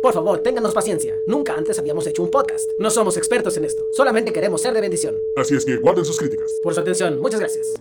Por 0.00 0.14
favor, 0.14 0.38
ténganos 0.38 0.74
paciencia. 0.74 1.16
Nunca 1.26 1.54
antes 1.54 1.76
habíamos 1.78 2.06
hecho 2.06 2.22
un 2.22 2.30
podcast. 2.30 2.70
No 2.78 2.88
somos 2.88 3.16
expertos 3.16 3.56
en 3.56 3.64
esto. 3.64 3.82
Solamente 3.92 4.32
queremos 4.32 4.62
ser 4.62 4.72
de 4.72 4.80
bendición. 4.80 5.16
Así 5.36 5.56
es 5.56 5.64
que 5.64 5.76
guarden 5.76 6.04
sus 6.04 6.16
críticas. 6.16 6.52
Por 6.62 6.72
su 6.72 6.80
atención, 6.80 7.20
muchas 7.20 7.40
gracias. 7.40 7.74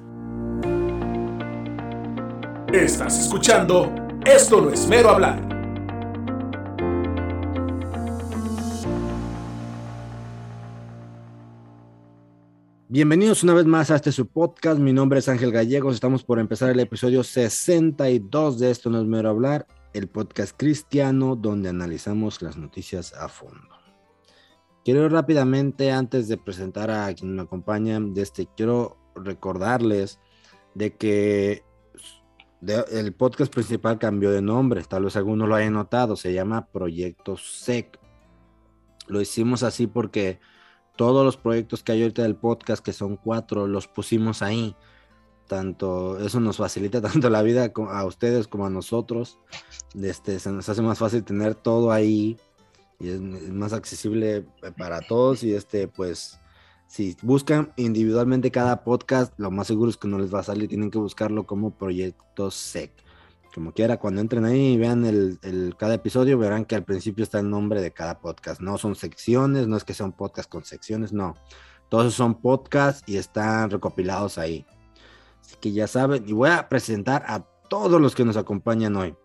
Estás 2.74 3.20
escuchando 3.20 3.94
Esto 4.26 4.62
no 4.62 4.72
es 4.72 4.88
mero 4.88 5.10
hablar. 5.10 5.58
Bienvenidos 12.90 13.44
una 13.44 13.54
vez 13.54 13.66
más 13.66 13.92
a 13.92 13.98
este 13.98 14.12
su 14.12 14.26
podcast. 14.28 14.80
Mi 14.80 14.92
nombre 14.92 15.20
es 15.20 15.30
Ángel 15.30 15.52
Gallegos. 15.52 15.94
Estamos 15.94 16.24
por 16.24 16.40
empezar 16.40 16.72
el 16.72 16.80
episodio 16.80 17.24
62 17.24 18.60
de 18.60 18.72
Esto 18.72 18.90
no 18.90 19.00
es 19.02 19.06
mero 19.06 19.30
hablar, 19.30 19.68
el 19.94 20.08
podcast 20.08 20.56
cristiano 20.58 21.36
donde 21.36 21.70
analizamos 21.70 22.42
las 22.42 22.58
noticias 22.58 23.14
a 23.14 23.28
fondo. 23.28 23.76
Quiero 24.84 25.10
rápidamente, 25.10 25.92
antes 25.92 26.28
de 26.28 26.38
presentar 26.38 26.90
a 26.92 27.14
quien 27.14 27.36
me 27.36 27.42
acompaña, 27.42 28.00
de 28.00 28.22
este, 28.22 28.48
quiero 28.56 28.98
recordarles 29.16 30.20
de 30.76 30.96
que 30.96 31.64
el 32.62 33.14
podcast 33.14 33.54
principal 33.54 34.00
cambió 34.00 34.32
de 34.32 34.42
nombre. 34.42 34.84
Tal 34.84 35.04
vez 35.04 35.16
algunos 35.16 35.48
lo 35.48 35.56
hayan 35.56 35.74
notado. 35.74 36.16
Se 36.16 36.34
llama 36.34 36.68
Proyecto 36.68 37.38
SEC. 37.38 38.00
Lo 39.08 39.22
hicimos 39.22 39.64
así 39.64 39.88
porque 39.88 40.40
todos 40.96 41.24
los 41.24 41.38
proyectos 41.38 41.84
que 41.84 41.92
hay 41.92 42.02
ahorita 42.02 42.24
del 42.24 42.36
podcast, 42.36 42.84
que 42.84 42.94
son 42.94 43.18
cuatro, 43.18 43.68
los 43.68 43.88
pusimos 43.88 44.42
ahí. 44.42 44.76
Tanto, 45.48 46.20
eso 46.20 46.40
nos 46.40 46.58
facilita 46.58 47.02
tanto 47.02 47.30
la 47.30 47.42
vida 47.42 47.72
a 47.90 48.06
ustedes 48.06 48.48
como 48.48 48.66
a 48.66 48.70
nosotros. 48.70 49.40
Este, 50.00 50.40
se 50.40 50.52
nos 50.52 50.68
hace 50.70 50.82
más 50.82 51.00
fácil 51.00 51.24
tener 51.24 51.56
todo 51.56 51.92
ahí 51.92 52.38
y 53.00 53.10
es, 53.10 53.22
más 53.22 53.74
accesible 53.74 54.46
para 54.78 55.02
todos. 55.02 55.44
Y 55.44 55.54
este, 55.54 55.88
pues, 55.88 56.40
si 56.88 57.16
buscan 57.22 57.74
individualmente 57.78 58.52
cada 58.52 58.84
podcast, 58.84 59.34
lo 59.38 59.52
más 59.52 59.68
seguro 59.68 59.90
es 59.90 59.98
que 59.98 60.08
no 60.08 60.20
les 60.20 60.34
va 60.34 60.40
a 60.40 60.44
salir. 60.44 60.68
Tienen 60.70 60.92
que 60.92 60.98
buscarlo 60.98 61.46
como 61.46 61.72
Proyecto 61.72 62.52
SEC. 62.52 62.92
Como 63.56 63.72
quiera, 63.72 63.98
cuando 63.98 64.22
entren 64.22 64.46
ahí 64.46 64.74
y 64.74 64.78
vean 64.78 65.04
el, 65.06 65.40
el- 65.42 65.76
cada 65.78 65.96
episodio, 65.96 66.38
verán 66.38 66.66
que 66.66 66.76
al 66.76 66.84
principio 66.84 67.24
está 67.24 67.40
el 67.40 67.50
nombre 67.50 67.82
de 67.82 67.92
cada 67.92 68.20
podcast. 68.20 68.62
No 68.62 68.78
son 68.78 68.96
secciones, 68.96 69.68
no 69.68 69.78
es 69.78 69.84
que 69.84 69.96
sea 69.96 70.06
un 70.06 70.12
podcast 70.12 70.48
con 70.48 70.64
secciones, 70.64 71.12
no. 71.12 71.34
Todos 71.90 72.14
son 72.14 72.36
podcasts 72.36 73.02
y 73.08 73.18
están 73.18 73.72
recopilados 73.72 74.38
ahí. 74.38 74.66
Así 75.48 75.56
que 75.62 75.72
ya 75.72 75.88
saben, 75.88 76.28
y 76.28 76.34
voy 76.34 76.50
a 76.50 76.68
presentar 76.68 77.24
a 77.26 77.46
todos 77.70 78.02
los 78.02 78.16
que 78.16 78.26
nos 78.26 78.36
acompañan 78.36 78.98
hoy. 78.98 79.16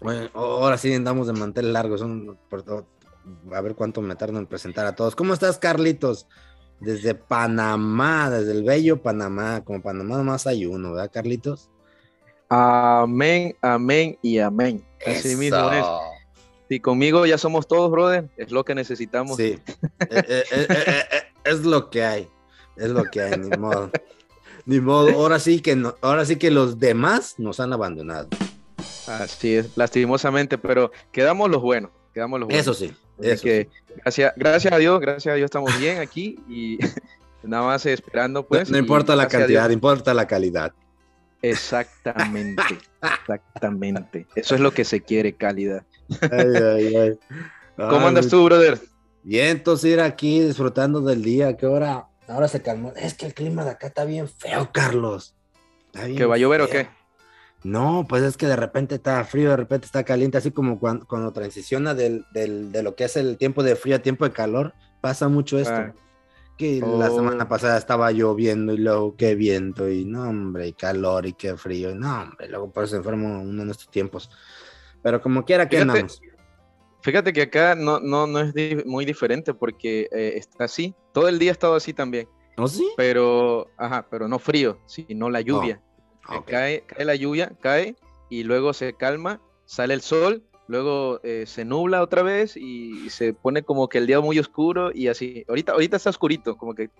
Bueno, 0.00 0.28
ahora 0.34 0.76
sí 0.76 0.92
andamos 0.92 1.26
de 1.26 1.32
mantel 1.32 1.72
largo. 1.72 1.96
Son, 1.96 2.38
a 3.52 3.60
ver 3.62 3.74
cuánto 3.74 4.02
me 4.02 4.14
tardo 4.14 4.38
en 4.38 4.46
presentar 4.46 4.84
a 4.84 4.94
todos. 4.94 5.16
¿Cómo 5.16 5.32
estás, 5.32 5.56
Carlitos? 5.58 6.26
Desde 6.80 7.14
Panamá, 7.14 8.28
desde 8.28 8.52
el 8.52 8.62
bello 8.62 9.00
Panamá. 9.00 9.64
Como 9.64 9.80
Panamá 9.80 10.18
nomás 10.18 10.46
hay 10.46 10.66
uno, 10.66 10.92
¿verdad, 10.92 11.10
Carlitos? 11.10 11.70
Amén, 12.50 13.56
amén 13.62 14.18
y 14.20 14.38
amén. 14.40 14.84
Así 15.06 15.34
mismo 15.34 15.72
es. 15.72 15.84
Si 16.68 16.80
conmigo 16.80 17.24
ya 17.24 17.38
somos 17.38 17.66
todos, 17.66 17.90
brother, 17.90 18.28
es 18.36 18.52
lo 18.52 18.66
que 18.66 18.74
necesitamos. 18.74 19.38
Sí. 19.38 19.58
Eh, 20.10 20.44
eh, 20.52 20.66
eh, 20.68 21.04
es 21.44 21.64
lo 21.64 21.88
que 21.88 22.04
hay. 22.04 22.28
Es 22.76 22.90
lo 22.90 23.04
que 23.04 23.22
hay, 23.22 23.38
ni 23.38 23.56
modo. 23.56 23.90
Ni 24.68 24.80
modo. 24.80 25.08
Ahora 25.10 25.38
sí 25.38 25.60
que 25.60 25.74
no- 25.74 25.94
ahora 26.02 26.24
sí 26.26 26.36
que 26.36 26.50
los 26.50 26.78
demás 26.78 27.34
nos 27.38 27.58
han 27.58 27.72
abandonado. 27.72 28.28
Así 29.06 29.54
es, 29.54 29.76
lastimosamente, 29.76 30.58
pero 30.58 30.92
quedamos 31.10 31.50
los 31.50 31.62
buenos, 31.62 31.90
quedamos 32.12 32.38
los 32.38 32.48
buenos. 32.48 32.60
Eso 32.60 32.74
sí. 32.74 32.94
Eso 33.18 33.42
que 33.42 33.68
sí. 33.72 33.92
gracias, 33.96 34.32
gracias 34.36 34.72
a 34.72 34.76
Dios, 34.76 35.00
gracias 35.00 35.32
a 35.32 35.36
Dios 35.36 35.46
estamos 35.46 35.76
bien 35.80 35.98
aquí 35.98 36.38
y 36.48 36.78
nada 37.42 37.64
más 37.64 37.86
esperando, 37.86 38.46
pues. 38.46 38.68
no 38.70 38.76
importa 38.76 39.16
la 39.16 39.26
cantidad, 39.26 39.70
importa 39.70 40.12
la 40.12 40.26
calidad. 40.26 40.72
Exactamente, 41.40 42.62
exactamente. 43.00 44.26
Eso 44.34 44.54
es 44.54 44.60
lo 44.60 44.72
que 44.72 44.84
se 44.84 45.00
quiere, 45.00 45.32
calidad. 45.32 45.84
Ay, 46.30 46.54
ay, 46.62 46.96
ay. 46.96 47.18
¿Cómo 47.76 48.00
Ay, 48.00 48.06
andas 48.08 48.28
tú, 48.28 48.44
brother? 48.44 48.78
Bien, 49.22 49.48
entonces 49.48 49.92
ir 49.92 50.00
aquí 50.00 50.40
disfrutando 50.40 51.00
del 51.00 51.22
día. 51.22 51.56
¿Qué 51.56 51.64
hora? 51.66 52.07
Ahora 52.28 52.48
se 52.48 52.62
calmó. 52.62 52.92
Es 52.96 53.14
que 53.14 53.26
el 53.26 53.34
clima 53.34 53.64
de 53.64 53.70
acá 53.70 53.86
está 53.88 54.04
bien 54.04 54.28
feo, 54.28 54.70
Carlos. 54.72 55.34
Está 55.86 56.04
bien 56.06 56.18
¿Que 56.18 56.26
va 56.26 56.34
a 56.34 56.38
llover 56.38 56.60
o 56.60 56.68
feo. 56.68 56.82
qué? 56.84 56.90
No, 57.64 58.06
pues 58.08 58.22
es 58.22 58.36
que 58.36 58.46
de 58.46 58.54
repente 58.56 58.94
está 58.96 59.24
frío, 59.24 59.50
de 59.50 59.56
repente 59.56 59.86
está 59.86 60.04
caliente, 60.04 60.38
así 60.38 60.52
como 60.52 60.78
cuando, 60.78 61.06
cuando 61.06 61.32
transiciona 61.32 61.92
del, 61.94 62.24
del- 62.32 62.70
de 62.70 62.82
lo 62.84 62.94
que 62.94 63.04
es 63.04 63.16
el 63.16 63.36
tiempo 63.36 63.62
de 63.64 63.74
frío 63.74 63.96
a 63.96 63.98
tiempo 63.98 64.24
de 64.24 64.30
calor, 64.32 64.74
pasa 65.00 65.28
mucho 65.28 65.58
esto. 65.58 65.74
Ah. 65.74 65.92
Que 66.56 66.80
la 66.80 67.10
Oh. 67.10 67.14
semana 67.16 67.48
pasada 67.48 67.78
estaba 67.78 68.10
lloviendo 68.12 68.72
y 68.72 68.78
luego 68.78 69.16
qué 69.16 69.34
viento 69.34 69.88
y 69.88 70.04
no, 70.04 70.28
hombre, 70.28 70.68
y 70.68 70.72
calor 70.72 71.24
y 71.26 71.32
qué 71.32 71.56
frío, 71.56 71.90
y 71.90 71.94
no, 71.94 72.22
hombre, 72.22 72.48
luego 72.48 72.70
por 72.70 72.84
eso 72.84 72.92
se 72.92 72.96
enferma 72.98 73.38
uno 73.40 73.62
en 73.62 73.70
estos 73.70 73.88
tiempos. 73.90 74.28
Pero 75.02 75.20
como 75.22 75.44
quiera 75.44 75.68
que 75.68 75.78
andamos. 75.78 76.20
Fíjate 77.02 77.32
que 77.32 77.42
acá 77.42 77.74
no, 77.76 78.00
no, 78.00 78.26
no 78.26 78.40
es 78.40 78.52
di- 78.54 78.82
muy 78.84 79.04
diferente 79.04 79.54
porque 79.54 80.08
eh, 80.12 80.34
está 80.36 80.64
así. 80.64 80.94
Todo 81.18 81.28
el 81.28 81.40
día 81.40 81.50
ha 81.50 81.52
estado 81.52 81.74
así 81.74 81.92
también. 81.92 82.28
¿No 82.56 82.68
sí? 82.68 82.88
Pero, 82.96 83.68
ajá, 83.76 84.06
pero 84.08 84.28
no 84.28 84.38
frío, 84.38 84.78
sino 84.86 85.30
la 85.30 85.40
lluvia. 85.40 85.82
Que 86.30 86.36
Ok. 86.36 86.46
Cae, 86.46 86.84
cae 86.86 87.04
la 87.04 87.16
lluvia, 87.16 87.52
cae 87.60 87.96
y 88.30 88.44
luego 88.44 88.72
se 88.72 88.92
calma, 88.92 89.40
sale 89.64 89.94
el 89.94 90.00
sol, 90.00 90.44
luego 90.68 91.18
eh, 91.24 91.44
se 91.46 91.64
nubla 91.64 92.02
otra 92.02 92.22
vez 92.22 92.56
y 92.56 93.10
se 93.10 93.32
pone 93.32 93.64
como 93.64 93.88
que 93.88 93.98
el 93.98 94.06
día 94.06 94.20
muy 94.20 94.38
oscuro 94.38 94.92
y 94.94 95.08
así. 95.08 95.44
Ahorita, 95.48 95.72
ahorita 95.72 95.96
está 95.96 96.10
oscurito, 96.10 96.56
como 96.56 96.74
que, 96.74 96.90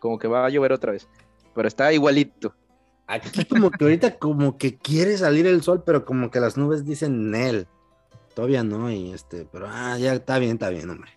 como 0.00 0.18
que 0.18 0.26
va 0.26 0.46
a 0.46 0.48
llover 0.48 0.72
otra 0.72 0.92
vez. 0.92 1.06
Pero 1.54 1.68
está 1.68 1.92
igualito. 1.92 2.54
Aquí 3.06 3.44
como 3.44 3.70
que 3.70 3.84
ahorita 3.84 4.18
como 4.18 4.56
que 4.56 4.78
quiere 4.78 5.18
salir 5.18 5.46
el 5.46 5.62
sol, 5.62 5.82
pero 5.84 6.06
como 6.06 6.30
que 6.30 6.40
las 6.40 6.56
nubes 6.56 6.86
dicen 6.86 7.34
él. 7.34 7.66
Todavía 8.34 8.64
no, 8.64 8.90
y 8.90 9.12
este, 9.12 9.46
pero 9.52 9.66
ah, 9.68 9.98
ya 9.98 10.14
está 10.14 10.38
bien, 10.38 10.52
está 10.52 10.70
bien, 10.70 10.88
hombre. 10.88 11.15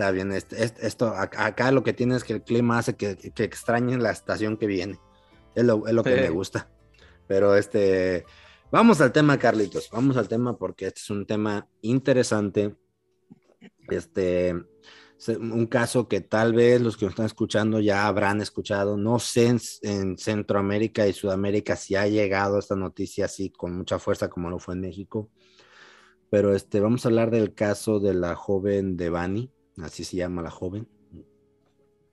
Está 0.00 0.12
bien, 0.12 0.32
este, 0.32 0.64
este- 0.64 0.86
esto, 0.86 1.12
ac- 1.14 1.36
acá 1.36 1.70
lo 1.72 1.82
que 1.82 1.92
tiene 1.92 2.16
es 2.16 2.24
que 2.24 2.32
el 2.32 2.42
clima 2.42 2.78
hace 2.78 2.96
que, 2.96 3.16
que 3.18 3.44
extrañen 3.44 4.02
la 4.02 4.10
estación 4.10 4.56
que 4.56 4.66
viene. 4.66 4.98
Es 5.54 5.62
lo, 5.64 5.86
es 5.86 5.92
lo 5.92 6.02
que 6.02 6.14
Sí. 6.14 6.20
me 6.22 6.30
gusta. 6.30 6.70
Pero 7.26 7.54
este, 7.54 8.24
vamos 8.72 9.02
al 9.02 9.12
tema, 9.12 9.38
Carlitos. 9.38 9.90
Vamos 9.92 10.16
al 10.16 10.26
tema 10.26 10.56
porque 10.56 10.86
este 10.86 11.00
es 11.00 11.10
un 11.10 11.26
tema 11.26 11.68
interesante. 11.82 12.74
Este, 13.90 14.54
un 15.38 15.66
caso 15.66 16.08
que 16.08 16.22
tal 16.22 16.54
vez 16.54 16.80
los 16.80 16.96
que 16.96 17.04
nos 17.04 17.12
están 17.12 17.26
escuchando 17.26 17.78
ya 17.78 18.06
habrán 18.06 18.40
escuchado. 18.40 18.96
No 18.96 19.18
sé 19.18 19.48
en, 19.48 19.60
en 19.82 20.16
Centroamérica 20.16 21.06
y 21.06 21.12
Sudamérica 21.12 21.76
si 21.76 21.94
ha 21.94 22.06
llegado 22.08 22.58
esta 22.58 22.74
noticia 22.74 23.26
así 23.26 23.50
con 23.50 23.76
mucha 23.76 23.98
fuerza 23.98 24.30
como 24.30 24.48
lo 24.48 24.58
fue 24.58 24.72
en 24.76 24.80
México. 24.80 25.28
Pero 26.30 26.54
este, 26.54 26.80
vamos 26.80 27.04
a 27.04 27.10
hablar 27.10 27.30
del 27.30 27.52
caso 27.52 28.00
de 28.00 28.14
la 28.14 28.34
joven 28.34 28.96
Devani, 28.96 29.50
así 29.78 30.04
se 30.04 30.16
llama 30.16 30.42
la 30.42 30.50
joven. 30.50 30.88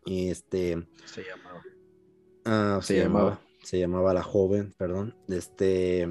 Y 0.06 0.30
este, 0.30 0.88
Se 1.06 1.24
llamaba. 1.24 1.62
Ah, 2.46 2.80
se, 2.82 2.94
Se 2.96 3.04
llamaba. 3.04 3.30
llamaba. 3.32 3.42
Se 3.64 3.80
llamaba 3.80 4.14
La 4.14 4.24
Joven, 4.24 4.74
perdón. 4.78 5.14
Este, 5.28 6.08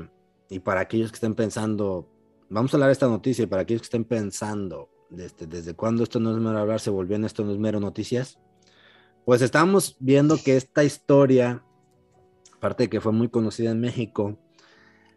y 0.50 0.58
para 0.58 0.80
aquellos 0.80 1.10
que 1.10 1.14
estén 1.16 1.34
pensando, 1.34 2.06
vamos 2.50 2.72
a 2.72 2.76
hablar 2.76 2.88
de 2.88 2.92
esta 2.92 3.08
noticia, 3.08 3.44
y 3.44 3.46
para 3.46 3.62
aquellos 3.62 3.80
que 3.80 3.86
estén 3.86 4.04
pensando, 4.04 4.90
este, 5.16 5.46
desde 5.46 5.72
cuándo 5.72 6.02
esto 6.02 6.20
no 6.20 6.32
es 6.32 6.36
mero 6.36 6.58
hablar, 6.58 6.80
se 6.80 6.90
volvió 6.90 7.16
en 7.16 7.24
esto 7.24 7.42
no 7.44 7.52
es 7.52 7.58
mero 7.58 7.80
noticias, 7.80 8.38
pues 9.24 9.40
estamos 9.40 9.96
viendo 10.00 10.36
que 10.36 10.58
esta 10.58 10.84
historia, 10.84 11.64
aparte 12.52 12.82
de 12.84 12.90
que 12.90 13.00
fue 13.00 13.12
muy 13.12 13.30
conocida 13.30 13.70
en 13.70 13.80
México, 13.80 14.38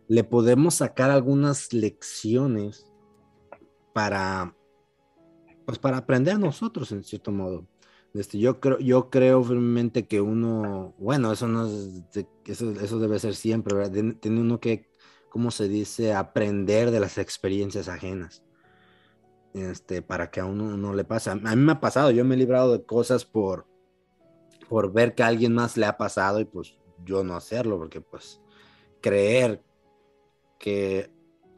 le 0.08 0.24
podemos 0.24 0.76
sacar 0.76 1.12
algunas 1.12 1.74
lecciones 1.74 2.90
para, 3.94 4.56
pues 5.70 5.78
para 5.78 5.98
aprender 5.98 6.40
nosotros 6.40 6.92
en 6.92 7.04
cierto 7.04 7.32
modo. 7.32 7.68
Este, 8.16 8.40
yo 8.40 8.60
creo, 8.60 8.80
yo 8.80 9.12
creo 9.12 9.44
firmemente 9.44 10.08
que 10.08 10.20
uno, 10.20 10.96
bueno, 10.98 11.32
eso 11.32 11.48
no 11.48 11.68
es, 11.68 12.02
eso, 12.46 12.72
eso 12.72 12.98
debe 12.98 13.20
ser 13.20 13.36
siempre, 13.36 13.76
¿verdad? 13.76 14.16
Tiene 14.20 14.42
uno 14.42 14.60
que, 14.60 14.90
¿cómo 15.30 15.52
se 15.52 15.68
dice? 15.68 16.16
Aprender 16.16 16.90
de 16.90 17.00
las 17.00 17.20
experiencias 17.20 17.88
ajenas. 17.88 18.42
Este, 19.54 20.02
para 20.02 20.32
que 20.32 20.40
a 20.40 20.46
uno 20.46 20.76
no 20.76 20.92
le 20.96 21.04
pase. 21.04 21.30
A 21.30 21.36
mí 21.36 21.56
me 21.56 21.74
ha 21.74 21.80
pasado, 21.80 22.10
yo 22.10 22.26
me 22.26 22.34
he 22.34 22.40
librado 22.40 22.76
de 22.76 22.84
cosas 22.84 23.24
por, 23.24 23.68
por 24.70 24.92
ver 24.92 25.14
que 25.14 25.22
a 25.22 25.28
alguien 25.28 25.54
más 25.54 25.78
le 25.78 25.86
ha 25.86 25.98
pasado 25.98 26.40
y 26.40 26.46
pues 26.46 26.80
yo 27.06 27.24
no 27.24 27.36
hacerlo, 27.36 27.78
porque 27.78 28.02
pues 28.02 28.42
creer 29.02 29.64
que 30.58 31.12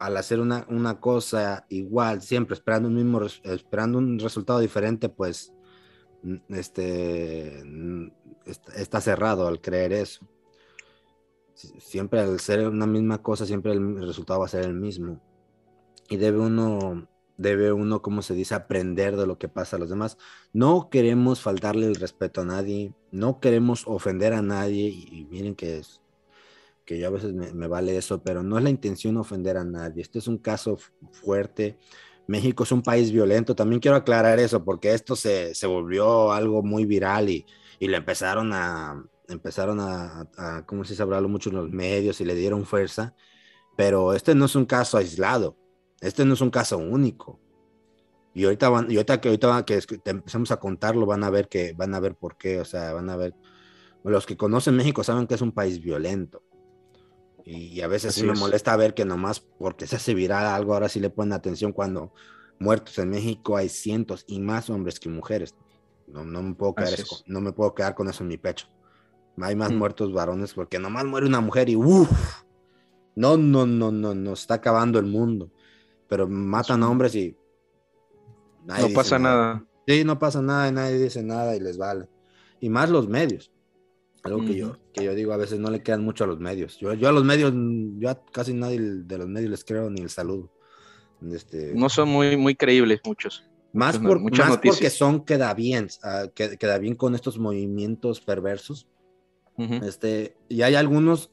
al 0.04 0.16
hacer 0.16 0.40
una, 0.40 0.66
una 0.68 1.00
cosa 1.00 1.66
igual, 1.68 2.22
siempre 2.22 2.54
esperando 2.54 2.88
un 2.88 2.96
mismo, 2.96 3.20
esperando 3.44 3.98
un 3.98 4.18
resultado 4.18 4.58
diferente, 4.60 5.08
pues 5.08 5.52
este, 6.48 7.62
está 8.76 9.00
cerrado 9.00 9.46
al 9.46 9.60
creer 9.60 9.92
eso. 9.92 10.28
Si- 11.54 11.80
Siempre 11.80 12.20
al 12.20 12.40
ser 12.40 12.68
una 12.68 12.86
misma 12.86 13.22
cosa, 13.22 13.46
siempre 13.46 13.72
el 13.72 14.06
resultado 14.06 14.40
va 14.40 14.46
a 14.46 14.48
ser 14.48 14.64
el 14.64 14.74
mismo. 14.74 15.20
Y 16.08 16.16
debe 16.16 16.40
uno 16.40 17.08
debe 17.38 17.72
uno, 17.72 18.02
como 18.02 18.22
se 18.22 18.34
dice, 18.34 18.54
aprender 18.54 19.16
de 19.16 19.26
lo 19.26 19.38
que 19.38 19.48
pasa 19.48 19.76
a 19.76 19.78
los 19.78 19.88
demás. 19.88 20.18
No 20.52 20.90
queremos 20.90 21.40
faltarle 21.40 21.86
el 21.86 21.96
respeto 21.96 22.42
a 22.42 22.44
nadie, 22.44 22.94
no 23.10 23.40
queremos 23.40 23.84
ofender 23.86 24.34
a 24.34 24.42
nadie, 24.42 24.88
y, 24.90 25.26
miren 25.30 25.54
que 25.54 25.78
es 25.78 26.01
que 26.92 26.98
yo 27.00 27.06
a 27.08 27.10
veces 27.10 27.32
me, 27.32 27.66
vale 27.66 27.96
eso, 27.96 28.22
pero 28.22 28.42
no 28.42 28.58
es 28.58 28.64
la 28.64 28.70
intención 28.70 29.16
ofender 29.16 29.56
a 29.56 29.64
nadie. 29.64 30.02
Este 30.02 30.18
es 30.18 30.28
un 30.28 30.38
caso 30.38 30.78
fuerte. 31.10 31.78
México 32.26 32.64
es 32.64 32.72
un 32.72 32.82
país 32.82 33.10
violento, 33.10 33.54
también 33.54 33.80
quiero 33.80 33.96
aclarar 33.96 34.38
eso, 34.38 34.64
porque 34.64 34.92
esto 34.92 35.16
se, 35.16 35.54
se 35.54 35.66
volvió 35.66 36.32
algo 36.32 36.62
muy 36.62 36.84
viral 36.84 37.30
y, 37.30 37.46
y 37.80 37.88
le 37.88 37.96
empezaron 37.96 38.52
a, 38.52 39.04
empezaron 39.28 39.80
a, 39.80 40.28
a, 40.36 40.66
como 40.66 40.84
se 40.84 41.02
hablarlo 41.02 41.28
mucho 41.28 41.50
en 41.50 41.56
los 41.56 41.70
medios 41.70 42.20
y 42.20 42.24
le 42.24 42.34
dieron 42.34 42.64
fuerza, 42.64 43.14
pero 43.76 44.12
este 44.12 44.34
no 44.34 44.44
es 44.44 44.54
un 44.54 44.66
caso 44.66 44.98
aislado, 44.98 45.56
este 46.00 46.24
no 46.24 46.34
es 46.34 46.40
un 46.40 46.50
caso 46.50 46.78
único. 46.78 47.40
Y 48.34 48.44
ahorita, 48.44 48.68
van, 48.68 48.90
y 48.90 49.02
que 49.04 49.28
ahorita 49.28 49.64
que 49.64 49.80
empezamos 50.04 50.50
a 50.52 50.58
contarlo, 50.58 51.06
van 51.06 51.24
a 51.24 51.30
ver 51.30 51.48
que 51.48 51.72
van 51.72 51.94
a 51.94 52.00
ver 52.00 52.14
por 52.14 52.36
qué, 52.36 52.60
o 52.60 52.64
sea, 52.64 52.92
van 52.92 53.10
a 53.10 53.16
ver 53.16 53.34
los 54.10 54.26
que 54.26 54.36
conocen 54.36 54.76
México 54.76 55.04
saben 55.04 55.26
que 55.26 55.34
es 55.34 55.42
un 55.42 55.52
país 55.52 55.80
violento. 55.80 56.42
Y, 57.44 57.80
a 57.80 57.88
veces 57.88 58.14
sí 58.14 58.24
me 58.24 58.34
molesta 58.34 58.76
ver 58.76 58.94
que 58.94 59.04
nomás 59.04 59.40
porque 59.40 59.86
se 59.86 59.96
hace 59.96 60.14
viral 60.14 60.46
algo, 60.46 60.74
ahora 60.74 60.88
sí 60.88 61.00
le 61.00 61.10
ponen 61.10 61.32
atención 61.32 61.72
cuando 61.72 62.12
muertos 62.58 62.98
en 62.98 63.10
México 63.10 63.56
hay 63.56 63.68
cientos 63.68 64.24
y 64.26 64.40
más 64.40 64.70
hombres 64.70 65.00
que 65.00 65.08
mujeres. 65.08 65.54
No, 66.06 66.24
no, 66.24 66.42
me, 66.42 66.54
puedo 66.54 66.74
quedar, 66.74 66.98
no 67.26 67.40
me 67.40 67.52
puedo 67.52 67.74
quedar 67.74 67.94
con 67.94 68.08
eso 68.08 68.22
en 68.22 68.28
mi 68.28 68.36
pecho. 68.36 68.68
Hay 69.40 69.56
más 69.56 69.72
mm. 69.72 69.76
muertos 69.76 70.12
varones 70.12 70.52
porque 70.52 70.78
nomás 70.78 71.04
muere 71.04 71.26
una 71.26 71.40
mujer 71.40 71.68
y 71.68 71.76
uff. 71.76 72.44
No, 73.14 73.36
no, 73.36 73.66
no, 73.66 73.90
no, 73.90 74.14
no, 74.14 74.32
está 74.32 74.54
acabando 74.54 74.98
el 74.98 75.06
mundo. 75.06 75.50
Pero 76.08 76.28
matan 76.28 76.82
hombres 76.82 77.14
y. 77.14 77.36
no 78.64 78.88
pasa 78.94 79.18
nada. 79.18 79.64
Sí, 79.86 80.04
no 80.04 80.18
pasa 80.18 80.40
nada 80.42 80.68
y 80.68 80.72
nadie 80.72 80.98
dice 80.98 81.22
nada 81.22 81.56
y 81.56 81.60
les 81.60 81.78
vale. 81.78 82.08
Y 82.60 82.68
más 82.68 82.90
los 82.90 83.08
medios. 83.08 83.50
Algo 84.24 84.44
que, 84.44 84.54
yo, 84.54 84.78
que 84.92 85.04
yo 85.04 85.14
digo, 85.14 85.32
a 85.32 85.36
veces 85.36 85.58
no 85.58 85.70
le 85.70 85.82
quedan 85.82 86.04
mucho 86.04 86.24
a 86.24 86.26
los 86.28 86.38
medios. 86.38 86.78
Yo, 86.78 86.94
yo 86.94 87.08
a 87.08 87.12
los 87.12 87.24
medios, 87.24 87.52
yo 87.98 88.08
a 88.08 88.24
casi 88.26 88.54
nadie 88.54 88.80
de 88.80 89.18
los 89.18 89.28
medios 89.28 89.50
les 89.50 89.64
creo 89.64 89.90
ni 89.90 90.00
el 90.00 90.10
saludo. 90.10 90.52
Este... 91.32 91.72
No 91.74 91.88
son 91.88 92.08
muy, 92.08 92.36
muy 92.36 92.54
creíbles 92.54 93.00
muchos. 93.04 93.44
Más, 93.72 93.98
por, 93.98 94.20
más 94.20 94.58
porque 94.58 94.90
son 94.90 95.24
queda 95.24 95.54
bien, 95.54 95.88
uh, 96.04 96.28
queda 96.34 96.78
bien 96.78 96.94
con 96.94 97.14
estos 97.14 97.38
movimientos 97.38 98.20
perversos 98.20 98.86
este, 99.56 100.36
y 100.48 100.62
hay 100.62 100.74
algunos, 100.74 101.30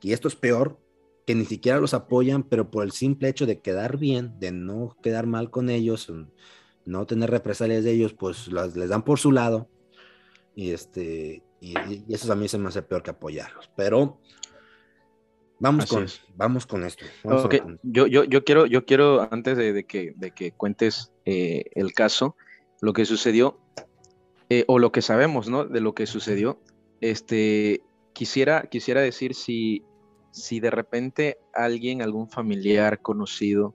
y 0.00 0.12
esto 0.12 0.28
es 0.28 0.36
peor, 0.36 0.78
que 1.26 1.34
ni 1.34 1.44
siquiera 1.44 1.78
los 1.78 1.94
apoyan, 1.94 2.42
pero 2.42 2.70
por 2.70 2.84
el 2.84 2.92
simple 2.92 3.28
hecho 3.28 3.46
de 3.46 3.60
quedar 3.60 3.96
bien, 3.96 4.38
de 4.38 4.52
no 4.52 4.96
quedar 5.02 5.26
mal 5.26 5.50
con 5.50 5.70
ellos, 5.70 6.10
mm, 6.10 6.24
no 6.84 7.06
tener 7.06 7.30
represalias 7.30 7.84
de 7.84 7.92
ellos, 7.92 8.12
pues 8.12 8.48
las, 8.48 8.76
les 8.76 8.88
dan 8.88 9.04
por 9.04 9.18
su 9.18 9.32
lado. 9.32 9.68
Y 10.54 10.72
este, 10.72 11.42
y, 11.62 12.12
eso 12.12 12.32
a 12.32 12.36
mí 12.36 12.48
se 12.48 12.58
me 12.58 12.68
hace 12.68 12.82
peor 12.82 13.04
que 13.04 13.10
apoyarlos. 13.10 13.70
Pero 13.76 14.18
vamos, 15.60 15.86
con, 15.86 16.06
vamos 16.34 16.66
con 16.66 16.84
esto. 16.84 17.04
Yo, 17.84 18.08
yo, 18.08 18.24
yo, 18.24 18.44
quiero, 18.44 18.66
yo 18.66 18.84
quiero, 18.84 19.28
antes 19.32 19.56
de, 19.56 19.84
que, 19.84 20.12
de 20.16 20.32
que 20.32 20.50
cuentes 20.50 21.12
eh, 21.24 21.66
el 21.76 21.92
caso, 21.92 22.36
lo 22.80 22.92
que 22.92 23.04
sucedió, 23.04 23.60
eh, 24.50 24.64
o 24.66 24.80
lo 24.80 24.90
que 24.90 25.02
sabemos, 25.02 25.48
¿no? 25.48 25.64
De 25.64 25.80
lo 25.80 25.94
que 25.94 26.06
sucedió, 26.06 26.60
este, 27.00 27.84
quisiera, 28.12 28.64
quisiera 28.64 29.00
decir 29.00 29.36
si, 29.36 29.84
si 30.32 30.58
de 30.58 30.70
repente 30.70 31.38
alguien, 31.54 32.02
algún 32.02 32.28
familiar 32.28 33.00
conocido 33.00 33.72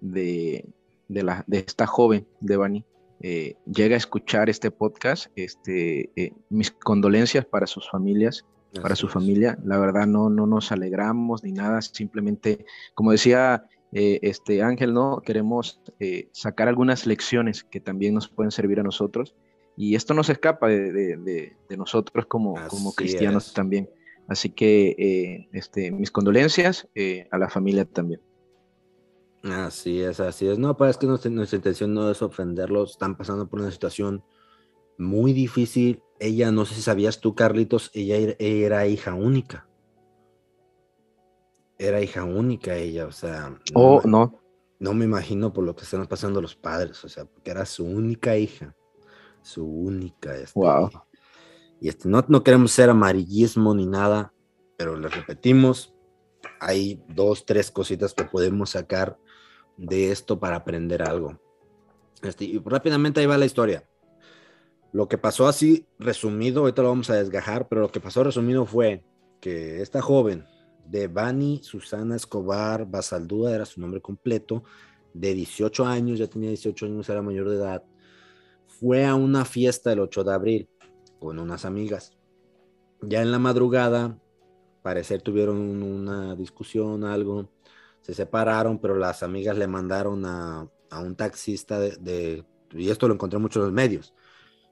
de, 0.00 0.72
de, 1.08 1.22
la, 1.24 1.42
de 1.48 1.58
esta 1.58 1.88
joven, 1.88 2.28
de 2.40 2.56
eh, 3.26 3.56
llega 3.64 3.94
a 3.94 3.96
escuchar 3.96 4.50
este 4.50 4.70
podcast, 4.70 5.28
este, 5.34 6.10
eh, 6.14 6.32
mis 6.50 6.70
condolencias 6.70 7.46
para 7.46 7.66
sus 7.66 7.88
familias, 7.88 8.44
para 8.82 8.96
su 8.96 9.08
familia. 9.08 9.56
La 9.64 9.78
verdad 9.78 10.06
no, 10.06 10.28
no 10.28 10.46
nos 10.46 10.72
alegramos 10.72 11.42
ni 11.42 11.52
nada, 11.52 11.80
simplemente, 11.80 12.66
como 12.92 13.12
decía 13.12 13.64
eh, 13.92 14.18
este 14.20 14.62
Ángel, 14.62 14.92
¿no? 14.92 15.22
Queremos 15.24 15.80
sacar 16.32 16.68
algunas 16.68 17.06
lecciones 17.06 17.64
que 17.64 17.80
también 17.80 18.12
nos 18.12 18.28
pueden 18.28 18.50
servir 18.50 18.78
a 18.80 18.82
nosotros 18.82 19.34
y 19.74 19.94
esto 19.94 20.12
no 20.12 20.22
se 20.22 20.32
escapa 20.32 20.68
de, 20.68 21.56
nosotros 21.78 22.26
como, 22.26 22.56
como 22.68 22.92
cristianos 22.92 23.54
también. 23.54 23.88
Así 24.28 24.50
que 24.50 24.94
eh, 24.98 25.48
este, 25.52 25.90
mis 25.90 26.10
condolencias 26.10 26.88
eh, 26.94 27.26
a 27.30 27.38
la 27.38 27.48
familia 27.48 27.84
también. 27.84 28.20
Así 29.44 30.00
es, 30.00 30.20
así 30.20 30.46
es. 30.46 30.58
No, 30.58 30.76
pues 30.76 30.90
es 30.90 30.96
que 30.96 31.06
nuestra, 31.06 31.30
intención 31.30 31.92
no 31.94 32.10
es 32.10 32.22
ofenderlos. 32.22 32.92
Están 32.92 33.16
pasando 33.16 33.48
por 33.48 33.60
una 33.60 33.70
situación 33.70 34.24
muy 34.98 35.32
difícil. 35.32 36.02
Ella, 36.18 36.50
no 36.50 36.64
sé 36.64 36.74
si 36.74 36.82
sabías 36.82 37.20
tú, 37.20 37.34
Carlitos, 37.34 37.90
ella 37.94 38.34
era 38.38 38.86
hija 38.86 39.14
única. 39.14 39.68
Era 41.78 42.00
hija 42.00 42.24
única 42.24 42.76
ella, 42.76 43.06
o 43.06 43.12
sea. 43.12 43.50
No, 43.74 43.80
oh, 43.80 44.02
no. 44.04 44.40
No 44.78 44.94
me 44.94 45.04
imagino 45.04 45.52
por 45.52 45.64
lo 45.64 45.76
que 45.76 45.84
están 45.84 46.06
pasando 46.06 46.40
los 46.40 46.56
padres, 46.56 47.04
o 47.04 47.08
sea, 47.08 47.24
porque 47.24 47.50
era 47.50 47.66
su 47.66 47.84
única 47.84 48.36
hija 48.36 48.74
su 49.44 49.64
única. 49.64 50.36
Este, 50.36 50.60
Y 51.80 51.88
este, 51.88 52.08
no, 52.08 52.24
no 52.26 52.42
queremos 52.42 52.72
ser 52.72 52.90
amarillismo 52.90 53.74
ni 53.74 53.86
nada, 53.86 54.32
pero 54.76 54.96
les 54.96 55.14
repetimos, 55.14 55.94
hay 56.60 57.02
dos, 57.08 57.46
tres 57.46 57.70
cositas 57.70 58.14
que 58.14 58.24
podemos 58.24 58.70
sacar 58.70 59.18
de 59.76 60.10
esto 60.10 60.38
para 60.38 60.56
aprender 60.56 61.02
algo. 61.02 61.38
Este, 62.22 62.44
y 62.44 62.58
rápidamente 62.58 63.20
ahí 63.20 63.26
va 63.26 63.38
la 63.38 63.46
historia. 63.46 63.84
Lo 64.92 65.08
que 65.08 65.18
pasó 65.18 65.48
así 65.48 65.86
resumido, 65.98 66.60
ahorita 66.60 66.82
lo 66.82 66.88
vamos 66.88 67.10
a 67.10 67.16
desgajar, 67.16 67.68
pero 67.68 67.82
lo 67.82 67.90
que 67.90 68.00
pasó 68.00 68.22
resumido 68.22 68.64
fue 68.64 69.04
que 69.40 69.82
esta 69.82 70.00
joven, 70.00 70.46
de 70.86 71.08
Bani 71.08 71.60
Susana 71.62 72.14
Escobar 72.14 72.86
Basaldúa, 72.86 73.52
era 73.52 73.64
su 73.64 73.80
nombre 73.80 74.00
completo, 74.00 74.64
de 75.12 75.34
18 75.34 75.86
años, 75.86 76.18
ya 76.18 76.26
tenía 76.26 76.50
18 76.50 76.86
años, 76.86 77.08
era 77.08 77.22
mayor 77.22 77.48
de 77.48 77.56
edad, 77.56 77.84
fue 78.66 79.04
a 79.04 79.14
una 79.14 79.44
fiesta 79.44 79.92
el 79.92 80.00
8 80.00 80.24
de 80.24 80.32
abril 80.32 80.68
con 81.18 81.38
unas 81.38 81.64
amigas. 81.64 82.12
Ya 83.00 83.22
en 83.22 83.30
la 83.30 83.38
madrugada, 83.38 84.18
parecer 84.82 85.22
tuvieron 85.22 85.82
una 85.82 86.34
discusión, 86.34 87.04
algo, 87.04 87.48
se 88.04 88.12
separaron, 88.12 88.78
pero 88.78 88.96
las 88.96 89.22
amigas 89.22 89.56
le 89.56 89.66
mandaron 89.66 90.26
a, 90.26 90.68
un 91.00 91.16
taxista 91.16 91.80
de, 91.80 92.44
y 92.70 92.90
esto 92.90 93.08
lo 93.08 93.14
encontré 93.14 93.40
mucho 93.40 93.58
en 93.58 93.64
los 93.64 93.74
medios, 93.74 94.14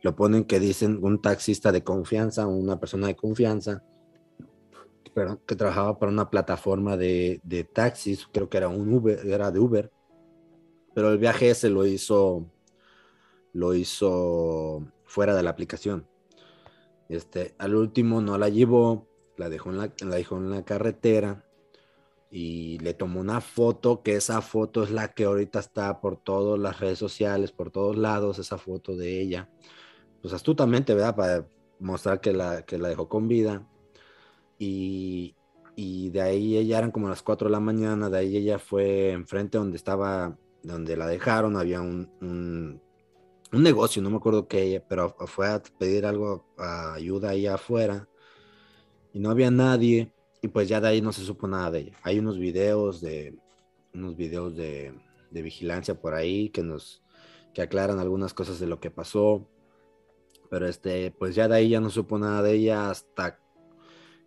lo 0.02 0.14
ponen 0.14 0.44
que 0.44 0.60
dicen 0.60 1.00
un 1.02 1.20
taxista 1.20 1.72
de 1.72 1.82
confianza, 1.82 2.46
una 2.46 2.78
persona 2.78 3.06
de 3.06 3.16
confianza, 3.16 3.82
pero 5.14 5.44
que 5.46 5.56
trabajaba 5.56 5.98
para 5.98 6.12
una 6.12 6.30
plataforma 6.30 6.96
de, 6.96 7.40
de 7.42 7.64
taxis, 7.64 8.28
creo 8.30 8.48
que 8.48 8.58
era 8.58 8.68
un 8.68 8.92
Uber, 8.92 9.26
era 9.26 9.50
de 9.50 9.58
Uber, 9.58 9.90
pero 10.94 11.10
el 11.10 11.18
viaje 11.18 11.50
ese 11.50 11.70
lo 11.70 11.86
hizo 11.86 12.46
lo 13.54 13.74
hizo 13.74 14.86
fuera 15.04 15.34
de 15.34 15.42
la 15.42 15.50
aplicación. 15.50 16.06
Este, 17.08 17.54
al 17.58 17.74
último 17.74 18.20
no 18.20 18.38
la 18.38 18.48
llevó, 18.48 19.08
la 19.36 19.48
dejó 19.48 19.70
en 19.70 19.78
la, 19.78 19.92
la 20.00 20.16
dejó 20.16 20.36
en 20.36 20.50
la 20.50 20.64
carretera 20.64 21.44
y 22.32 22.78
le 22.78 22.94
tomó 22.94 23.20
una 23.20 23.40
foto, 23.40 24.02
que 24.02 24.16
esa 24.16 24.40
foto 24.40 24.82
es 24.82 24.90
la 24.90 25.12
que 25.14 25.24
ahorita 25.24 25.60
está 25.60 26.00
por 26.00 26.16
todas 26.16 26.58
las 26.58 26.80
redes 26.80 26.98
sociales, 26.98 27.52
por 27.52 27.70
todos 27.70 27.96
lados, 27.96 28.38
esa 28.38 28.58
foto 28.58 28.96
de 28.96 29.20
ella. 29.20 29.50
Pues 30.22 30.34
astutamente, 30.34 30.94
¿verdad? 30.94 31.14
Para 31.14 31.46
mostrar 31.78 32.20
que 32.20 32.32
la, 32.32 32.62
que 32.64 32.78
la 32.78 32.88
dejó 32.88 33.08
con 33.08 33.28
vida. 33.28 33.68
Y, 34.58 35.36
y 35.76 36.10
de 36.10 36.22
ahí 36.22 36.56
ella 36.56 36.78
eran 36.78 36.90
como 36.90 37.08
las 37.08 37.22
4 37.22 37.48
de 37.48 37.52
la 37.52 37.60
mañana, 37.60 38.10
de 38.10 38.18
ahí 38.18 38.36
ella 38.36 38.58
fue 38.58 39.12
enfrente 39.12 39.58
donde 39.58 39.76
estaba, 39.76 40.38
donde 40.62 40.96
la 40.96 41.06
dejaron, 41.06 41.56
había 41.56 41.80
un 41.80 42.80
un 43.52 43.62
negocio, 43.62 44.00
no 44.02 44.10
me 44.10 44.16
acuerdo 44.16 44.48
qué, 44.48 44.82
pero 44.88 45.14
fue 45.26 45.48
a 45.48 45.62
pedir 45.78 46.06
algo, 46.06 46.46
ayuda 46.56 47.30
ahí 47.30 47.46
afuera 47.46 48.08
y 49.12 49.20
no 49.20 49.30
había 49.30 49.50
nadie 49.50 50.10
y 50.42 50.48
pues 50.48 50.68
ya 50.68 50.80
de 50.80 50.88
ahí 50.88 51.00
no 51.00 51.12
se 51.12 51.24
supo 51.24 51.46
nada 51.46 51.70
de 51.70 51.78
ella. 51.80 51.98
Hay 52.02 52.18
unos 52.18 52.38
videos 52.38 53.00
de 53.00 53.38
unos 53.94 54.16
videos 54.16 54.56
de, 54.56 54.92
de 55.30 55.42
vigilancia 55.42 56.00
por 56.00 56.14
ahí 56.14 56.50
que 56.50 56.62
nos 56.62 57.02
que 57.54 57.62
aclaran 57.62 57.98
algunas 57.98 58.34
cosas 58.34 58.58
de 58.58 58.66
lo 58.66 58.80
que 58.80 58.90
pasó, 58.90 59.46
pero 60.50 60.66
este 60.66 61.10
pues 61.12 61.34
ya 61.34 61.48
de 61.48 61.56
ahí 61.56 61.70
ya 61.70 61.80
no 61.80 61.90
supo 61.90 62.18
nada 62.18 62.42
de 62.42 62.54
ella 62.54 62.90
hasta 62.90 63.38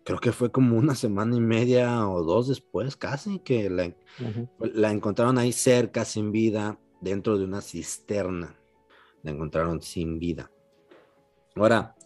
creo 0.04 0.18
que 0.18 0.32
fue 0.32 0.50
como 0.50 0.76
una 0.78 0.94
semana 0.94 1.36
y 1.36 1.40
media 1.40 2.08
o 2.08 2.22
dos 2.22 2.48
después 2.48 2.96
casi 2.96 3.40
que 3.40 3.68
la, 3.68 3.92
la 4.58 4.90
encontraron 4.90 5.38
ahí 5.38 5.52
cerca 5.52 6.04
sin 6.04 6.32
vida 6.32 6.78
dentro 7.00 7.36
de 7.36 7.44
una 7.44 7.60
cisterna 7.60 8.56
la 9.26 9.32
encontraron 9.32 9.82
sin 9.82 10.18
vida. 10.18 10.50
Ahora, 11.56 11.96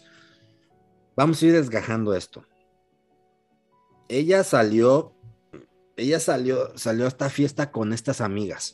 vamos 1.15 1.43
a 1.43 1.47
ir 1.47 1.53
desgajando 1.53 2.15
esto. 2.15 2.45
Ella 4.13 4.43
salió, 4.43 5.13
ella 5.97 6.19
salió, 6.19 6.77
salió 6.77 7.05
a 7.05 7.09
esta 7.09 7.31
fiesta 7.31 7.71
con 7.71 7.93
estas 7.93 8.21
amigas. 8.21 8.73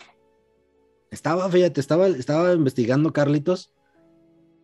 Estaba, 1.11 1.49
fíjate, 1.51 1.79
estaba, 1.81 2.09
estaba 2.09 2.53
investigando 2.55 3.13
Carlitos 3.13 3.73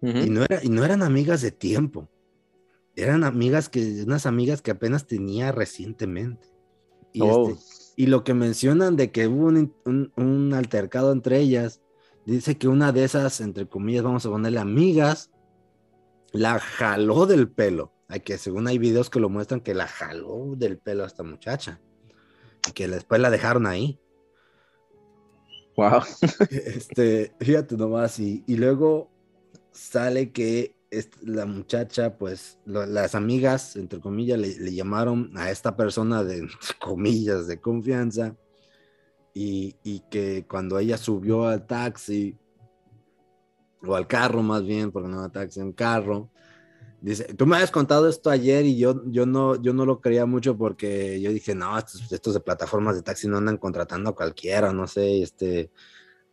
y, 0.01 0.31
no 0.31 0.43
era, 0.45 0.61
y 0.65 0.69
no 0.71 0.83
eran 0.85 1.03
amigas 1.03 1.43
de 1.43 1.53
tiempo. 1.53 2.09
Eran 2.97 3.23
amigas 3.23 3.69
que, 3.69 4.03
unas 4.07 4.25
amigas 4.27 4.63
que 4.63 4.71
apenas 4.71 5.07
tenía 5.07 5.53
recientemente. 5.53 6.49
Y, 7.13 7.21
Oh. 7.23 7.51
este, 7.51 7.63
y 7.97 8.07
lo 8.07 8.25
que 8.25 8.33
mencionan 8.35 8.97
de 8.97 9.13
que 9.13 9.29
hubo 9.29 9.47
un, 9.49 9.75
un- 9.85 10.13
un 10.17 10.55
altercado 10.55 11.13
entre 11.13 11.39
ellas, 11.39 11.83
dice 12.25 12.57
que 12.57 12.69
una 12.69 12.93
de 12.93 13.05
esas, 13.05 13.41
entre 13.43 13.69
comillas, 13.69 14.03
vamos 14.05 14.25
a 14.25 14.31
ponerle 14.31 14.59
amigas, 14.59 15.31
la 16.33 16.59
jaló 16.59 17.27
del 17.27 17.51
pelo. 17.51 17.92
Hay 18.13 18.21
que, 18.21 18.37
según 18.37 18.69
hay 18.69 18.77
videos 18.77 19.09
que 19.09 19.21
lo 19.21 19.31
muestran, 19.31 19.63
que 19.63 19.73
la 19.73 19.89
jaló 19.89 20.53
del 20.55 20.77
pelo 20.77 21.03
a 21.05 21.07
esta 21.07 21.23
muchacha. 21.23 21.81
Y 22.69 22.73
que 22.73 22.87
después 22.87 23.23
la 23.23 23.31
dejaron 23.31 23.67
ahí. 23.67 23.99
Wow. 25.79 26.03
Este, 26.51 27.33
fíjate 27.41 27.75
nomás, 27.79 28.19
y, 28.21 28.45
y 28.47 28.57
luego 28.57 29.11
sale 29.73 30.31
que 30.31 30.75
la 31.23 31.47
muchacha, 31.47 32.19
pues 32.19 32.59
lo- 32.67 32.85
las 32.85 33.15
amigas, 33.15 33.77
entre 33.77 33.99
comillas, 33.99 34.39
le, 34.39 34.59
le 34.59 34.75
llamaron 34.75 35.31
a 35.39 35.51
esta 35.51 35.75
persona 35.75 36.23
de 36.23 36.37
entre 36.41 36.59
comillas 36.79 37.47
de 37.47 37.59
confianza 37.63 38.37
y, 39.33 39.77
y 39.83 40.01
que 40.11 40.45
cuando 40.47 40.79
ella 40.79 40.99
subió 40.99 41.47
al 41.47 41.67
taxi 41.67 42.37
o 43.87 43.95
al 43.95 44.07
carro 44.07 44.43
más 44.43 44.65
bien, 44.65 44.93
porque 44.93 45.09
no 45.09 45.21
era 45.21 45.33
taxi, 45.33 45.61
un 45.61 45.73
carro, 45.73 46.31
dice, 47.03 47.35
tú 47.35 47.47
me 47.47 47.57
habías 47.57 47.71
contado 47.71 48.09
esto 48.09 48.31
ayer 48.31 48.65
y 48.65 48.79
yo, 48.79 49.03
yo, 49.07 49.27
no, 49.27 49.61
yo 49.61 49.75
no 49.75 49.85
lo 49.85 50.01
creía 50.01 50.25
mucho 50.25 50.57
porque 50.57 51.21
yo 51.21 51.33
dije, 51.33 51.55
no, 51.55 51.77
estos, 51.77 52.11
estos 52.11 52.35
de 52.35 52.41
plataformas 52.41 52.95
de 52.95 53.03
taxi 53.03 53.29
no 53.29 53.39
andan 53.39 53.59
contratando 53.59 54.11
a 54.11 54.15
cualquiera, 54.15 54.73
no 54.73 54.87
sé, 54.87 55.23
este, 55.23 55.71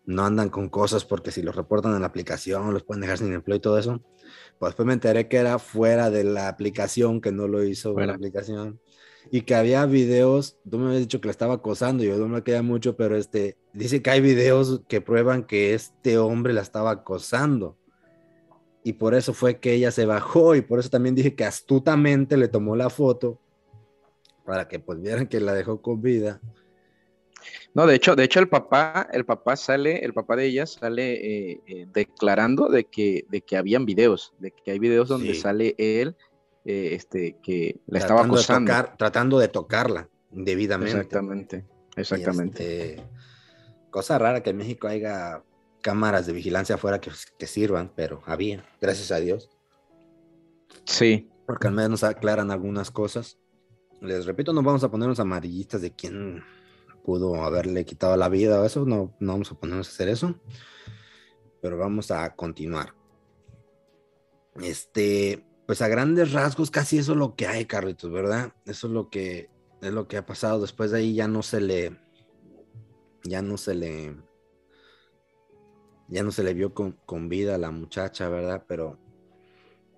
no 0.05 0.25
andan 0.25 0.49
con 0.49 0.69
cosas 0.69 1.05
porque 1.05 1.31
si 1.31 1.41
los 1.41 1.55
reportan 1.55 1.95
en 1.95 2.01
la 2.01 2.07
aplicación 2.07 2.73
los 2.73 2.83
pueden 2.83 3.01
dejar 3.01 3.17
sin 3.17 3.33
empleo 3.33 3.57
y 3.57 3.61
todo 3.61 3.77
eso. 3.79 4.01
Pues 4.59 4.71
después 4.71 4.85
me 4.85 4.93
enteré 4.93 5.27
que 5.27 5.37
era 5.37 5.57
fuera 5.57 6.09
de 6.11 6.23
la 6.23 6.47
aplicación, 6.49 7.19
que 7.19 7.31
no 7.31 7.47
lo 7.47 7.63
hizo 7.63 7.93
Fuera. 7.93 8.07
la 8.07 8.13
aplicación. 8.13 8.79
Y 9.31 9.41
que 9.41 9.55
había 9.55 9.85
videos, 9.85 10.57
tú 10.69 10.77
me 10.77 10.87
habías 10.87 11.01
dicho 11.01 11.19
que 11.19 11.27
la 11.27 11.31
estaba 11.31 11.55
acosando, 11.55 12.03
yo 12.03 12.17
no 12.17 12.27
me 12.27 12.43
queda 12.43 12.61
mucho, 12.61 12.95
pero 12.95 13.15
este, 13.15 13.57
dice 13.73 14.01
que 14.01 14.09
hay 14.09 14.21
videos 14.21 14.81
que 14.87 15.01
prueban 15.01 15.43
que 15.43 15.73
este 15.73 16.17
hombre 16.17 16.53
la 16.53 16.61
estaba 16.61 16.91
acosando. 16.91 17.77
Y 18.89 18.93
por 18.93 19.13
eso 19.13 19.35
fue 19.35 19.59
que 19.59 19.73
ella 19.73 19.91
se 19.91 20.07
bajó 20.07 20.55
y 20.55 20.61
por 20.61 20.79
eso 20.79 20.89
también 20.89 21.13
dije 21.13 21.35
que 21.35 21.45
astutamente 21.45 22.37
le 22.37 22.47
tomó 22.47 22.75
la 22.75 22.89
foto 22.89 23.37
para 24.43 24.67
que 24.67 24.79
pues 24.79 24.99
vieran 24.99 25.27
que 25.27 25.39
la 25.39 25.53
dejó 25.53 25.79
con 25.79 26.01
vida. 26.01 26.41
No, 27.75 27.85
de 27.85 27.93
hecho, 27.93 28.15
de 28.15 28.23
hecho 28.23 28.39
el 28.39 28.49
papá, 28.49 29.07
el 29.13 29.25
papá 29.25 29.55
sale, 29.57 30.03
el 30.03 30.11
papá 30.15 30.35
de 30.37 30.45
ella 30.47 30.65
sale 30.65 31.13
eh, 31.51 31.61
eh, 31.67 31.85
declarando 31.93 32.67
de 32.67 32.85
que, 32.85 33.25
de 33.29 33.41
que 33.41 33.57
habían 33.57 33.85
videos, 33.85 34.33
de 34.39 34.49
que 34.49 34.71
hay 34.71 34.79
videos 34.79 35.07
donde 35.07 35.35
Sí. 35.35 35.41
sale 35.41 35.75
él, 35.77 36.15
eh, 36.65 36.89
este, 36.93 37.37
que 37.43 37.79
la 37.85 37.99
estaba 37.99 38.21
de 38.23 38.25
acosando. 38.27 38.71
tocar- 38.71 38.97
tratando 38.97 39.37
de 39.37 39.49
tocarla 39.49 40.09
indebidamente. 40.31 40.93
Exactamente, 40.97 41.65
Y, 41.95 41.99
exactamente. 42.01 42.93
este, 42.95 43.03
cosa 43.91 44.17
rara 44.17 44.41
que 44.41 44.49
en 44.49 44.57
México 44.57 44.87
haya 44.87 45.43
cámaras 45.81 46.25
de 46.25 46.33
vigilancia 46.33 46.75
afuera 46.75 46.99
que, 46.99 47.11
que 47.37 47.47
sirvan, 47.47 47.91
pero 47.95 48.21
había, 48.25 48.65
gracias 48.79 49.11
a 49.11 49.19
Dios, 49.19 49.49
Sí, 50.85 51.29
porque 51.45 51.67
al 51.67 51.73
menos 51.73 52.03
aclaran 52.03 52.51
algunas 52.51 52.91
cosas. 52.91 53.37
Les 54.01 54.25
repito, 54.25 54.53
no 54.53 54.63
vamos 54.63 54.83
a 54.83 54.91
ponernos 54.91 55.19
amarillistas 55.19 55.81
de 55.81 55.91
quién 55.91 56.43
pudo 57.03 57.43
haberle 57.43 57.85
quitado 57.85 58.15
la 58.17 58.29
vida 58.29 58.61
o 58.61 58.65
eso, 58.65 58.85
no, 58.85 59.15
no 59.19 59.33
vamos 59.33 59.51
a 59.51 59.55
ponernos 59.55 59.87
a 59.87 59.91
hacer 59.91 60.09
eso, 60.09 60.35
pero 61.61 61.77
vamos 61.77 62.11
a 62.11 62.35
continuar. 62.35 62.93
Este, 64.61 65.45
pues 65.65 65.81
a 65.81 65.87
grandes 65.87 66.33
rasgos, 66.33 66.71
casi 66.71 66.97
eso 66.97 67.13
es 67.13 67.17
lo 67.17 67.35
que 67.35 67.47
hay, 67.47 67.65
Carlitos, 67.65 68.11
¿verdad? 68.11 68.53
Eso 68.65 68.87
es 68.87 68.93
lo 68.93 69.09
que 69.09 69.49
es 69.81 69.91
lo 69.91 70.07
que 70.07 70.17
ha 70.17 70.25
pasado. 70.25 70.61
Después 70.61 70.91
de 70.91 70.99
ahí 70.99 71.15
ya 71.15 71.27
no 71.27 71.41
se 71.41 71.61
le, 71.61 71.97
ya 73.23 73.41
no 73.41 73.57
se 73.57 73.75
le, 73.75 74.15
ya 76.09 76.23
no 76.23 76.31
se 76.31 76.43
le 76.43 76.53
vio 76.53 76.73
con, 76.73 76.93
con 77.05 77.29
vida 77.29 77.55
a 77.55 77.59
la 77.59 77.71
muchacha, 77.71 78.29
¿verdad? 78.29 78.65
Pero 78.67 78.99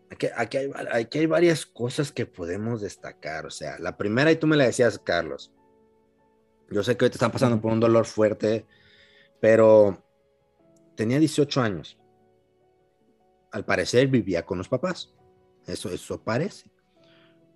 aquí, 0.10 0.28
aquí, 0.36 0.58
hay, 0.58 0.72
aquí 0.92 1.20
hay 1.20 1.26
varias 1.26 1.66
cosas 1.66 2.12
que 2.12 2.26
podemos 2.26 2.82
destacar. 2.82 3.46
O 3.46 3.50
sea, 3.50 3.80
la 3.80 3.98
primera, 3.98 4.32
y 4.32 4.36
tú 4.36 4.48
me 4.48 4.58
la 4.58 4.66
decías, 4.66 5.00
Carlos. 5.00 5.52
Yo 6.70 6.84
sé 6.84 6.96
que 6.96 7.06
hoy 7.06 7.12
te 7.12 7.16
están 7.16 7.32
pasando 7.32 7.60
por 7.60 7.72
un 7.72 7.80
dolor 7.80 8.06
fuerte, 8.06 8.66
pero 9.40 10.04
tenía 10.96 11.20
18 11.20 11.62
años. 11.62 11.98
Al 13.52 13.66
parecer 13.66 14.08
vivía 14.08 14.46
con 14.46 14.58
los 14.58 14.70
papás. 14.70 15.14
Eso, 15.68 15.90
eso 15.90 16.22
parece. 16.24 16.70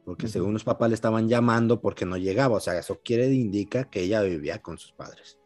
Porque 0.03 0.25
Ujú. 0.25 0.33
según 0.33 0.53
los 0.53 0.63
papás 0.63 0.89
le 0.89 0.95
estaban 0.95 1.27
llamando 1.29 1.81
porque 1.81 2.05
no 2.05 2.17
llegaba. 2.17 2.57
O 2.57 2.59
sea, 2.59 2.77
eso 2.77 2.99
quiere 3.03 3.27
indica 3.27 3.89
que 3.89 4.01
ella 4.01 4.21
vivía 4.21 4.61
con 4.61 4.77
sus 4.77 4.91
padres. 4.91 5.39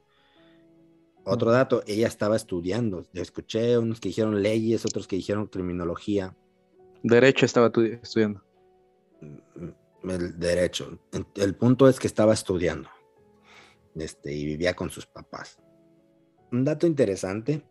Otro 1.31 1.51
dato, 1.51 1.83
ella 1.87 2.07
estaba 2.07 2.35
estudiando. 2.35 3.05
Escuché 3.13 3.77
unos 3.77 3.99
que 3.99 4.09
dijeron 4.09 4.41
leyes, 4.41 4.85
otros 4.85 5.07
que 5.07 5.15
dijeron 5.15 5.47
criminología, 5.47 6.35
derecho 7.03 7.45
estaba 7.45 7.69
tu- 7.71 7.81
estudiando. 7.81 8.43
mm, 9.21 10.09
el 10.09 10.39
derecho. 10.39 10.97
El 11.35 11.55
punto 11.55 11.87
es 11.89 11.99
que 11.99 12.07
estaba 12.07 12.33
estudiando. 12.33 12.89
Este, 13.95 14.33
y 14.33 14.45
vivía 14.45 14.73
con 14.75 14.89
sus 14.89 15.05
papás. 15.05 15.59
Un 16.51 16.63
dato 16.63 16.87
interesante. 16.87 17.63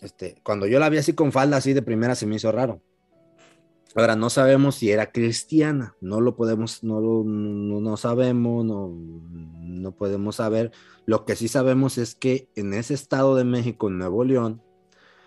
Este, 0.00 0.36
cuando 0.42 0.66
yo 0.66 0.78
la 0.78 0.88
vi 0.90 0.98
así 0.98 1.14
con 1.14 1.32
falda 1.32 1.56
así 1.56 1.72
de 1.72 1.82
primera 1.82 2.14
se 2.14 2.26
me 2.26 2.36
hizo 2.36 2.52
raro. 2.52 2.82
Ahora 3.96 4.14
no 4.14 4.28
sabemos 4.28 4.74
si 4.74 4.90
era 4.90 5.10
cristiana, 5.10 5.96
no 6.02 6.20
lo 6.20 6.36
podemos, 6.36 6.84
no 6.84 7.00
lo 7.00 7.24
no, 7.24 7.80
no 7.80 7.96
sabemos, 7.96 8.62
no, 8.62 8.90
no 8.90 9.92
podemos 9.92 10.36
saber. 10.36 10.70
Lo 11.06 11.24
que 11.24 11.34
sí 11.34 11.48
sabemos 11.48 11.96
es 11.96 12.14
que 12.14 12.50
en 12.56 12.74
ese 12.74 12.92
estado 12.92 13.34
de 13.36 13.44
México, 13.44 13.88
en 13.88 13.96
Nuevo 13.96 14.22
León, 14.22 14.62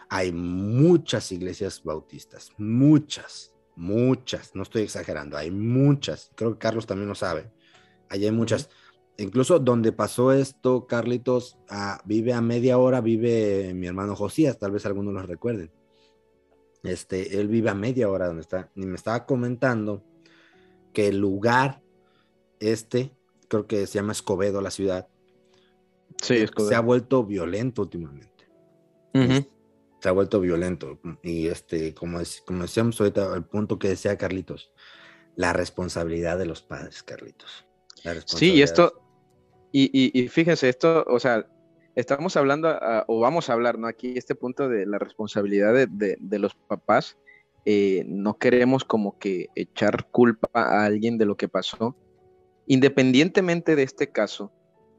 hay 0.10 0.32
muchas 0.32 1.32
iglesias 1.32 1.82
bautistas, 1.84 2.52
muchas, 2.58 3.54
muchas, 3.76 4.56
no 4.56 4.64
estoy 4.64 4.84
exagerando, 4.84 5.38
hay 5.38 5.52
muchas, 5.52 6.32
creo 6.36 6.54
que 6.54 6.60
Carlos 6.60 6.88
también 6.88 7.08
lo 7.08 7.16
sabe, 7.16 7.52
allí 8.10 8.26
hay 8.26 8.32
muchas, 8.32 8.70
incluso 9.18 9.60
donde 9.60 9.92
pasó 9.92 10.32
esto, 10.32 10.88
Carlitos, 10.88 11.60
ah, 11.70 12.02
vive 12.06 12.34
a 12.34 12.42
media 12.42 12.80
hora, 12.80 13.02
vive 13.02 13.74
mi 13.76 13.86
hermano 13.86 14.16
Josías, 14.16 14.58
tal 14.58 14.72
vez 14.72 14.86
algunos 14.88 15.14
lo 15.14 15.22
recuerden, 15.22 15.72
este, 16.84 17.40
él 17.40 17.48
vive 17.48 17.70
a 17.70 17.76
media 17.76 18.10
hora 18.10 18.28
donde 18.28 18.42
está, 18.42 18.70
y 18.76 18.86
me 18.86 18.96
estaba 18.96 19.26
comentando 19.26 20.04
que 20.94 21.08
el 21.08 21.18
lugar 21.18 21.82
este, 22.60 23.12
creo 23.48 23.68
que 23.68 23.88
se 23.88 24.00
llama 24.00 24.14
Escobedo, 24.14 24.62
la 24.62 24.72
ciudad, 24.72 25.08
Sí, 26.22 26.36
es 26.36 26.52
se 26.58 26.76
ha 26.76 26.82
vuelto 26.82 27.24
violento 27.24 27.84
últimamente 27.84 28.30
se 30.02 30.10
ha 30.10 30.12
vuelto 30.12 30.40
violento. 30.40 31.00
Y 31.24 31.48
este, 31.48 31.94
como, 31.94 32.20
dec- 32.20 32.44
como 32.46 32.64
decíamos 32.64 33.00
ahorita, 33.00 33.36
el 33.36 33.44
punto 33.44 33.78
que 33.78 33.90
decía 33.90 34.18
Carlitos, 34.18 34.72
la 35.36 35.54
responsabilidad 35.54 36.38
de 36.38 36.46
los 36.46 36.62
padres, 36.62 37.04
Carlitos. 37.04 37.66
La 38.04 38.20
Sí, 38.22 38.54
y 38.54 38.62
esto, 38.62 39.02
y, 39.72 39.90
y, 39.94 40.18
y 40.18 40.28
fíjense, 40.30 40.70
esto, 40.70 41.04
o 41.08 41.20
sea, 41.20 41.46
estamos 41.96 42.38
hablando, 42.38 42.70
ah, 42.70 43.04
o 43.08 43.20
vamos 43.20 43.50
a 43.50 43.54
hablar, 43.54 43.78
¿no? 43.80 43.88
Aquí 43.88 44.14
este 44.18 44.36
punto 44.36 44.70
de 44.70 44.86
la 44.86 44.98
responsabilidad 45.00 45.74
de, 45.74 45.88
de- 45.88 46.18
de 46.20 46.40
los 46.40 46.56
papás, 46.56 47.18
eh, 47.66 48.04
no 48.08 48.38
queremos 48.38 48.84
como 48.86 49.18
que 49.20 49.48
echar 49.56 50.08
culpa 50.12 50.50
a 50.54 50.86
alguien 50.86 51.18
de 51.18 51.26
lo 51.26 51.36
que 51.38 51.48
pasó. 51.50 51.96
Independientemente 52.68 53.76
de 53.76 53.84
este 53.84 54.12
caso, 54.12 54.52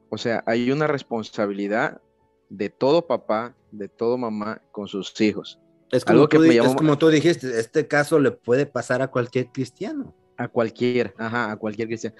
o 0.09 0.17
sea, 0.17 0.43
hay 0.45 0.71
una 0.71 0.87
responsabilidad 0.87 2.01
de 2.49 2.69
todo 2.69 3.07
papá, 3.07 3.55
de 3.71 3.87
todo 3.87 4.17
mamá 4.17 4.61
con 4.71 4.87
sus 4.87 5.19
hijos. 5.21 5.57
es 5.91 6.03
como, 6.05 6.13
algo 6.19 6.29
que 6.29 6.39
me 6.39 6.53
llamó- 6.53 6.69
es 6.69 6.75
como 6.75 6.97
tú 6.97 7.09
dijiste, 7.09 7.59
este 7.59 7.87
caso 7.87 8.19
le 8.19 8.31
puede 8.31 8.65
pasar 8.65 9.01
a 9.01 9.07
cualquier 9.09 9.47
cristiano. 9.51 10.15
A 10.37 10.47
cualquier, 10.47 11.13
ajá, 11.17 11.51
a 11.51 11.55
cualquier 11.57 11.87
cristiano. 11.87 12.15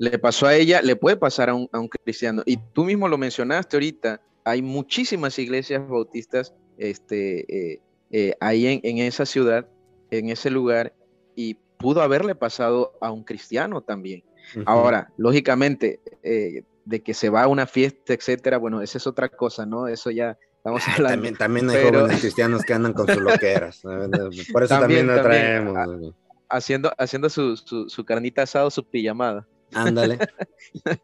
Le 0.00 0.18
pasó 0.18 0.46
a 0.46 0.54
ella, 0.54 0.80
le 0.80 0.96
puede 0.96 1.16
pasar 1.16 1.50
a 1.50 1.54
un, 1.54 1.68
a 1.72 1.78
un 1.78 1.86
cristiano. 1.88 2.42
Y 2.46 2.56
tú 2.72 2.84
mismo 2.84 3.06
lo 3.06 3.18
mencionaste 3.18 3.76
ahorita, 3.76 4.20
hay 4.44 4.62
muchísimas 4.62 5.38
iglesias 5.38 5.86
bautistas 5.86 6.54
este, 6.78 7.72
eh, 7.74 7.80
eh, 8.10 8.34
ahí 8.40 8.66
en, 8.66 8.80
en 8.82 8.98
esa 9.06 9.26
ciudad, 9.26 9.66
en 10.10 10.30
ese 10.30 10.48
lugar, 10.48 10.94
y 11.36 11.54
pudo 11.76 12.00
haberle 12.00 12.34
pasado 12.34 12.94
a 13.02 13.10
un 13.10 13.24
cristiano 13.24 13.82
también. 13.82 14.24
Ahora, 14.64 15.12
lógicamente, 15.18 16.00
eh, 16.22 16.62
de 16.86 17.02
que 17.02 17.12
se 17.12 17.28
va 17.28 17.42
a 17.42 17.46
una 17.48 17.66
fiesta, 17.66 18.14
etcétera, 18.14 18.56
bueno, 18.56 18.80
esa 18.80 18.96
es 18.96 19.06
otra 19.06 19.28
cosa, 19.28 19.66
¿no? 19.66 19.86
Eso 19.86 20.10
ya 20.10 20.38
estamos 20.56 20.82
Ay, 20.88 20.94
hablando. 20.94 21.12
también, 21.14 21.36
también 21.36 21.70
hay 21.70 21.76
pero- 21.76 22.00
jóvenes 22.00 22.20
cristianos 22.20 22.62
que 22.62 22.72
andan 22.72 22.94
con 22.94 23.06
sus 23.06 23.18
loqueras. 23.22 23.80
Por 23.82 24.62
eso 24.64 24.78
también, 24.80 25.06
También, 25.06 25.06
lo 25.06 25.14
también. 25.16 25.24
traemos. 25.74 26.14
Haciendo, 26.48 26.90
haciendo 26.98 27.28
su, 27.28 27.56
su, 27.58 27.88
su 27.88 28.04
carnita 28.04 28.42
asada, 28.42 28.70
su 28.70 28.82
pijamada. 28.82 29.46
Ándale. 29.74 30.18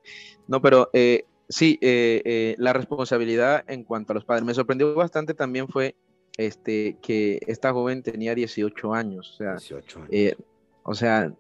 No, 0.49 0.63
pero 0.63 0.91
eh, 0.93 1.25
sí, 1.49 1.77
eh, 1.83 2.23
eh, 2.25 2.55
la 2.59 2.73
responsabilidad 2.73 3.65
en 3.67 3.83
cuanto 3.83 4.13
a 4.13 4.15
los 4.15 4.25
padres. 4.25 4.45
Me 4.45 4.55
sorprendió 4.55 4.95
bastante 4.95 5.35
también 5.35 5.67
fue 5.67 5.97
este, 6.37 6.97
que 7.03 7.41
esta 7.47 7.73
joven 7.73 8.05
tenía 8.05 8.35
18 8.35 8.95
años. 8.95 9.33
O 9.33 9.37
sea, 9.37 9.51
18 9.55 9.99
años. 9.99 10.09
eh, 10.13 10.37
o 10.85 10.95
sea, 10.95 11.33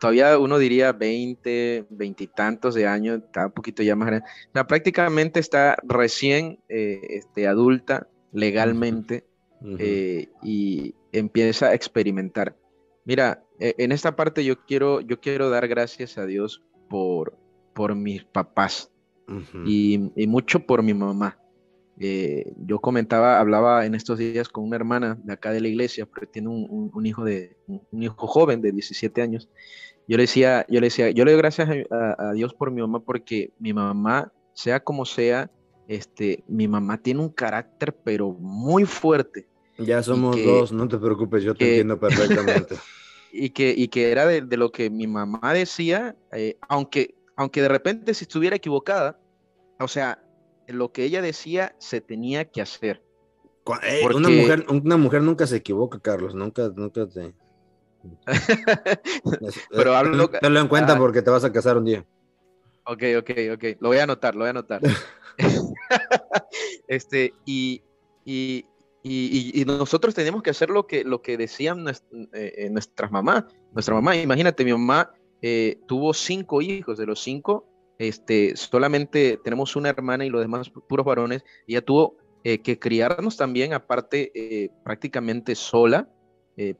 todavía 0.00 0.38
uno 0.38 0.58
diría 0.58 0.92
20, 0.92 1.86
20 1.90 2.24
y 2.24 2.26
tantos 2.28 2.74
de 2.74 2.86
años, 2.86 3.20
está 3.24 3.46
un 3.46 3.52
poquito 3.52 3.82
ya 3.82 3.96
más 3.96 4.08
grande. 4.08 4.26
O 4.48 4.52
sea, 4.52 4.66
prácticamente 4.66 5.40
está 5.40 5.76
recién 5.82 6.60
eh, 6.68 7.00
este, 7.10 7.46
adulta 7.46 8.08
legalmente 8.32 9.24
eh, 9.78 10.28
y 10.42 10.94
empieza 11.12 11.66
a 11.66 11.74
experimentar. 11.74 12.56
Mira, 13.08 13.42
eh, 13.58 13.74
en 13.78 13.90
esta 13.90 14.14
parte 14.14 14.44
yo 14.44 14.60
quiero, 14.66 15.00
yo 15.00 15.18
quiero 15.18 15.48
dar 15.48 15.66
gracias 15.66 16.18
a 16.18 16.26
Dios 16.26 16.62
por, 16.90 17.38
por 17.74 17.94
mis 17.94 18.22
papás 18.24 18.92
Ujú. 19.26 19.62
y, 19.64 20.12
y 20.14 20.26
mucho 20.26 20.60
por 20.66 20.82
mi 20.82 20.92
mamá. 20.92 21.38
Eh, 21.98 22.52
yo 22.58 22.78
comentaba, 22.80 23.40
hablaba 23.40 23.86
en 23.86 23.94
estos 23.94 24.18
días 24.18 24.50
con 24.50 24.64
una 24.64 24.76
hermana 24.76 25.18
de 25.24 25.32
acá 25.32 25.52
de 25.52 25.62
la 25.62 25.68
iglesia, 25.68 26.04
porque 26.04 26.26
tiene 26.26 26.48
un, 26.48 26.66
un- 26.68 26.90
un 26.92 27.06
hijo 27.06 27.24
de 27.24 27.56
un 27.66 28.02
hijo 28.02 28.26
joven 28.26 28.60
de 28.60 28.72
17 28.72 29.22
años. 29.22 29.48
Yo 30.06 30.16
le 30.18 30.24
decía, 30.24 30.66
yo 30.68 30.78
le 30.80 30.88
decía, 30.88 31.08
yo 31.10 31.24
le 31.24 31.32
doy 31.32 31.38
gracias 31.40 31.68
a, 31.70 31.94
a- 31.96 32.28
a 32.28 32.32
Dios 32.34 32.52
por 32.52 32.70
mi 32.70 32.82
mamá, 32.82 33.00
porque 33.00 33.52
mi 33.58 33.72
mamá, 33.72 34.30
sea 34.52 34.80
como 34.80 35.06
sea, 35.06 35.50
este, 35.88 36.44
mi 36.46 36.68
mamá 36.68 36.98
tiene 36.98 37.20
un 37.20 37.30
carácter, 37.30 37.96
pero 38.04 38.30
muy 38.32 38.84
fuerte. 38.84 39.48
Ya 39.78 40.02
somos 40.02 40.34
que- 40.36 40.44
dos, 40.44 40.72
no 40.72 40.88
te 40.88 40.98
preocupes, 40.98 41.42
yo 41.44 41.52
te 41.54 41.58
que- 41.60 41.68
entiendo 41.70 41.98
perfectamente. 42.00 42.76
y 43.32 43.50
que, 43.50 43.72
y 43.76 43.88
que 43.88 44.10
era 44.10 44.26
de, 44.26 44.40
de 44.42 44.56
lo 44.56 44.72
que 44.72 44.90
mi 44.90 45.06
mamá 45.06 45.52
decía, 45.54 46.16
eh, 46.32 46.56
aunque, 46.68 47.14
aunque 47.36 47.62
de 47.62 47.68
repente 47.68 48.12
si 48.14 48.24
estuviera 48.24 48.56
equivocada, 48.56 49.20
o 49.78 49.86
sea, 49.88 50.20
lo 50.66 50.90
que 50.92 51.04
ella 51.04 51.22
decía 51.22 51.74
se 51.78 52.00
tenía 52.00 52.44
que 52.46 52.60
hacer. 52.60 53.02
Porque- 53.64 54.14
una, 54.16 54.28
mujer, 54.30 54.66
una 54.68 54.96
mujer 54.96 55.22
nunca 55.22 55.46
se 55.46 55.56
equivoca, 55.56 56.00
Carlos, 56.00 56.34
nunca, 56.34 56.70
nunca 56.74 57.06
te... 57.06 57.34
Pero 59.70 59.92
Eh, 59.92 59.96
hablo- 59.96 60.30
Tenlo 60.40 60.60
en 60.60 60.68
cuenta 60.68 60.94
ah. 60.94 60.98
porque 60.98 61.22
te 61.22 61.30
vas 61.30 61.44
a 61.44 61.52
casar 61.52 61.76
un 61.76 61.84
día. 61.84 62.04
ok, 62.84 63.02
ok, 63.18 63.30
ok, 63.54 63.64
lo 63.80 63.88
voy 63.88 63.98
a 63.98 64.04
anotar, 64.04 64.34
lo 64.34 64.40
voy 64.40 64.46
a 64.48 64.50
anotar. 64.50 64.80
este, 66.88 67.34
y, 67.44 67.82
y, 68.24 68.64
y- 69.02 69.64
nosotros 69.64 70.14
teníamos 70.14 70.42
que 70.42 70.50
hacer 70.50 70.70
lo 70.70 70.86
que, 70.86 71.04
lo 71.04 71.22
que 71.22 71.36
decían 71.36 71.84
nues- 71.84 72.04
eh, 72.32 72.52
eh, 72.56 72.70
nuestras 72.70 73.10
mamás. 73.10 73.44
Nuestra 73.72 73.94
mamá, 73.94 74.16
imagínate, 74.16 74.64
mi 74.64 74.72
mamá 74.72 75.12
eh, 75.42 75.78
tuvo 75.86 76.12
cinco 76.14 76.60
hijos, 76.62 76.98
de 76.98 77.06
los 77.06 77.20
cinco, 77.20 77.66
este, 77.98 78.56
solamente 78.56 79.38
tenemos 79.42 79.76
una 79.76 79.88
hermana 79.90 80.24
y 80.24 80.30
los 80.30 80.40
demás 80.40 80.72
pu- 80.72 80.84
puros 80.88 81.06
varones. 81.06 81.44
Ella 81.66 81.82
tuvo 81.82 82.16
eh, 82.44 82.60
que 82.62 82.78
criarnos 82.78 83.36
también, 83.36 83.72
aparte, 83.72 84.30
eh, 84.34 84.70
prácticamente 84.84 85.54
sola, 85.54 86.08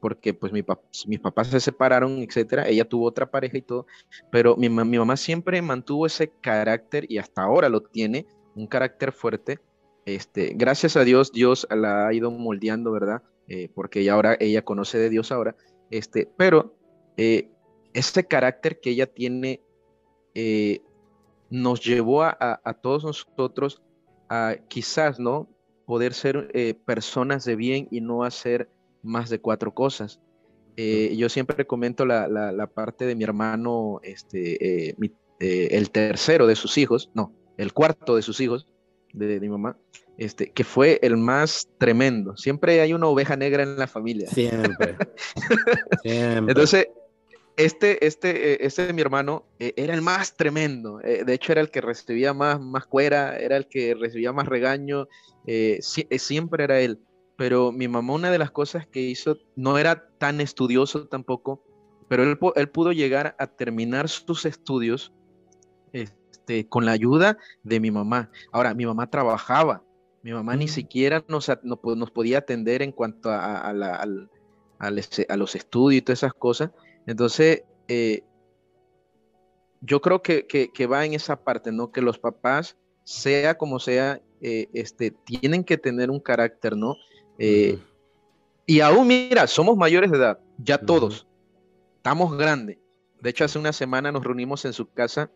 porque 0.01 0.33
pues 0.33 0.51
mis 0.51 1.19
papás 1.21 1.47
se 1.47 1.59
separaron, 1.61 2.17
etcétera. 2.19 2.67
Ella 2.67 2.83
tuvo 2.83 3.05
otra 3.07 3.31
pareja 3.31 3.57
y 3.57 3.61
todo, 3.61 3.85
pero 4.29 4.57
mi, 4.57 4.67
ma- 4.67 4.83
mi 4.83 4.97
mamá 4.97 5.15
siempre 5.15 5.61
mantuvo 5.61 6.05
ese 6.05 6.31
carácter 6.41 7.05
y 7.09 7.17
hasta 7.17 7.43
ahora 7.43 7.69
lo 7.69 7.81
tiene, 7.81 8.25
un 8.55 8.67
carácter 8.67 9.13
fuerte. 9.13 9.59
Este, 10.05 10.53
gracias 10.55 10.95
a 10.97 11.03
Dios, 11.03 11.31
Dios 11.31 11.67
la 11.69 12.07
ha 12.07 12.13
ido 12.13 12.31
moldeando, 12.31 12.91
¿verdad? 12.91 13.21
Eh, 13.47 13.69
porque 13.73 14.01
ella 14.01 14.13
ahora, 14.13 14.37
ella 14.39 14.63
conoce 14.63 14.97
de 14.97 15.09
Dios 15.09 15.31
ahora, 15.31 15.55
este, 15.89 16.31
pero 16.37 16.75
eh, 17.17 17.49
ese 17.93 18.25
carácter 18.25 18.79
que 18.79 18.91
ella 18.91 19.07
tiene 19.07 19.61
eh, 20.35 20.81
nos 21.49 21.83
llevó 21.83 22.23
a, 22.23 22.29
a- 22.39 22.61
a 22.63 22.73
todos 22.75 23.03
nosotros 23.03 23.81
a 24.29 24.55
quizás, 24.67 25.19
¿no? 25.19 25.49
Poder 25.85 26.13
ser 26.13 26.51
eh, 26.53 26.75
personas 26.85 27.43
de 27.45 27.55
bien 27.55 27.87
y 27.89 28.01
no 28.01 28.23
hacer 28.23 28.69
más 29.01 29.29
de 29.29 29.39
cuatro 29.41 29.73
cosas. 29.73 30.19
Yo 30.77 31.27
siempre 31.27 31.67
comento 31.67 32.05
la, 32.05 32.29
la- 32.29 32.53
la 32.53 32.67
parte 32.67 33.05
de 33.05 33.13
mi 33.15 33.25
hermano, 33.25 33.99
este, 34.01 34.95
mi- 34.97 35.11
el 35.39 35.89
tercero 35.91 36.47
de 36.47 36.55
sus 36.55 36.77
hijos, 36.77 37.11
no, 37.13 37.33
el 37.57 37.73
cuarto 37.73 38.15
de 38.15 38.21
sus 38.21 38.39
hijos, 38.39 38.65
de, 39.13 39.39
mi 39.39 39.49
mamá, 39.49 39.77
este, 40.17 40.51
que 40.51 40.63
fue 40.63 40.99
el 41.01 41.17
más 41.17 41.67
tremendo. 41.77 42.35
Siempre 42.37 42.81
hay 42.81 42.93
una 42.93 43.07
oveja 43.07 43.35
negra 43.35 43.63
en 43.63 43.77
la 43.77 43.87
familia. 43.87 44.27
Siempre. 44.27 44.97
Siempre. 46.03 46.51
Entonces, 46.51 46.87
este, 47.57 48.05
este, 48.05 48.53
eh, 48.53 48.57
este 48.61 48.87
de 48.87 48.93
mi 48.93 49.01
hermano 49.01 49.45
eh, 49.59 49.73
era 49.75 49.93
el 49.93 50.01
más 50.01 50.35
tremendo. 50.37 51.01
eh, 51.03 51.23
de 51.25 51.33
hecho, 51.33 51.51
era 51.51 51.61
el 51.61 51.69
que 51.69 51.81
recibía 51.81 52.33
más, 52.33 52.59
más 52.59 52.85
cuera, 52.85 53.37
era 53.37 53.57
el 53.57 53.67
que 53.67 53.95
recibía 53.95 54.31
más 54.31 54.47
regaño. 54.47 55.07
eh, 55.45 55.79
si- 55.81 56.07
siempre 56.19 56.63
era 56.63 56.79
él. 56.79 56.99
Pero 57.37 57.71
mi 57.71 57.87
mamá, 57.87 58.13
una 58.13 58.31
de 58.31 58.37
las 58.37 58.51
cosas 58.51 58.85
que 58.87 58.99
hizo, 59.01 59.37
no 59.55 59.77
era 59.77 60.09
tan 60.17 60.41
estudioso 60.41 61.07
tampoco, 61.07 61.63
pero 62.09 62.23
él, 62.23 62.37
él 62.55 62.69
pudo 62.69 62.91
llegar 62.91 63.35
a 63.39 63.47
terminar 63.47 64.09
sus 64.09 64.45
estudios 64.45 65.13
este, 66.49 66.67
con 66.67 66.85
la 66.85 66.91
ayuda 66.93 67.37
de 67.63 67.79
mi 67.79 67.91
mamá. 67.91 68.31
Ahora, 68.51 68.73
mi 68.73 68.85
mamá 68.85 69.09
trabajaba. 69.09 69.83
Mi 70.23 70.33
mamá 70.33 70.55
ni 70.55 70.67
siquiera 70.67 71.23
nos, 71.27 71.49
nos 71.63 72.11
podía 72.11 72.39
atender 72.39 72.81
en 72.81 72.91
cuanto 72.91 73.29
a, 73.29 73.57
a 73.59 73.73
la- 73.73 74.99
ese- 74.99 75.25
a 75.29 75.37
los 75.37 75.55
estudios 75.55 75.99
y 75.99 76.01
todas 76.01 76.19
esas 76.19 76.33
cosas. 76.33 76.71
Entonces, 77.05 77.63
eh, 77.87 78.23
yo 79.81 80.01
creo 80.01 80.21
que, 80.21 80.45
que- 80.45 80.71
que 80.73 80.87
va 80.87 81.05
en 81.05 81.13
esa 81.13 81.37
parte, 81.41 81.71
¿no? 81.71 81.91
Que 81.91 82.01
los 82.01 82.17
papás, 82.19 82.75
sea 83.05 83.57
como 83.57 83.79
sea, 83.79 84.21
eh, 84.41 84.67
este, 84.73 85.11
tienen 85.11 85.63
que 85.63 85.77
tener 85.77 86.09
un 86.09 86.19
carácter, 86.19 86.75
¿no? 86.75 86.95
Eh, 87.37 87.75
Ujú. 87.75 87.83
y 88.65 88.81
aún, 88.81 89.07
mira, 89.07 89.47
somos 89.47 89.77
mayores 89.77 90.11
de 90.11 90.17
edad, 90.17 90.39
ya 90.57 90.77
todos, 90.79 91.27
estamos 91.97 92.37
grandes. 92.37 92.77
De 93.21 93.29
hecho, 93.29 93.45
hace 93.45 93.57
una 93.59 93.71
semana 93.73 94.11
nos 94.11 94.23
reunimos 94.23 94.65
en 94.65 94.73
su 94.73 94.89
casa 94.91 95.31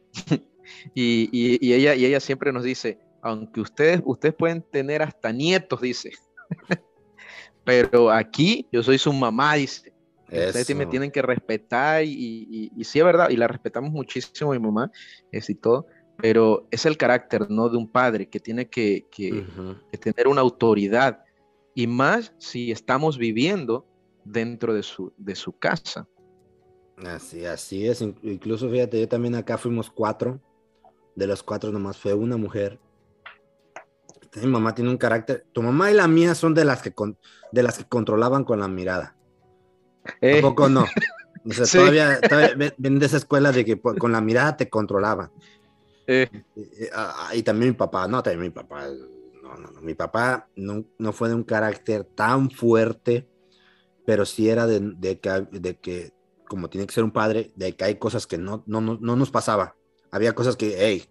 y, 0.94 1.30
y- 1.32 1.58
y 1.62 1.74
ella, 1.74 1.96
y 1.96 2.06
ella 2.06 2.20
siempre 2.20 2.52
nos 2.52 2.64
dice, 2.64 3.00
aunque 3.22 3.62
ustedes, 3.62 4.02
ustedes 4.06 4.36
pueden 4.36 4.62
tener 4.62 5.02
hasta 5.02 5.32
nietos, 5.32 5.82
dice, 5.82 6.12
pero 7.64 8.12
aquí 8.12 8.68
yo 8.72 8.84
soy 8.84 8.98
su 8.98 9.14
mamá, 9.14 9.56
dice. 9.56 9.94
Ustedes 10.28 10.66
sí 10.68 10.74
me 10.74 10.84
Eso. 10.84 10.90
tienen 10.90 11.12
que 11.12 11.22
respetar 11.22 12.04
y, 12.04 12.72
y- 12.76 12.84
sí 12.84 12.98
es 13.00 13.06
verdad, 13.06 13.30
y 13.30 13.38
la 13.38 13.48
respetamos 13.48 13.92
muchísimo 13.92 14.52
mi 14.52 14.60
mamá, 14.60 14.90
es 15.32 15.50
y 15.50 15.56
todo, 15.56 15.86
pero 16.18 16.68
es 16.72 16.86
el 16.86 16.98
carácter, 16.98 17.50
¿no? 17.52 17.70
De 17.70 17.78
un 17.78 17.88
padre 17.92 18.28
que 18.30 18.40
tiene 18.40 18.68
que, 18.68 19.06
que- 19.12 19.42
Ujú. 19.42 19.76
que 19.92 19.98
tener 19.98 20.28
una 20.28 20.42
autoridad 20.42 21.20
y 21.76 21.86
más 21.88 22.34
si 22.40 22.72
estamos 22.72 23.18
viviendo 23.18 23.86
dentro 24.26 24.74
de 24.74 24.82
su, 24.84 25.14
de 25.18 25.36
su 25.36 25.54
casa. 25.58 26.08
Así, 26.98 27.46
así 27.46 27.86
es. 27.88 28.02
In- 28.02 28.16
Incluso 28.24 28.70
fíjate, 28.70 29.00
yo 29.00 29.08
también 29.08 29.36
acá 29.36 29.58
fuimos 29.58 29.90
cuatro. 29.90 30.40
De 31.16 31.28
los 31.28 31.44
cuatro 31.44 31.72
nomás 31.72 31.98
fue 31.98 32.14
una 32.14 32.38
mujer. 32.38 32.80
Mi 34.36 34.48
mamá 34.48 34.74
tiene 34.74 34.90
un 34.90 34.98
carácter. 34.98 35.46
Tu 35.54 35.62
mamá 35.62 35.92
y 35.92 35.94
la 35.94 36.08
mía 36.08 36.34
son 36.34 36.54
de 36.56 36.66
las 36.66 36.82
que 36.82 36.92
con- 36.92 37.18
de 37.52 37.62
las 37.64 37.78
que 37.78 37.86
controlaban 37.86 38.44
con 38.44 38.60
la 38.60 38.68
mirada. 38.68 39.16
Eh, 40.22 40.42
Tampoco 40.42 40.70
no. 40.70 40.86
O 41.46 41.52
sea, 41.54 41.66
Sí. 41.68 41.78
todavía, 41.78 42.20
todavía 42.20 42.72
ven- 42.78 43.00
de 43.00 43.06
esa 43.06 43.18
escuela 43.18 43.52
de 43.52 43.64
que 43.64 43.80
con 43.80 44.12
la 44.12 44.22
mirada 44.22 44.58
te 44.58 44.70
controlaban. 44.70 45.32
eh, 46.08 46.28
Y, 46.56 46.62
y- 46.62 46.90
ah, 46.94 47.30
y 47.34 47.44
también 47.44 47.72
mi 47.72 47.78
papá, 47.78 48.08
no, 48.08 48.24
también 48.24 48.42
mi 48.42 48.50
papá, 48.50 48.88
no, 49.44 49.56
no, 49.56 49.72
no, 49.72 49.82
mi 49.82 49.94
papá 49.94 50.48
no, 50.56 50.84
no 50.98 51.14
fue 51.14 51.30
de 51.30 51.36
un 51.36 51.44
carácter 51.44 52.04
tan 52.04 52.50
fuerte, 52.50 53.28
pero 54.06 54.26
sí 54.26 54.50
era 54.50 54.66
de, 54.66 54.80
de 54.98 55.20
que, 55.20 55.30
de 55.52 55.78
que, 55.78 56.12
como 56.48 56.70
tiene 56.70 56.88
que 56.88 56.94
ser 56.94 57.04
un 57.04 57.12
padre, 57.12 57.52
de 57.56 57.76
que 57.76 57.86
hay 57.86 57.96
cosas 57.96 58.26
que 58.28 58.38
no, 58.40 58.64
no, 58.66 58.82
no, 58.82 58.98
no 59.00 59.16
nos 59.16 59.30
pasaba. 59.32 59.76
Había 60.14 60.36
cosas 60.36 60.56
que, 60.56 60.76
hey, 60.78 61.06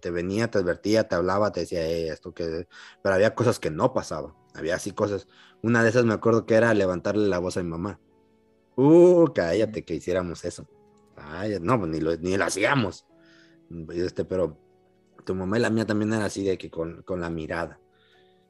te 0.00 0.10
venía, 0.10 0.50
te 0.50 0.56
advertía, 0.56 1.06
te 1.06 1.14
hablaba, 1.14 1.52
te 1.52 1.60
decía, 1.60 1.84
hey, 1.84 2.08
esto 2.08 2.32
que, 2.32 2.66
pero 3.02 3.14
había 3.14 3.34
cosas 3.34 3.58
que 3.60 3.70
no 3.70 3.92
pasaban. 3.92 4.32
Había 4.54 4.76
así 4.76 4.92
cosas. 4.92 5.28
Una 5.62 5.82
de 5.82 5.90
esas 5.90 6.06
me 6.06 6.14
acuerdo 6.14 6.46
que 6.46 6.54
era 6.54 6.72
levantarle 6.72 7.28
la 7.28 7.38
voz 7.38 7.58
a 7.58 7.62
mi 7.62 7.68
mamá. 7.68 8.00
Uh, 8.76 9.26
cállate 9.34 9.84
que 9.84 9.94
hiciéramos 9.94 10.42
eso. 10.46 10.66
Ay, 11.16 11.58
no, 11.60 11.78
pues 11.78 11.90
ni 11.90 12.00
lo, 12.00 12.16
ni 12.16 12.38
lo 12.38 12.44
hacíamos. 12.46 13.06
Este, 13.90 14.24
pero 14.24 14.58
tu 15.26 15.34
mamá 15.34 15.58
y 15.58 15.60
la 15.60 15.68
mía 15.68 15.84
también 15.84 16.14
era 16.14 16.24
así 16.24 16.42
de 16.42 16.56
que 16.56 16.70
con, 16.70 17.02
con 17.02 17.20
la 17.20 17.28
mirada, 17.28 17.78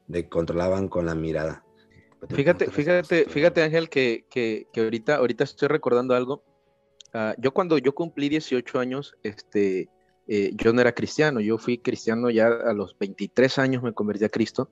de 0.06 0.28
controlaban 0.28 0.86
con 0.86 1.06
la 1.06 1.16
mirada. 1.16 1.64
Fíjate, 2.28 2.70
fíjate, 2.70 3.24
fíjate 3.24 3.62
Ángel, 3.64 3.88
que, 3.88 4.24
que, 4.30 4.68
que 4.72 4.82
ahorita, 4.82 5.16
ahorita 5.16 5.42
estoy 5.42 5.66
recordando 5.66 6.14
algo. 6.14 6.44
Ah, 7.12 7.34
yo 7.38 7.52
cuando 7.52 7.76
yo 7.78 7.92
cumplí 7.94 8.28
18 8.28 8.78
años, 8.78 9.14
este, 9.22 9.88
eh, 10.28 10.50
yo 10.54 10.72
no 10.72 10.80
era 10.80 10.92
cristiano, 10.94 11.40
yo 11.40 11.58
fui 11.58 11.78
cristiano 11.78 12.30
ya 12.30 12.46
a 12.48 12.72
los 12.72 12.96
23 12.98 13.58
años, 13.58 13.82
me 13.82 13.92
convertí 13.92 14.24
a 14.24 14.28
Cristo. 14.28 14.70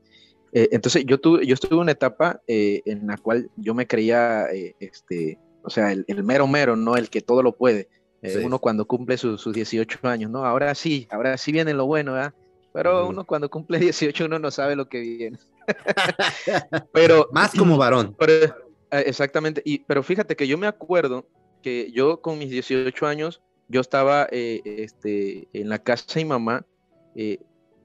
Eh, 0.53 0.69
entonces 0.73 1.05
yo, 1.05 1.19
tuve, 1.21 1.45
yo 1.47 1.55
estuve 1.55 1.75
en 1.75 1.81
una 1.81 1.93
etapa 1.93 2.41
eh, 2.47 2.81
en 2.85 3.07
la 3.07 3.17
cual 3.19 3.51
yo 3.57 3.75
me 3.75 3.87
creía, 3.87 4.47
eh, 4.53 4.75
este, 4.81 5.39
o 5.63 5.69
sea, 5.71 5.93
el, 5.93 6.05
el 6.07 6.23
mero 6.25 6.47
mero, 6.47 6.77
¿no? 6.77 6.97
El 6.97 7.11
que 7.11 7.21
todo 7.21 7.43
lo 7.43 7.57
puede. 7.57 7.89
Eh, 8.23 8.35
Sí. 8.35 8.39
Uno 8.45 8.59
cuando 8.59 8.85
cumple 8.87 9.17
su- 9.17 9.37
sus 9.39 9.55
18 9.55 9.99
años, 10.03 10.31
¿no? 10.31 10.45
Ahora 10.45 10.75
sí, 10.75 11.07
ahora 11.11 11.37
sí 11.37 11.53
viene 11.53 11.73
lo 11.75 11.87
bueno, 11.87 12.15
¿verdad? 12.15 12.33
Pero 12.73 13.03
Ujú. 13.03 13.11
uno 13.11 13.25
cuando 13.25 13.49
cumple 13.49 13.79
18 13.79 14.25
uno 14.27 14.39
no 14.39 14.51
sabe 14.51 14.75
lo 14.77 14.89
que 14.89 15.01
viene. 15.01 15.39
Pero 16.93 17.29
Más 17.33 17.53
como 17.53 17.77
varón. 17.77 18.15
pero, 18.19 18.33
eh, 18.33 19.05
exactamente, 19.07 19.63
y, 19.65 19.81
pero 19.85 20.03
fíjate 20.03 20.35
que 20.37 20.47
yo 20.47 20.57
me 20.59 20.67
acuerdo 20.67 21.27
que 21.63 21.91
yo 21.93 22.21
con 22.21 22.39
mis 22.39 22.51
18 22.51 23.07
años, 23.07 23.43
yo 23.69 23.81
estaba 23.81 24.27
eh, 24.31 24.63
este, 24.65 25.49
en 25.53 25.69
la 25.69 25.79
casa 25.79 26.05
de 26.15 26.25
mi 26.25 26.29
mamá, 26.31 26.67
eh, 27.15 27.39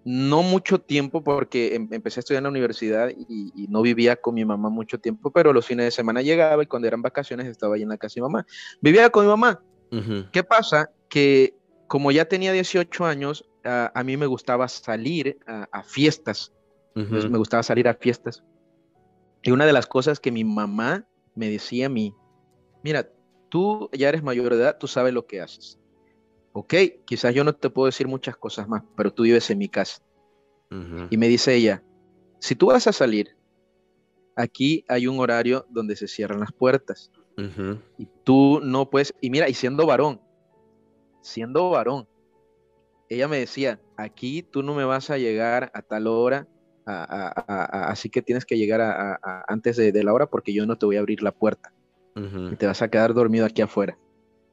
no 0.05 0.43
mucho 0.43 0.79
tiempo 0.79 1.23
porque 1.23 1.75
em- 1.75 1.87
empecé 1.91 2.19
a 2.19 2.21
estudiar 2.21 2.39
en 2.39 2.45
la 2.45 2.49
universidad 2.49 3.09
y, 3.09 3.51
y 3.55 3.67
no 3.67 3.81
vivía 3.81 4.15
con 4.15 4.35
mi 4.35 4.45
mamá 4.45 4.69
mucho 4.69 4.99
tiempo, 4.99 5.31
pero 5.31 5.53
los 5.53 5.65
fines 5.65 5.85
de 5.85 5.91
semana 5.91 6.21
llegaba 6.21 6.63
y 6.63 6.67
cuando 6.67 6.87
eran 6.87 7.01
vacaciones 7.01 7.47
estaba 7.47 7.75
ahí 7.75 7.83
en 7.83 7.89
la 7.89 7.97
casa 7.97 8.15
de 8.15 8.21
mi 8.21 8.27
mamá. 8.27 8.45
Vivía 8.81 9.09
con 9.09 9.25
mi 9.25 9.29
mamá. 9.29 9.61
Ujú, 9.91 10.25
¿Qué 10.31 10.43
pasa? 10.43 10.89
Que 11.09 11.55
como 11.87 12.11
ya 12.11 12.25
tenía 12.25 12.51
18 12.51 13.05
años, 13.05 13.45
a, 13.63 13.91
a 13.93 14.03
mí 14.03 14.17
me 14.17 14.25
gustaba 14.25 14.67
salir 14.67 15.37
a, 15.45 15.67
a 15.71 15.83
fiestas. 15.83 16.53
Entonces, 16.95 17.25
ujú. 17.25 17.31
me 17.31 17.37
gustaba 17.37 17.63
salir 17.63 17.87
a 17.87 17.93
fiestas. 17.93 18.43
Y 19.41 19.51
una 19.51 19.65
de 19.65 19.73
las 19.73 19.87
cosas 19.87 20.19
que 20.19 20.31
mi 20.31 20.43
mamá 20.43 21.05
me 21.35 21.49
decía 21.49 21.87
a 21.87 21.89
mí, 21.89 22.13
mira, 22.83 23.09
tú 23.53 23.87
ya 23.93 24.09
eres 24.09 24.23
mayor 24.23 24.49
de 24.55 24.63
edad, 24.63 24.79
tú 24.79 24.87
sabes 24.87 25.13
lo 25.13 25.27
que 25.27 25.39
haces. 25.39 25.77
Ok, 26.53 26.73
quizás 27.05 27.35
yo 27.35 27.43
no 27.43 27.53
te 27.53 27.69
puedo 27.69 27.85
decir 27.85 28.07
muchas 28.07 28.35
cosas 28.35 28.67
más, 28.67 28.81
pero 28.97 29.13
tú 29.13 29.21
vives 29.21 29.47
en 29.51 29.59
mi 29.59 29.69
casa. 29.69 30.01
Y 31.11 31.17
me 31.17 31.27
dice 31.27 31.53
ella, 31.53 31.83
si 32.39 32.55
tú 32.55 32.65
vas 32.67 32.87
a 32.87 32.91
salir, 32.91 33.37
aquí 34.35 34.83
hay 34.87 35.05
un 35.05 35.19
horario 35.19 35.67
donde 35.69 35.95
se 35.95 36.07
cierran 36.07 36.39
las 36.39 36.51
puertas. 36.51 37.11
Y 37.99 38.07
tú 38.23 38.59
no 38.63 38.89
puedes, 38.89 39.13
y 39.21 39.29
mira, 39.29 39.47
y 39.47 39.53
siendo 39.53 39.85
varón, 39.85 40.19
siendo 41.21 41.69
varón, 41.69 42.07
ella 43.07 43.27
me 43.27 43.37
decía, 43.37 43.79
aquí 43.97 44.41
tú 44.41 44.63
no 44.63 44.73
me 44.73 44.83
vas 44.83 45.11
a 45.11 45.19
llegar 45.19 45.69
a 45.75 45.83
tal 45.83 46.07
hora, 46.07 46.47
a- 46.87 47.03
a- 47.03 47.27
a- 47.27 47.65
a- 47.65 47.91
así 47.91 48.09
que 48.09 48.23
tienes 48.23 48.45
que 48.45 48.57
llegar 48.57 48.81
antes 49.47 49.77
de, 49.77 49.91
de 49.91 50.03
la 50.03 50.11
hora 50.11 50.25
porque 50.25 50.53
yo 50.53 50.65
no 50.65 50.75
te 50.75 50.87
voy 50.87 50.95
a 50.95 51.01
abrir 51.01 51.21
la 51.21 51.31
puerta 51.31 51.71
Y 52.53 52.55
te 52.55 52.67
vas 52.67 52.81
a 52.81 52.89
quedar 52.89 53.13
dormido 53.13 53.45
aquí 53.45 53.61
afuera, 53.61 53.97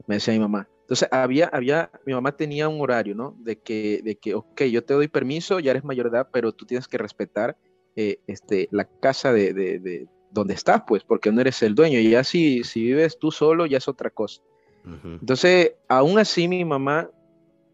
me 0.06 0.16
decía 0.16 0.32
mi 0.34 0.40
mamá. 0.40 0.68
Entonces, 0.82 1.08
había, 1.12 1.46
había, 1.46 1.90
mi 2.06 2.14
mamá 2.14 2.32
tenía 2.36 2.68
un 2.68 2.80
horario, 2.80 3.14
¿no? 3.14 3.36
De 3.38 3.56
que, 3.60 4.00
de 4.02 4.16
que, 4.16 4.34
ok, 4.34 4.62
yo 4.64 4.82
te 4.84 4.94
doy 4.94 5.08
permiso, 5.08 5.60
ya 5.60 5.70
eres 5.70 5.84
mayor 5.84 6.10
de 6.10 6.16
edad, 6.18 6.28
pero 6.32 6.52
tú 6.52 6.66
tienes 6.66 6.88
que 6.88 6.98
respetar 6.98 7.56
eh, 7.96 8.18
este, 8.26 8.68
la 8.72 8.84
casa 9.00 9.32
de, 9.32 9.52
de- 9.52 9.78
de 9.78 10.08
donde 10.32 10.54
estás, 10.54 10.82
pues, 10.86 11.04
porque 11.04 11.30
no 11.30 11.40
eres 11.40 11.62
el 11.62 11.74
dueño. 11.74 11.98
Y 11.98 12.10
ya 12.10 12.24
si, 12.24 12.64
si 12.64 12.82
vives 12.84 13.18
tú 13.18 13.30
solo, 13.30 13.66
ya 13.66 13.78
es 13.78 13.88
otra 13.88 14.10
cosa. 14.10 14.40
Ujú. 14.84 15.08
Entonces, 15.20 15.74
aún 15.88 16.18
así 16.18 16.48
mi 16.48 16.64
mamá 16.64 17.10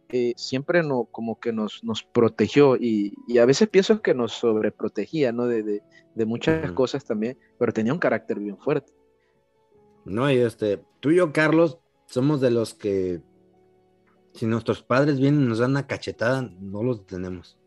eh, 0.08 0.32
siempre 0.36 0.82
no, 0.82 1.04
como 1.10 1.38
que 1.40 1.52
nos, 1.52 1.82
nos 1.84 2.02
protegió 2.02 2.76
y, 2.76 3.14
y 3.26 3.38
a 3.38 3.44
veces 3.46 3.68
pienso 3.68 4.00
que 4.02 4.14
nos 4.14 4.32
sobreprotegía, 4.32 5.32
¿no? 5.32 5.46
De, 5.46 5.62
de, 5.62 5.82
de 6.14 6.24
muchas 6.26 6.70
cosas 6.72 7.04
también, 7.04 7.38
pero 7.58 7.72
tenía 7.72 7.92
un 7.92 7.98
carácter 7.98 8.38
bien 8.38 8.56
fuerte. 8.58 8.92
No, 10.06 10.30
y 10.30 10.36
este, 10.38 10.82
tú 11.00 11.10
y 11.10 11.16
yo, 11.16 11.32
Carlos, 11.32 11.78
somos 12.06 12.40
de 12.40 12.50
los 12.50 12.74
que 12.74 13.20
si 14.34 14.46
nuestros 14.46 14.82
padres 14.82 15.18
vienen 15.18 15.42
y 15.44 15.46
nos 15.48 15.58
dan 15.58 15.70
una 15.72 15.86
cachetada, 15.86 16.42
no 16.60 16.82
los 16.82 17.00
detenemos. 17.00 17.58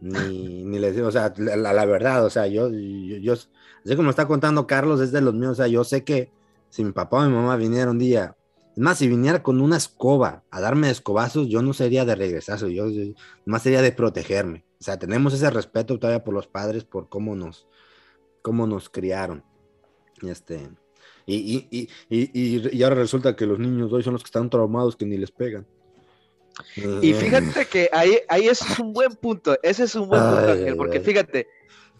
Ni, 0.00 0.64
ni 0.64 0.78
les 0.78 0.94
digo, 0.94 1.08
o 1.08 1.12
sea, 1.12 1.32
la, 1.36 1.56
la- 1.72 1.84
verdad, 1.84 2.24
o 2.24 2.30
sea, 2.30 2.46
yo, 2.46 2.68
yo, 2.70 3.16
yo- 3.16 3.32
así 3.32 3.96
como 3.96 4.10
está 4.10 4.26
contando 4.28 4.66
Carlos, 4.66 5.00
es 5.00 5.10
de 5.12 5.20
los 5.20 5.34
míos, 5.34 5.52
o 5.52 5.54
sea, 5.56 5.66
yo 5.66 5.82
sé 5.84 6.04
que 6.04 6.30
si 6.70 6.84
mi 6.84 6.92
papá 6.92 7.18
o 7.24 7.28
mi 7.28 7.34
mamá 7.34 7.56
viniera 7.56 7.90
un 7.90 7.98
día, 7.98 8.36
es 8.72 8.78
más, 8.78 8.98
si 8.98 9.08
viniera 9.08 9.42
con 9.42 9.60
una 9.60 9.76
escoba 9.76 10.44
a 10.52 10.60
darme 10.60 10.88
escobazos, 10.88 11.48
yo 11.48 11.62
no 11.62 11.72
sería 11.72 12.04
de 12.04 12.14
regresazo, 12.14 12.68
yo, 12.68 12.88
yo 12.88 13.12
más 13.44 13.62
sería 13.62 13.82
de 13.82 13.90
protegerme. 13.90 14.64
O 14.80 14.84
sea, 14.84 14.98
tenemos 15.00 15.34
ese 15.34 15.50
respeto 15.50 15.98
todavía 15.98 16.22
por 16.22 16.32
los 16.34 16.46
padres, 16.46 16.84
por 16.84 17.08
cómo 17.08 17.34
nos, 17.34 17.66
cómo 18.40 18.68
nos 18.68 18.88
criaron. 18.88 19.42
Este, 20.22 20.70
y, 21.34 21.68
y, 21.70 21.88
y, 22.08 22.30
y, 22.32 22.76
y- 22.78 22.82
ahora 22.82 22.96
resulta 22.96 23.36
que 23.36 23.46
los 23.46 23.58
niños 23.58 23.92
hoy 23.92 24.02
son 24.02 24.14
los 24.14 24.22
que 24.22 24.28
están 24.28 24.48
traumados 24.48 24.96
que 24.96 25.04
ni 25.04 25.18
les 25.18 25.30
pegan. 25.30 25.66
Y 27.02 27.12
fíjate 27.12 27.66
que 27.66 27.88
ahí, 27.92 28.18
ahí 28.28 28.48
ese 28.48 28.64
es 28.72 28.78
un 28.78 28.92
buen 28.92 29.14
punto, 29.14 29.56
ese 29.62 29.84
es 29.84 29.94
un 29.94 30.08
buen 30.08 30.22
punto, 30.22 30.44
Ay, 30.46 30.58
Ángel, 30.58 30.76
porque 30.76 31.00
fíjate, 31.00 31.46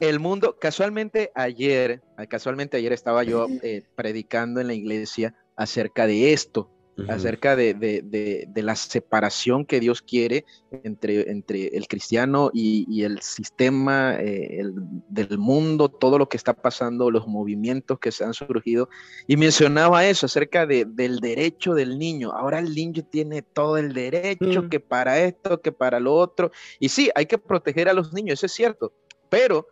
el 0.01 0.19
mundo, 0.19 0.57
casualmente 0.61 1.31
ayer, 1.35 2.01
ah, 2.17 2.27
casualmente 2.27 2.77
ayer 2.77 2.93
estaba 2.93 3.23
yo 3.23 3.49
eh, 3.63 3.83
predicando 3.95 4.61
en 4.61 4.67
la 4.69 4.75
iglesia 4.75 5.35
acerca 5.57 6.07
de 6.07 6.33
esto, 6.33 6.71
Acerca 7.09 7.55
de, 7.55 7.75
de- 7.75 8.03
de- 8.03 8.47
de 8.49 8.63
la 8.63 8.75
separación 8.75 9.65
que 9.65 9.79
Dios 9.79 10.03
quiere 10.03 10.45
entre, 10.83 11.31
entre 11.31 11.69
el 11.77 11.87
cristiano 11.87 12.51
y, 12.53 12.87
y 12.89 13.05
el 13.05 13.21
sistema 13.23 14.17
eh, 14.21 14.59
el- 14.61 14.75
del 15.09 15.39
mundo, 15.39 15.89
todo 15.89 16.19
lo 16.19 16.29
que 16.29 16.37
está 16.37 16.55
pasando, 16.55 17.11
los 17.11 17.27
movimientos 17.29 17.99
que 18.01 18.11
se 18.11 18.25
han 18.25 18.35
surgido. 18.35 18.89
Y 19.27 19.37
mencionaba 19.37 20.05
eso 20.07 20.27
acerca 20.27 20.67
de- 20.67 20.87
del 20.87 21.21
derecho 21.21 21.75
del 21.75 21.99
niño. 21.99 22.33
Ahora 22.33 22.59
el 22.59 22.75
niño 22.75 23.05
tiene 23.05 23.43
todo 23.43 23.77
el 23.79 23.93
derecho, 23.93 24.65
Mm. 24.65 24.69
que 24.69 24.81
para 24.81 25.21
esto, 25.21 25.61
que 25.61 25.71
para 25.71 26.01
lo 26.01 26.15
otro. 26.15 26.51
Y 26.81 26.89
sí, 26.89 27.11
hay 27.15 27.27
que 27.27 27.39
proteger 27.39 27.89
a 27.89 27.93
los 27.93 28.13
niños, 28.13 28.41
eso 28.41 28.47
es 28.47 28.53
cierto. 28.53 28.93
Pero 29.29 29.69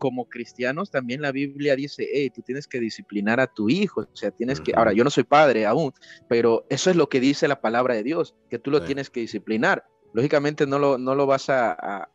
como 0.00 0.26
cristianos 0.26 0.90
también 0.90 1.22
la 1.22 1.30
Biblia 1.32 1.76
dice, 1.76 2.08
hey, 2.12 2.30
tú 2.34 2.42
tienes 2.42 2.66
que 2.66 2.80
disciplinar 2.80 3.38
a 3.40 3.46
tu 3.46 3.68
hijo, 3.70 4.00
o 4.02 4.06
sea, 4.16 4.32
tienes 4.32 4.60
que, 4.60 4.72
ahora 4.76 4.92
yo 4.94 5.04
no 5.04 5.10
soy 5.10 5.24
padre 5.24 5.66
aún, 5.66 5.92
pero 6.28 6.64
eso 6.70 6.90
es 6.90 6.96
lo 6.96 7.08
que 7.08 7.20
dice 7.20 7.46
la 7.48 7.60
palabra 7.60 7.94
de 7.94 8.02
Dios, 8.02 8.34
que 8.50 8.58
tú 8.58 8.72
lo 8.72 8.82
tienes 8.82 9.10
que 9.10 9.20
disciplinar. 9.20 9.84
Lógicamente 10.14 10.66
no 10.66 10.78
lo, 10.80 10.98
no 10.98 11.14
lo 11.14 11.26
vas 11.26 11.50
a, 11.50 11.72
a- 11.72 12.08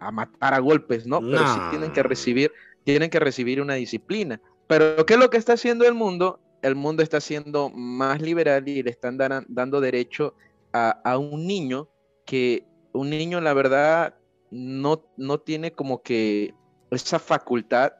a 0.00 0.10
matar 0.12 0.54
a 0.54 0.60
golpes, 0.60 1.06
¿no? 1.06 1.20
Pero 1.20 1.46
sí 1.46 1.60
tienen 1.70 1.92
que 1.92 2.02
recibir, 2.02 2.52
tienen 2.84 3.10
que 3.10 3.20
recibir 3.20 3.60
una 3.60 3.74
disciplina. 3.74 4.40
Pero 4.66 5.04
¿qué 5.06 5.14
es 5.14 5.20
lo 5.20 5.30
que 5.30 5.38
está 5.38 5.54
haciendo 5.54 5.86
el 5.86 5.94
mundo? 5.94 6.40
El 6.62 6.74
mundo 6.74 7.02
está 7.02 7.20
siendo 7.20 7.70
más 7.70 8.22
liberal 8.22 8.68
y 8.68 8.82
le 8.82 8.90
están 8.90 9.18
dan- 9.18 9.44
dando 9.48 9.80
derecho 9.80 10.34
a, 10.72 10.90
a 11.04 11.18
un 11.18 11.46
niño 11.46 11.88
que 12.26 12.64
un 12.92 13.10
niño, 13.10 13.40
la 13.40 13.54
verdad, 13.54 14.14
no, 14.50 15.02
no 15.16 15.40
tiene 15.40 15.72
como 15.72 16.02
que 16.02 16.54
esa 16.94 17.18
facultad 17.18 17.92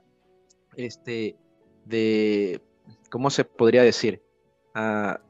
este, 0.76 1.36
de, 1.84 2.60
¿cómo 3.10 3.30
se 3.30 3.44
podría 3.44 3.82
decir? 3.82 4.22
Ah, 4.74 5.20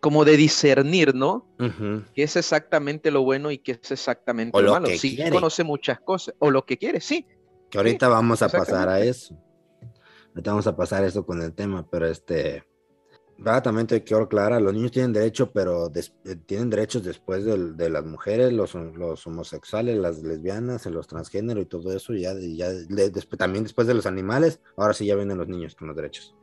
como 0.00 0.24
de 0.24 0.36
discernir, 0.36 1.14
¿no? 1.14 1.46
ujú. 1.58 2.04
qué 2.14 2.22
es 2.22 2.36
exactamente 2.36 3.10
lo 3.10 3.22
bueno 3.22 3.50
y 3.50 3.58
qué 3.58 3.72
es 3.72 3.90
exactamente 3.90 4.56
O 4.56 4.60
lo 4.60 4.68
lo 4.68 4.72
malo. 4.74 4.86
que 4.86 4.96
Sí, 4.98 5.16
quiere. 5.16 5.32
conoce 5.32 5.64
muchas 5.64 6.00
cosas, 6.00 6.34
o 6.38 6.50
lo 6.50 6.64
que 6.64 6.78
quiere, 6.78 7.00
sí. 7.00 7.26
Que 7.68 7.78
ahorita 7.78 8.08
vamos 8.08 8.40
a 8.42 8.48
pasar 8.48 8.88
a 8.88 9.00
eso. 9.00 9.36
Ahorita 10.28 10.52
vamos 10.52 10.66
a 10.68 10.76
pasar 10.76 11.02
a 11.02 11.06
eso 11.08 11.26
con 11.26 11.42
el 11.42 11.52
tema, 11.52 11.84
pero 11.90 12.06
este, 12.06 12.62
¿verdad? 13.38 13.62
también 13.62 13.86
te 13.86 14.02
quiero 14.02 14.24
aclarar, 14.24 14.60
los 14.60 14.74
niños 14.74 14.90
tienen 14.90 15.12
derecho, 15.12 15.50
pero 15.52 15.88
des- 15.88 16.12
eh, 16.24 16.36
tienen 16.46 16.70
derechos 16.70 17.04
después 17.04 17.44
del- 17.44 17.76
de, 17.76 17.88
las 17.88 18.04
mujeres, 18.04 18.52
los, 18.52 18.74
los 18.74 19.26
homosexuales, 19.26 19.96
las 19.96 20.22
lesbianas, 20.22 20.84
los 20.86 21.06
transgénero 21.06 21.60
y 21.60 21.66
todo 21.66 21.92
eso, 21.92 22.14
ya, 22.14 22.34
ya 22.34 22.68
le- 22.70 23.10
después, 23.10 23.38
también 23.38 23.64
después 23.64 23.86
de 23.86 23.94
los 23.94 24.06
animales, 24.06 24.60
ahora 24.76 24.92
sí 24.92 25.06
ya 25.06 25.14
vienen 25.14 25.38
los 25.38 25.48
niños 25.48 25.74
con 25.76 25.86
los 25.88 25.96
derechos. 25.96 26.34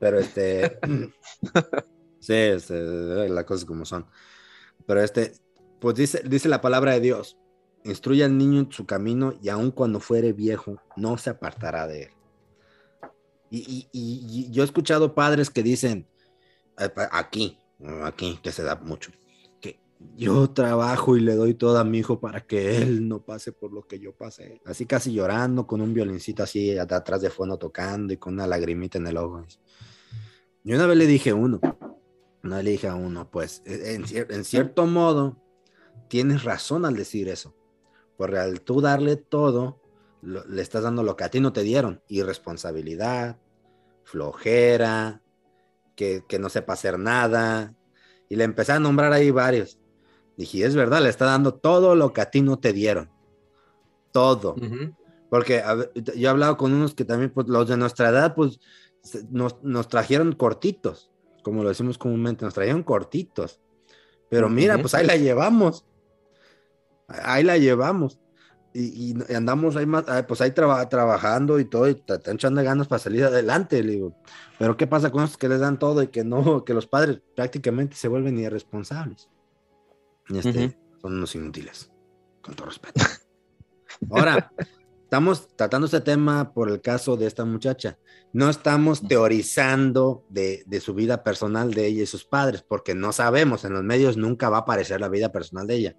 Pero 0.00 0.18
este, 0.18 0.78
sí, 2.20 2.32
es, 2.34 2.70
eh, 2.70 3.28
las 3.28 3.44
cosas 3.44 3.64
como 3.64 3.84
son. 3.84 4.06
Pero 4.86 5.02
este, 5.02 5.32
pues 5.80 5.96
dice, 5.96 6.22
dice 6.24 6.48
la 6.48 6.60
palabra 6.60 6.92
de 6.92 7.00
Dios, 7.00 7.36
instruye 7.84 8.24
al 8.24 8.38
niño 8.38 8.60
en 8.60 8.72
su 8.72 8.86
camino 8.86 9.34
y 9.42 9.50
aun 9.50 9.70
cuando 9.70 10.00
fuere 10.00 10.32
viejo, 10.32 10.80
no 10.96 11.18
se 11.18 11.30
apartará 11.30 11.86
de 11.86 12.04
él. 12.04 12.10
Y, 13.50 13.58
y- 13.58 13.88
y- 13.92 14.46
y 14.48 14.50
yo 14.50 14.62
he 14.62 14.66
escuchado 14.66 15.14
padres 15.14 15.50
que 15.50 15.62
dicen, 15.62 16.06
aquí, 17.10 17.58
aquí, 18.04 18.38
que 18.42 18.52
se 18.52 18.62
da 18.62 18.76
mucho, 18.76 19.10
que 19.60 19.80
yo 20.16 20.50
trabajo 20.50 21.16
y 21.16 21.20
le 21.20 21.34
doy 21.34 21.54
todo 21.54 21.78
a 21.78 21.84
mi 21.84 21.98
hijo 21.98 22.20
para 22.20 22.46
que 22.46 22.78
él 22.78 23.08
no 23.08 23.24
pase 23.24 23.52
por 23.52 23.72
lo 23.72 23.86
que 23.86 23.98
yo 23.98 24.12
pasé. 24.14 24.60
Así 24.64 24.86
casi 24.86 25.12
llorando, 25.12 25.66
con 25.66 25.80
un 25.80 25.92
violincito 25.92 26.42
así 26.42 26.78
atrás 26.78 27.20
de 27.20 27.30
fondo 27.30 27.58
tocando 27.58 28.12
y 28.12 28.16
con 28.16 28.34
una 28.34 28.46
lagrimita 28.46 28.98
en 28.98 29.06
el 29.06 29.16
ojo. 29.16 29.44
Yo 30.64 30.76
una 30.76 30.86
vez 30.86 30.96
le 30.96 31.06
dije 31.06 31.32
uno, 31.32 31.60
vez 32.42 32.64
le 32.64 32.70
dije 32.70 32.88
a 32.88 32.94
uno, 32.94 33.30
pues 33.30 33.62
e, 33.64 33.94
en, 33.94 34.04
cier- 34.04 34.32
en 34.32 34.44
cierto 34.44 34.86
modo, 34.86 35.36
tienes 36.08 36.44
razón 36.44 36.84
al 36.84 36.96
decir 36.96 37.28
eso. 37.28 37.54
Porque 38.16 38.38
al 38.38 38.60
tú 38.62 38.80
darle 38.80 39.16
todo, 39.16 39.80
le 40.22 40.60
estás 40.60 40.82
dando 40.82 41.04
lo 41.04 41.14
que 41.16 41.24
a 41.24 41.30
ti 41.30 41.38
no 41.38 41.52
te 41.52 41.62
dieron. 41.62 42.02
Irresponsabilidad, 42.08 43.38
flojera, 44.02 45.22
que, 45.98 46.22
que 46.28 46.38
no 46.38 46.48
sepa 46.48 46.74
hacer 46.74 46.96
nada. 46.96 47.74
Y 48.28 48.36
le 48.36 48.44
empecé 48.44 48.70
a 48.70 48.78
nombrar 48.78 49.12
ahí 49.12 49.32
varios. 49.32 49.80
Dije, 50.36 50.64
es 50.64 50.76
verdad, 50.76 51.02
le 51.02 51.08
está 51.08 51.24
dando 51.24 51.54
todo 51.54 51.96
lo 51.96 52.12
que 52.12 52.20
a 52.20 52.30
ti 52.30 52.40
no 52.40 52.60
te 52.60 52.72
dieron. 52.72 53.10
Todo. 54.12 54.54
Porque 55.28 55.58
a 55.58 55.76
yo 55.94 56.12
he 56.14 56.28
hablado 56.28 56.56
con 56.56 56.72
unos 56.72 56.94
que 56.94 57.04
también, 57.04 57.30
pues 57.30 57.48
los 57.48 57.66
de 57.66 57.76
nuestra 57.76 58.10
edad, 58.10 58.36
pues 58.36 58.60
nos, 59.28 59.60
nos 59.64 59.88
trajeron 59.88 60.32
cortitos. 60.32 61.10
como 61.42 61.64
lo 61.64 61.68
decimos 61.70 61.98
comúnmente, 61.98 62.44
nos 62.44 62.54
trajeron 62.54 62.84
cortitos. 62.84 63.60
Pero 64.28 64.48
mira, 64.48 64.78
pues 64.78 64.94
ahí 64.94 65.04
la 65.04 65.16
llevamos. 65.16 65.84
Ahí 67.08 67.42
la 67.42 67.58
llevamos. 67.58 68.20
Y, 68.74 69.12
y 69.12 69.34
andamos 69.34 69.76
ahí 69.76 69.86
más, 69.86 70.04
ah, 70.08 70.24
pues 70.26 70.40
ahí 70.40 70.50
traba- 70.50 70.88
trabajando 70.88 71.58
y 71.58 71.64
todo, 71.64 71.88
y 71.88 71.92
están 71.92 72.36
echando 72.36 72.62
ganas 72.62 72.86
para 72.86 72.98
salir 72.98 73.24
adelante, 73.24 73.82
le 73.82 73.92
digo. 73.92 74.14
Pero 74.58 74.76
¿qué 74.76 74.86
pasa 74.86 75.10
con 75.10 75.24
esos 75.24 75.38
que 75.38 75.48
les 75.48 75.60
dan 75.60 75.78
todo 75.78 76.02
y 76.02 76.08
que 76.08 76.22
no, 76.24 76.40
que 76.64 76.74
los 76.74 76.86
padres 76.86 77.20
prácticamente 77.34 77.96
se 77.96 78.08
vuelven 78.08 78.38
irresponsables? 78.38 79.28
Este, 80.28 80.66
Ujú. 80.66 80.74
son 81.00 81.14
unos 81.14 81.34
inútiles, 81.34 81.90
con 82.42 82.54
todo 82.54 82.66
respeto. 82.66 83.00
Ahora, 84.10 84.52
estamos 85.02 85.48
tratando 85.56 85.86
este 85.86 86.02
tema 86.02 86.52
por 86.52 86.70
el 86.70 86.82
caso 86.82 87.16
de 87.16 87.26
esta 87.26 87.46
muchacha. 87.46 87.98
No 88.34 88.50
estamos 88.50 89.00
teorizando 89.08 90.24
de, 90.28 90.62
de 90.66 90.80
su 90.80 90.92
vida 90.92 91.24
personal 91.24 91.72
de 91.72 91.86
ella 91.86 92.02
y 92.02 92.06
sus 92.06 92.26
padres, 92.26 92.62
porque 92.62 92.94
no 92.94 93.12
sabemos, 93.12 93.64
en 93.64 93.72
los 93.72 93.82
medios 93.82 94.18
nunca 94.18 94.50
va 94.50 94.58
a 94.58 94.60
aparecer 94.60 95.00
la 95.00 95.08
vida 95.08 95.32
personal 95.32 95.66
de 95.66 95.74
ella. 95.74 95.96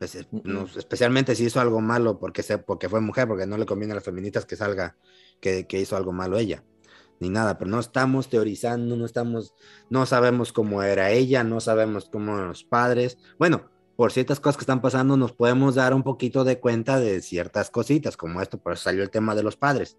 Pues, 0.00 0.26
no- 0.44 0.64
especialmente 0.78 1.34
si 1.34 1.44
hizo 1.44 1.60
algo 1.60 1.82
malo 1.82 2.18
porque, 2.18 2.42
se, 2.42 2.56
porque 2.56 2.88
fue 2.88 3.02
mujer, 3.02 3.28
porque 3.28 3.46
no 3.46 3.58
le 3.58 3.66
conviene 3.66 3.92
a 3.92 3.96
las 3.96 4.04
feministas 4.04 4.46
que 4.46 4.56
salga 4.56 4.96
que, 5.40 5.66
que 5.66 5.78
hizo 5.78 5.94
algo 5.94 6.10
malo 6.12 6.38
ella, 6.38 6.64
ni 7.18 7.28
nada, 7.28 7.58
pero 7.58 7.70
no 7.70 7.78
estamos 7.78 8.30
teorizando, 8.30 8.96
no 8.96 9.04
estamos, 9.04 9.54
no 9.90 10.06
sabemos 10.06 10.54
cómo 10.54 10.82
era 10.82 11.10
ella, 11.10 11.44
no 11.44 11.60
sabemos 11.60 12.08
cómo 12.10 12.34
eran 12.34 12.48
los 12.48 12.64
padres. 12.64 13.18
Bueno, 13.38 13.68
por 13.94 14.10
ciertas 14.10 14.40
cosas 14.40 14.56
que 14.56 14.62
están 14.62 14.80
pasando, 14.80 15.18
nos 15.18 15.32
podemos 15.32 15.74
dar 15.74 15.92
un 15.92 16.02
poquito 16.02 16.44
de 16.44 16.58
cuenta 16.58 16.98
de 16.98 17.20
ciertas 17.20 17.68
cositas, 17.68 18.16
como 18.16 18.40
esto, 18.40 18.56
por 18.56 18.72
eso 18.72 18.84
salió 18.84 19.02
el 19.02 19.10
tema 19.10 19.34
de 19.34 19.42
los 19.42 19.58
padres. 19.58 19.98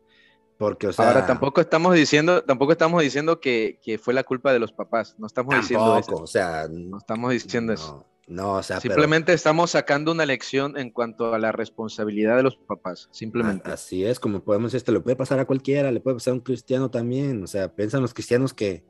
Porque, 0.58 0.88
o 0.88 0.94
sea, 0.94 1.08
Ahora 1.08 1.28
tampoco 1.28 1.62
estamos 1.62 1.94
diciendo, 1.94 2.44
tampoco 2.44 2.72
estamos 2.72 3.04
diciendo 3.04 3.40
que, 3.40 3.80
que 3.84 4.00
fue 4.00 4.16
la 4.16 4.24
culpa 4.24 4.52
de 4.52 4.58
los 4.60 4.72
papás. 4.72 5.16
No 5.20 5.28
estamos 5.28 5.56
diciendo 5.56 5.86
tampoco, 5.94 6.14
eso. 6.16 6.24
o 6.24 6.28
sea, 6.28 6.68
No 6.68 6.98
estamos 6.98 7.32
diciendo 7.32 7.74
eso. 7.74 8.08
No, 8.28 8.54
o 8.54 8.64
sea, 8.64 8.80
pero- 8.80 8.94
Simplemente 8.94 9.34
estamos 9.34 9.72
sacando 9.72 10.12
una 10.12 10.26
lección 10.26 10.78
en 10.78 10.92
cuanto 10.92 11.34
a 11.34 11.40
la 11.40 11.52
responsabilidad 11.52 12.38
de 12.38 12.44
los 12.44 12.56
papás. 12.56 13.10
Simplemente. 13.12 13.70
Así 13.70 14.06
es, 14.06 14.20
como 14.20 14.44
podemos, 14.44 14.74
esto 14.74 14.92
le 14.92 15.00
puede 15.02 15.16
pasar 15.16 15.40
a 15.40 15.46
cualquiera, 15.46 15.92
le 15.92 16.00
puede 16.00 16.16
pasar 16.18 16.32
a 16.32 16.36
un 16.36 16.42
cristiano 16.42 16.90
también. 16.90 17.44
O 17.44 17.48
sea, 17.48 17.74
piensan 17.76 18.02
los 18.02 18.14
cristianos 18.14 18.54
que 18.54 18.84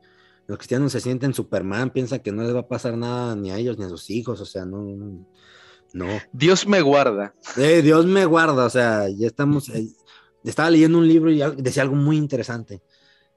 los 0.46 0.58
cristianos 0.58 0.92
se 0.92 1.00
sienten 1.00 1.34
Superman, 1.34 1.90
piensan 1.90 2.20
que 2.20 2.32
no 2.32 2.42
les 2.42 2.54
va 2.54 2.60
a 2.60 2.68
pasar 2.68 2.96
nada 2.96 3.34
ni 3.34 3.50
a 3.50 3.58
ellos 3.58 3.78
ni 3.78 3.84
a 3.84 3.88
sus 3.88 4.10
hijos. 4.10 4.40
O 4.40 4.46
sea, 4.46 4.64
no, 4.64 4.82
no. 4.82 5.26
no. 5.92 6.06
Dios 6.32 6.66
me 6.66 6.80
guarda. 6.80 7.34
Eh, 7.56 7.82
Dios 7.82 8.06
me 8.06 8.24
guarda, 8.26 8.64
o 8.66 8.70
sea, 8.70 9.08
ya 9.08 9.26
estamos. 9.26 9.68
eh, 9.70 9.88
estaba 10.44 10.70
leyendo 10.70 10.98
un 10.98 11.06
libro 11.08 11.30
y 11.30 11.40
decía 11.56 11.82
algo 11.82 11.94
muy 11.96 12.16
interesante. 12.16 12.82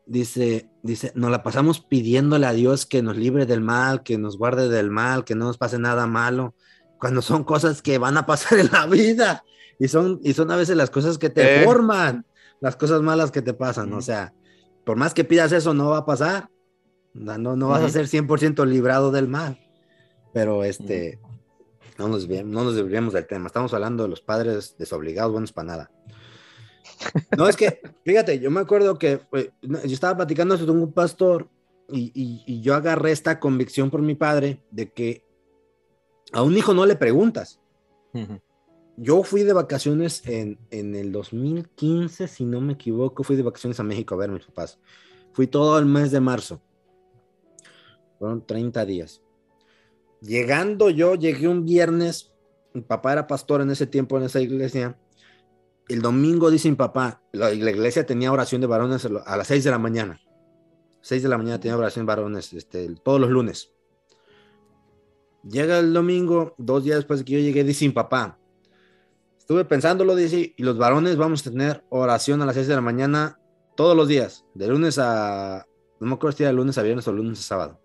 Dice, 0.07 0.69
dice, 0.83 1.11
nos 1.15 1.31
la 1.31 1.41
pasamos 1.41 1.79
pidiéndole 1.79 2.45
a 2.45 2.53
Dios 2.53 2.85
que 2.85 3.01
nos 3.01 3.17
libre 3.17 3.45
del 3.45 3.61
mal, 3.61 4.03
que 4.03 4.17
nos 4.17 4.37
guarde 4.37 4.69
del 4.69 4.91
mal, 4.91 5.25
que 5.25 5.33
no 5.33 5.45
nos 5.45 5.57
pase 5.57 5.79
nada 5.79 6.05
malo, 6.05 6.53
cuando 6.99 7.21
son 7.23 7.43
cosas 7.43 7.81
que 7.81 7.97
van 7.97 8.17
a 8.17 8.25
pasar 8.25 8.59
en 8.59 8.69
la 8.71 8.85
vida 8.85 9.43
y 9.79 9.87
son, 9.87 10.19
y 10.23 10.33
son 10.33 10.51
a 10.51 10.55
veces 10.55 10.77
las 10.77 10.91
cosas 10.91 11.17
que 11.17 11.29
te 11.29 11.61
Eh. 11.61 11.65
forman, 11.65 12.25
las 12.61 12.75
cosas 12.75 13.01
malas 13.01 13.31
que 13.31 13.41
te 13.41 13.53
pasan. 13.53 13.91
O 13.93 14.01
sea, 14.01 14.33
por 14.85 14.95
más 14.95 15.13
que 15.13 15.23
pidas 15.23 15.51
eso, 15.51 15.73
no 15.73 15.89
va 15.89 15.99
a 15.99 16.05
pasar. 16.05 16.49
No, 17.13 17.37
no, 17.37 17.55
no 17.55 17.69
vas 17.69 17.83
a 17.83 17.89
ser 17.89 18.07
100% 18.07 18.65
librado 18.65 19.11
del 19.11 19.27
mal. 19.27 19.59
Pero 20.33 20.63
este, 20.63 21.19
no 21.97 22.09
nos, 22.09 22.27
no 22.27 22.63
nos 22.63 22.75
del 22.75 23.27
tema. 23.27 23.47
Estamos 23.47 23.73
hablando 23.73 24.03
de 24.03 24.09
los 24.09 24.21
padres 24.21 24.75
desobligados, 24.77 25.31
buenos 25.31 25.53
para 25.53 25.67
nada. 25.67 25.91
No, 27.37 27.47
es 27.47 27.55
que, 27.55 27.81
fíjate, 28.03 28.39
yo 28.39 28.49
me 28.51 28.61
acuerdo 28.61 28.97
que 28.97 29.21
eh, 29.33 29.51
yo 29.61 29.77
estaba 29.93 30.17
platicando 30.17 30.55
esto 30.55 30.67
con 30.67 30.79
un 30.81 30.93
pastor 30.93 31.49
y, 31.89 32.11
y- 32.13 32.43
y 32.45 32.61
yo 32.61 32.75
agarré 32.75 33.11
esta 33.11 33.39
convicción 33.39 33.89
por 33.91 34.01
mi 34.01 34.15
padre 34.15 34.63
de 34.71 34.91
que 34.91 35.23
a 36.33 36.41
un 36.41 36.55
hijo 36.57 36.73
no 36.73 36.85
le 36.85 36.95
preguntas. 36.95 37.59
Yo 38.97 39.23
fui 39.23 39.43
de 39.43 39.51
vacaciones 39.53 40.25
en, 40.25 40.57
en 40.71 40.95
el 40.95 41.11
2015, 41.11 42.27
si 42.27 42.45
no 42.45 42.61
me 42.61 42.73
equivoco, 42.73 43.23
fui 43.23 43.35
de 43.35 43.43
vacaciones 43.43 43.79
a 43.79 43.83
México 43.83 44.15
a 44.15 44.17
ver 44.17 44.29
a 44.29 44.33
mis 44.33 44.45
papás. 44.45 44.79
Fui 45.33 45.47
todo 45.47 45.77
el 45.77 45.85
mes 45.85 46.11
de 46.11 46.21
marzo. 46.21 46.61
Fueron 48.19 48.45
30 48.45 48.85
días. 48.85 49.21
Llegando 50.21 50.89
yo, 50.89 51.15
llegué 51.15 51.47
un 51.49 51.65
viernes, 51.65 52.33
mi 52.73 52.81
papá 52.81 53.11
era 53.13 53.27
pastor 53.27 53.61
en 53.61 53.69
ese 53.69 53.85
tiempo 53.85 54.17
en 54.17 54.23
esa 54.23 54.39
iglesia. 54.39 54.97
El 55.87 56.01
domingo 56.01 56.49
dice 56.49 56.69
mi 56.69 56.75
papá, 56.75 57.21
la, 57.31 57.49
la 57.49 57.71
iglesia 57.71 58.05
tenía 58.05 58.31
oración 58.31 58.61
de 58.61 58.67
varones 58.67 59.05
a 59.05 59.37
las 59.37 59.47
6 59.47 59.63
de 59.63 59.71
la 59.71 59.77
mañana. 59.77 60.19
6 61.01 61.21
de 61.21 61.29
la 61.29 61.37
mañana 61.37 61.59
tenía 61.59 61.77
oración 61.77 62.05
de 62.05 62.07
varones 62.07 62.51
este, 62.53 62.89
todos 63.03 63.21
los 63.21 63.29
lunes. 63.29 63.71
Llega 65.43 65.77
el 65.77 65.93
domingo, 65.93 66.55
dos 66.57 66.83
días 66.83 66.97
después 66.97 67.19
de 67.19 67.25
que 67.25 67.33
yo 67.33 67.39
llegué, 67.39 67.63
dice 67.63 67.85
mi 67.85 67.91
papá, 67.91 68.39
estuve 69.37 69.63
pensándolo, 69.65 70.15
dice, 70.15 70.55
y 70.57 70.63
los 70.63 70.79
varones 70.79 71.17
vamos 71.17 71.45
a 71.45 71.51
tener 71.51 71.83
oración 71.89 72.41
a 72.41 72.47
las 72.47 72.55
6 72.55 72.67
de 72.67 72.73
la 72.73 72.81
mañana 72.81 73.39
todos 73.75 73.95
los 73.95 74.07
días, 74.07 74.43
de 74.55 74.67
lunes 74.67 74.97
a, 74.97 75.67
no 75.99 76.07
me 76.07 76.15
acuerdo 76.15 76.37
si 76.37 76.43
era 76.43 76.51
lunes 76.51 76.79
a 76.79 76.81
viernes 76.81 77.07
o 77.07 77.13
lunes 77.13 77.39
a 77.39 77.43
sábado. 77.43 77.79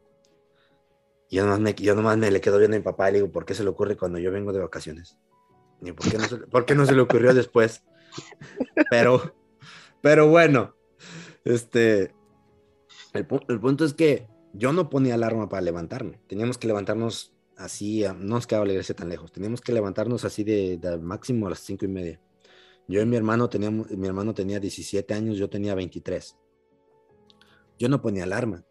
Y 1.29 1.37
yo 1.37 1.45
nomás 1.45 1.61
me, 1.61 1.75
yo 1.75 1.95
nomás 1.95 2.17
me 2.17 2.31
le 2.31 2.41
quedo 2.41 2.57
viendo 2.57 2.77
a 2.77 2.81
mi 2.81 2.85
papá 2.85 3.11
y 3.11 3.13
le 3.13 3.19
digo, 3.19 3.31
¿por 3.31 3.45
qué 3.45 3.55
se 3.55 3.63
le 3.63 3.69
ocurre 3.69 3.99
cuando 3.99 4.19
yo 4.19 4.33
vengo 4.33 4.55
de 4.55 4.61
vacaciones? 4.61 5.19
Y 5.83 5.93
¿por 5.93 6.11
qué 6.11 6.19
no 6.19 6.25
se, 6.25 6.75
no 6.75 6.87
se 6.87 6.95
le 6.95 7.01
ocurrió 7.01 7.35
después? 7.35 7.83
Pero, 8.91 9.35
pero 10.01 10.29
bueno, 10.29 10.75
este, 11.45 12.15
el, 13.13 13.27
el 13.49 13.61
punto 13.61 13.85
es 13.85 13.95
que 13.95 14.29
yo 14.53 14.73
no 14.73 14.91
ponía 14.91 15.15
alarma 15.15 15.49
para 15.49 15.63
levantarme. 15.63 16.21
Teníamos 16.27 16.59
que 16.59 16.67
levantarnos 16.67 17.33
así, 17.57 18.03
no 18.03 18.37
nos 18.37 18.47
quedaba 18.47 18.67
la 18.67 18.73
iglesia 18.73 18.95
tan 18.95 19.09
lejos. 19.09 19.33
Teníamos 19.33 19.61
que 19.61 19.73
levantarnos 19.73 20.25
así 20.25 20.45
de, 20.45 20.79
de 20.79 20.99
máximo 20.99 21.47
a 21.47 21.51
las 21.51 21.61
cinco 21.61 21.85
y 21.85 21.89
media. 21.89 22.21
Yo 22.89 23.01
y 23.01 23.07
mi 23.07 23.17
hermano 23.17 23.49
teníamos, 23.49 23.91
mi 23.91 24.07
hermano 24.09 24.35
tenía 24.35 24.59
17 24.59 25.15
años, 25.15 25.39
yo 25.39 25.49
tenía 25.49 25.75
23. 25.75 26.37
Yo 27.79 27.89
no 27.89 28.03
ponía 28.03 28.25
alarma. 28.25 28.65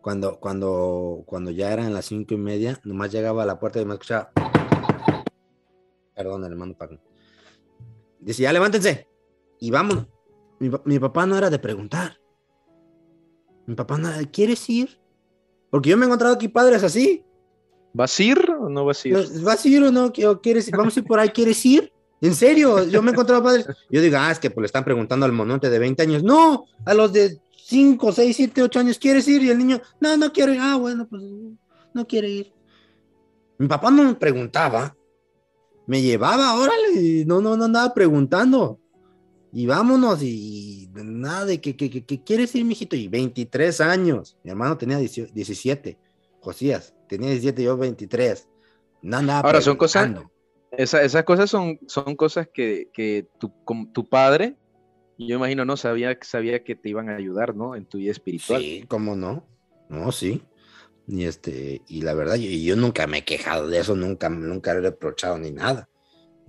Cuando, 0.00 0.40
cuando, 0.40 1.24
cuando 1.26 1.50
ya 1.50 1.72
eran 1.72 1.92
las 1.92 2.06
cinco 2.06 2.34
y 2.34 2.38
media, 2.38 2.80
nomás 2.84 3.12
llegaba 3.12 3.42
a 3.42 3.46
la 3.46 3.58
puerta 3.60 3.80
y 3.80 3.84
me 3.84 3.94
escuchaba. 3.94 4.32
Perdón, 6.18 6.42
hermano 6.44 6.74
Paco. 6.76 6.98
Dice, 8.18 8.42
ya 8.42 8.52
levántense. 8.52 9.06
Y 9.60 9.70
vamos. 9.70 10.04
Mi, 10.58 10.68
pa- 10.68 10.82
mi 10.84 10.98
papá 10.98 11.26
no 11.26 11.38
era 11.38 11.48
de 11.48 11.60
preguntar. 11.60 12.18
Mi 13.66 13.76
papá 13.76 13.96
no 13.98 14.08
era 14.08 14.18
de, 14.18 14.28
¿quieres 14.28 14.68
ir? 14.68 14.98
Porque 15.70 15.90
yo 15.90 15.96
me 15.96 16.02
he 16.04 16.06
encontrado 16.06 16.34
aquí 16.34 16.48
padres 16.48 16.82
así. 16.82 17.24
¿Vas 17.92 18.18
a 18.18 18.22
ir 18.24 18.50
o 18.50 18.68
no 18.68 18.84
vas 18.84 19.04
a 19.04 19.08
ir? 19.08 19.14
¿Vas 19.44 19.64
a 19.64 19.68
ir 19.68 19.80
o 19.84 19.92
no? 19.92 20.12
¿Qui- 20.12 20.26
o 20.26 20.40
¿Quieres? 20.40 20.68
Vamos 20.72 20.96
a 20.96 21.00
ir 21.00 21.06
por 21.06 21.20
ahí, 21.20 21.28
¿quieres 21.28 21.64
ir? 21.64 21.92
En 22.20 22.34
serio, 22.34 22.84
yo 22.88 23.00
me 23.00 23.10
he 23.10 23.12
encontrado 23.12 23.40
padres. 23.44 23.66
Yo 23.88 24.00
digo, 24.02 24.16
ah, 24.18 24.32
es 24.32 24.40
que 24.40 24.50
pues 24.50 24.62
le 24.62 24.66
están 24.66 24.84
preguntando 24.84 25.24
al 25.24 25.30
mononte 25.32 25.70
de 25.70 25.78
20 25.78 26.02
años. 26.02 26.24
No, 26.24 26.64
a 26.84 26.94
los 26.94 27.12
de 27.12 27.38
5, 27.64 28.10
6, 28.10 28.34
7, 28.34 28.60
8 28.64 28.80
años, 28.80 28.98
¿quieres 28.98 29.28
ir? 29.28 29.40
Y 29.44 29.50
el 29.50 29.58
niño, 29.58 29.80
no, 30.00 30.16
no 30.16 30.32
quiero 30.32 30.52
ir. 30.52 30.58
Ah, 30.60 30.74
bueno, 30.76 31.06
pues 31.08 31.22
no 31.94 32.06
quiere 32.08 32.28
ir. 32.28 32.52
Mi 33.58 33.68
papá 33.68 33.92
no 33.92 34.02
me 34.02 34.14
preguntaba. 34.16 34.96
Me 35.88 36.02
llevaba, 36.02 36.54
órale, 36.54 37.24
no, 37.26 37.40
no, 37.40 37.56
no 37.56 37.64
andaba 37.64 37.92
preguntando. 37.94 38.78
Y 39.52 39.66
vámonos, 39.66 40.22
y 40.22 40.90
nada 40.92 41.46
de 41.46 41.60
que, 41.60 41.74
que, 41.74 41.88
que, 41.88 42.04
que 42.04 42.22
quieres 42.22 42.54
ir, 42.54 42.64
mijito. 42.64 42.94
Y 42.94 43.08
23 43.08 43.80
años. 43.80 44.36
Mi 44.44 44.50
hermano 44.50 44.76
tenía 44.76 44.98
18 44.98 45.32
17. 45.32 45.98
Josías 46.40 46.94
tenía 47.08 47.30
17, 47.30 47.62
yo 47.62 47.76
23. 47.76 48.46
No 49.02 49.16
andaba 49.16 49.40
Ahora, 49.40 49.60
son 49.62 49.76
cosas-. 49.76 50.12
Esa- 50.70 51.02
esas 51.02 51.24
cosas 51.24 51.48
son, 51.48 51.78
son 51.86 52.14
cosas 52.14 52.46
que, 52.52 52.90
que 52.92 53.26
tu, 53.40 53.50
com- 53.64 53.90
tu 53.90 54.06
padre, 54.06 54.56
yo 55.16 55.36
imagino, 55.36 55.64
no 55.64 55.78
sabía, 55.78 56.16
sabía 56.20 56.62
que 56.62 56.76
te 56.76 56.90
iban 56.90 57.08
a 57.08 57.16
ayudar, 57.16 57.56
¿no? 57.56 57.74
En 57.74 57.86
tu 57.86 57.96
vida 57.96 58.12
espiritual. 58.12 58.60
Sí, 58.60 58.84
cómo 58.86 59.16
no. 59.16 59.46
No, 59.88 60.12
sí. 60.12 60.42
Y 61.08 61.24
este, 61.24 61.80
y 61.88 62.02
la 62.02 62.12
verdad, 62.14 62.34
yo, 62.36 62.50
yo 62.50 62.76
nunca 62.76 63.06
me 63.06 63.18
he 63.18 63.24
quejado 63.24 63.66
de 63.68 63.78
eso, 63.78 63.96
nunca, 63.96 64.28
nunca 64.28 64.72
he 64.72 64.80
reprochado 64.80 65.38
ni 65.38 65.50
nada. 65.50 65.88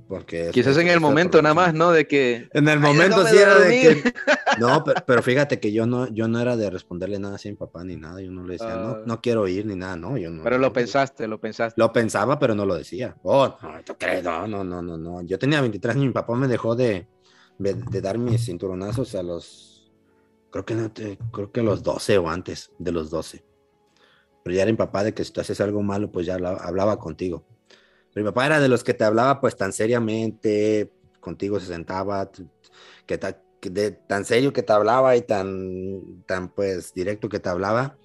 Porque 0.07 0.49
Quizás 0.51 0.75
en 0.77 0.87
el 0.87 0.99
momento 0.99 1.39
nada 1.41 1.53
más, 1.53 1.73
¿no? 1.73 1.91
De 1.91 2.07
que 2.07 2.49
En 2.53 2.67
el 2.67 2.79
momento 2.79 3.25
sí 3.27 3.37
era 3.37 3.59
de 3.59 3.69
que. 3.81 4.13
No, 4.59 4.83
pero, 4.83 5.03
pero 5.05 5.21
fíjate 5.21 5.59
que 5.59 5.71
yo 5.71 5.85
no, 5.85 6.07
yo 6.11 6.27
no 6.27 6.39
era 6.41 6.57
de 6.57 6.69
responderle 6.71 7.19
nada 7.19 7.35
así 7.35 7.47
a 7.47 7.51
mi 7.51 7.57
papá 7.57 7.83
ni 7.83 7.95
nada. 7.95 8.19
Yo 8.19 8.31
no 8.31 8.43
le 8.43 8.53
decía, 8.53 8.75
no, 8.75 8.89
Ah. 8.89 9.01
no 9.05 9.21
quiero 9.21 9.47
ir 9.47 9.67
ni 9.67 9.75
nada, 9.75 9.95
no. 9.95 10.17
Yo 10.17 10.31
no, 10.31 10.43
Pero 10.43 10.57
lo 10.57 10.73
pensaste, 10.73 11.27
lo 11.27 11.39
pensaste. 11.39 11.79
Lo 11.79 11.93
pensaba, 11.93 12.39
pero 12.39 12.55
no 12.55 12.65
lo 12.65 12.75
decía. 12.75 13.15
Oh, 13.21 13.47
no, 13.61 13.83
¿tú 13.85 13.95
crees? 13.99 14.23
No, 14.23 14.47
no, 14.47 14.63
no, 14.63 14.81
no, 14.81 14.97
no. 14.97 15.21
Yo 15.21 15.37
tenía 15.37 15.61
23 15.61 15.93
años 15.93 16.05
y 16.05 16.07
mi 16.07 16.13
papá 16.13 16.33
me 16.35 16.47
dejó 16.47 16.75
de, 16.75 17.07
de, 17.59 17.75
de 17.75 18.01
dar 18.01 18.17
mis 18.17 18.43
cinturonazos 18.43 19.13
a 19.13 19.21
los, 19.21 19.91
creo 20.49 20.65
que 20.65 20.73
no 20.73 20.91
te, 20.91 21.19
creo 21.31 21.51
que 21.51 21.59
a 21.59 21.63
los 21.63 21.83
12 21.83 22.17
o 22.17 22.27
antes 22.29 22.71
de 22.79 22.91
los 22.91 23.11
12. 23.11 23.45
Pero 24.43 24.55
ya 24.55 24.63
era 24.63 24.71
mi 24.71 24.77
papá 24.77 25.03
de 25.03 25.13
que 25.13 25.23
si 25.23 25.31
tú 25.31 25.41
haces 25.41 25.59
algo 25.61 25.81
malo, 25.81 26.11
pues 26.11 26.25
ya 26.25 26.35
habla- 26.35 26.57
hablaba 26.57 26.97
contigo. 26.99 27.45
Pero 28.13 28.25
mi 28.25 28.31
papá 28.31 28.45
era 28.45 28.59
de 28.59 28.69
los 28.69 28.83
que 28.83 28.93
te 28.93 29.03
hablaba 29.03 29.39
pues 29.41 29.55
tan 29.55 29.73
seriamente, 29.73 30.91
contigo 31.19 31.59
se 31.59 31.67
sentaba, 31.67 32.31
que, 33.05 33.17
ta- 33.17 33.41
que 33.59 33.69
de, 33.69 33.91
tan 33.91 34.25
serio 34.25 34.53
que 34.53 34.63
te 34.63 34.73
hablaba 34.73 35.15
y 35.15 35.21
tan, 35.21 36.23
tan 36.25 36.49
pues 36.49 36.93
directo 36.93 37.29
que 37.29 37.39
te 37.39 37.49
hablaba, 37.49 37.97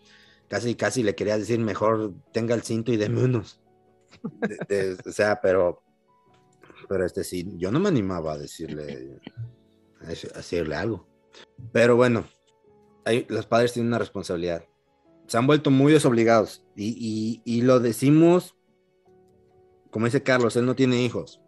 casi, 0.49 0.75
casi 0.75 1.03
le 1.03 1.14
quería 1.14 1.38
decir 1.38 1.59
mejor 1.61 2.12
tenga 2.33 2.55
el 2.55 2.62
cinto 2.62 2.92
y 2.92 2.97
deme 2.97 3.25
unos. 3.25 3.61
o 5.07 5.11
sea, 5.12 5.40
pero, 5.40 5.83
pero 6.88 7.07
este 7.07 7.25
sí, 7.25 7.49
yo 7.57 7.70
no 7.70 7.81
me 7.81 7.88
animaba 7.88 8.33
a 8.35 8.38
decirle, 8.38 9.20
a 10.01 10.07
decirle 10.09 10.75
algo. 10.77 11.07
Pero 11.73 11.97
bueno, 11.97 12.25
los 13.29 13.47
padres 13.47 13.73
tienen 13.73 13.88
una 13.88 13.99
responsabilidad. 13.99 14.64
Se 15.27 15.39
han 15.39 15.47
vuelto 15.47 15.71
muy 15.71 15.93
desobligados 15.93 16.65
y, 16.77 17.41
y 17.45 17.63
lo 17.63 17.81
decimos, 17.81 18.55
como 19.91 20.07
dice 20.07 20.23
Carlos, 20.23 20.57
él 20.57 20.67
no 20.67 20.75
tiene 20.75 21.03
hijos. 21.03 21.41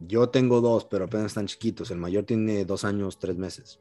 Yo 0.00 0.30
tengo 0.30 0.60
dos, 0.60 0.86
pero 0.86 1.04
apenas 1.04 1.26
están 1.26 1.46
chiquitos. 1.46 1.90
El 1.90 1.98
mayor 1.98 2.24
tiene 2.24 2.64
dos 2.64 2.84
años, 2.84 3.18
tres 3.18 3.36
meses. 3.36 3.80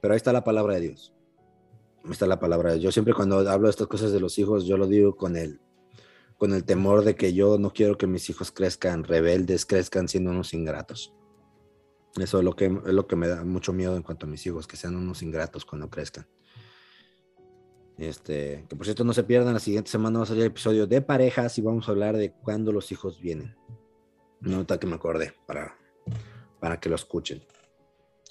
Pero 0.00 0.12
ahí 0.12 0.16
está 0.16 0.32
la 0.32 0.42
palabra 0.42 0.74
de 0.74 0.80
Dios. 0.80 1.14
Ahí 2.04 2.10
está 2.10 2.26
la 2.26 2.40
palabra 2.40 2.72
de. 2.72 2.80
Yo 2.80 2.90
siempre 2.90 3.14
cuando 3.14 3.38
hablo 3.48 3.68
de 3.68 3.70
estas 3.70 3.86
cosas 3.86 4.12
de 4.12 4.20
los 4.20 4.38
hijos, 4.38 4.64
yo 4.64 4.76
lo 4.76 4.86
digo 4.86 5.16
con 5.16 5.36
el, 5.36 5.60
con 6.36 6.52
el 6.54 6.64
temor 6.64 7.04
de 7.04 7.14
que 7.14 7.32
yo 7.32 7.58
no 7.58 7.72
quiero 7.72 7.96
que 7.96 8.06
mis 8.06 8.28
hijos 8.30 8.50
crezcan 8.50 9.04
rebeldes, 9.04 9.66
crezcan 9.66 10.08
siendo 10.08 10.30
unos 10.30 10.52
ingratos. 10.54 11.14
Eso 12.16 12.38
es 12.38 12.44
lo 12.44 12.56
que, 12.56 12.66
es 12.66 12.94
lo 12.94 13.06
que 13.06 13.14
me 13.14 13.28
da 13.28 13.44
mucho 13.44 13.72
miedo 13.72 13.96
en 13.96 14.02
cuanto 14.02 14.26
a 14.26 14.28
mis 14.28 14.44
hijos, 14.46 14.66
que 14.66 14.76
sean 14.76 14.96
unos 14.96 15.22
ingratos 15.22 15.64
cuando 15.64 15.88
crezcan. 15.88 16.26
Este, 18.00 18.64
que 18.66 18.76
por 18.76 18.86
cierto 18.86 19.04
no 19.04 19.12
se 19.12 19.24
pierdan, 19.24 19.52
la 19.52 19.60
siguiente 19.60 19.90
semana 19.90 20.20
va 20.20 20.22
a 20.22 20.26
salir 20.26 20.44
el 20.44 20.48
episodio 20.48 20.86
de 20.86 21.02
parejas 21.02 21.58
y 21.58 21.60
vamos 21.60 21.86
a 21.86 21.90
hablar 21.90 22.16
de 22.16 22.32
cuándo 22.32 22.72
los 22.72 22.90
hijos 22.92 23.20
vienen. 23.20 23.54
Nota 24.40 24.80
que 24.80 24.86
me 24.86 24.94
acordé 24.94 25.34
para, 25.46 25.76
para 26.60 26.80
que 26.80 26.88
lo 26.88 26.94
escuchen. 26.94 27.44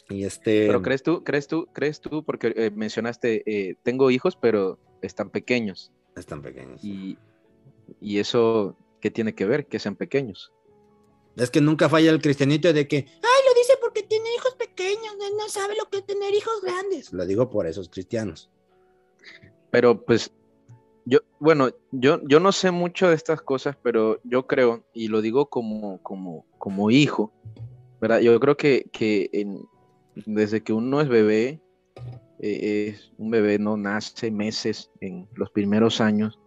Y 0.10 0.24
este... 0.24 0.66
Pero 0.66 0.82
crees 0.82 1.04
tú, 1.04 1.24
crees 1.24 1.48
tú, 1.48 1.68
crees 1.72 2.02
tú, 2.02 2.24
porque 2.26 2.52
eh, 2.56 2.72
mencionaste, 2.74 3.44
eh, 3.46 3.76
tengo 3.84 4.10
hijos, 4.10 4.36
pero 4.36 4.80
están 5.04 5.30
pequeños. 5.30 5.92
Están 6.16 6.42
pequeños. 6.42 6.84
Y, 6.84 7.20
y 8.02 8.18
eso, 8.18 8.76
¿qué 9.00 9.12
tiene 9.12 9.36
que 9.36 9.46
ver? 9.46 9.68
Que 9.68 9.78
sean 9.78 9.96
pequeños. 9.96 10.52
Es 11.36 11.52
que 11.52 11.62
nunca 11.62 11.90
falla 11.90 12.10
el 12.10 12.24
cristianito 12.24 12.74
de 12.74 12.88
que, 12.88 12.98
ay, 12.98 13.42
lo 13.48 13.54
dice 13.54 13.74
porque 13.80 14.02
tiene 14.02 14.34
hijos 14.34 14.56
pequeños, 14.56 15.14
no 15.38 15.48
sabe 15.48 15.76
lo 15.76 15.88
que 15.92 16.00
es 16.00 16.08
tener 16.08 16.34
hijos 16.34 16.60
grandes. 16.64 17.14
Lo 17.14 17.24
digo 17.28 17.52
por 17.52 17.68
esos 17.68 17.88
cristianos. 17.88 18.50
Pero 19.72 20.04
pues 20.04 20.32
yo, 21.06 21.20
bueno, 21.40 21.70
yo, 21.92 22.22
yo 22.28 22.40
no 22.40 22.52
sé 22.52 22.72
mucho 22.72 23.10
de 23.10 23.16
estas 23.16 23.42
cosas, 23.42 23.76
pero 23.82 24.20
yo 24.24 24.46
creo, 24.48 24.84
y 24.94 25.08
lo 25.08 25.22
digo 25.22 25.50
como, 25.50 26.02
como, 26.04 26.46
como 26.58 26.92
hijo, 26.92 27.34
¿verdad? 28.00 28.20
Yo 28.20 28.40
creo 28.40 28.58
que, 28.58 28.90
desde 30.26 30.62
que 30.62 30.74
uno 30.74 31.02
es 31.02 31.10
bebé, 31.10 31.62
eh, 32.40 32.90
es, 32.90 33.12
un 33.18 33.32
bebé 33.32 33.60
no 33.60 33.76
nace 33.76 34.32
meses 34.32 34.92
en 35.02 35.28
los 35.36 35.50
primeros 35.50 36.00
años, 36.00 36.40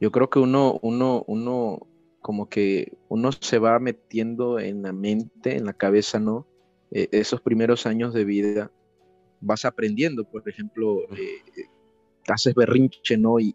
yo 0.00 0.12
creo 0.12 0.30
que 0.30 0.38
uno, 0.38 0.78
uno, 0.82 1.24
uno, 1.26 1.80
como 2.20 2.48
que 2.48 2.96
uno 3.08 3.32
se 3.32 3.58
va 3.58 3.78
metiendo 3.80 4.60
en 4.60 4.82
la 4.82 4.92
mente, 4.92 5.56
en 5.56 5.64
la 5.64 5.72
cabeza, 5.72 6.20
¿no? 6.20 6.46
Eh, 6.92 7.08
esos 7.10 7.40
primeros 7.40 7.84
años 7.84 8.14
de 8.14 8.24
vida 8.24 8.70
vas 9.40 9.64
aprendiendo, 9.64 10.24
por 10.24 10.48
ejemplo, 10.48 11.02
eh, 11.16 11.66
haces 12.32 12.54
berrinche, 12.54 13.16
¿no? 13.16 13.38
y, 13.40 13.54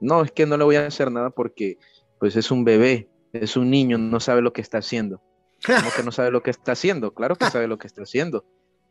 no, 0.00 0.22
es 0.22 0.32
que 0.32 0.46
no 0.46 0.56
le 0.56 0.64
voy 0.64 0.76
a 0.76 0.86
hacer 0.86 1.12
nada 1.12 1.30
porque 1.30 1.78
pues 2.18 2.34
es 2.36 2.50
un 2.50 2.64
bebé, 2.64 3.08
es 3.32 3.56
un 3.56 3.70
niño, 3.70 3.98
no 3.98 4.18
sabe 4.20 4.42
lo 4.42 4.52
que 4.52 4.60
está 4.60 4.78
haciendo. 4.78 5.22
¿Cómo 5.64 5.90
que 5.96 6.02
no 6.02 6.10
sabe 6.10 6.32
lo 6.32 6.42
que 6.42 6.50
está 6.50 6.72
haciendo? 6.72 7.14
Claro 7.14 7.36
que 7.36 7.46
sabe 7.46 7.68
lo 7.68 7.78
que 7.78 7.86
está 7.86 8.02
haciendo. 8.02 8.44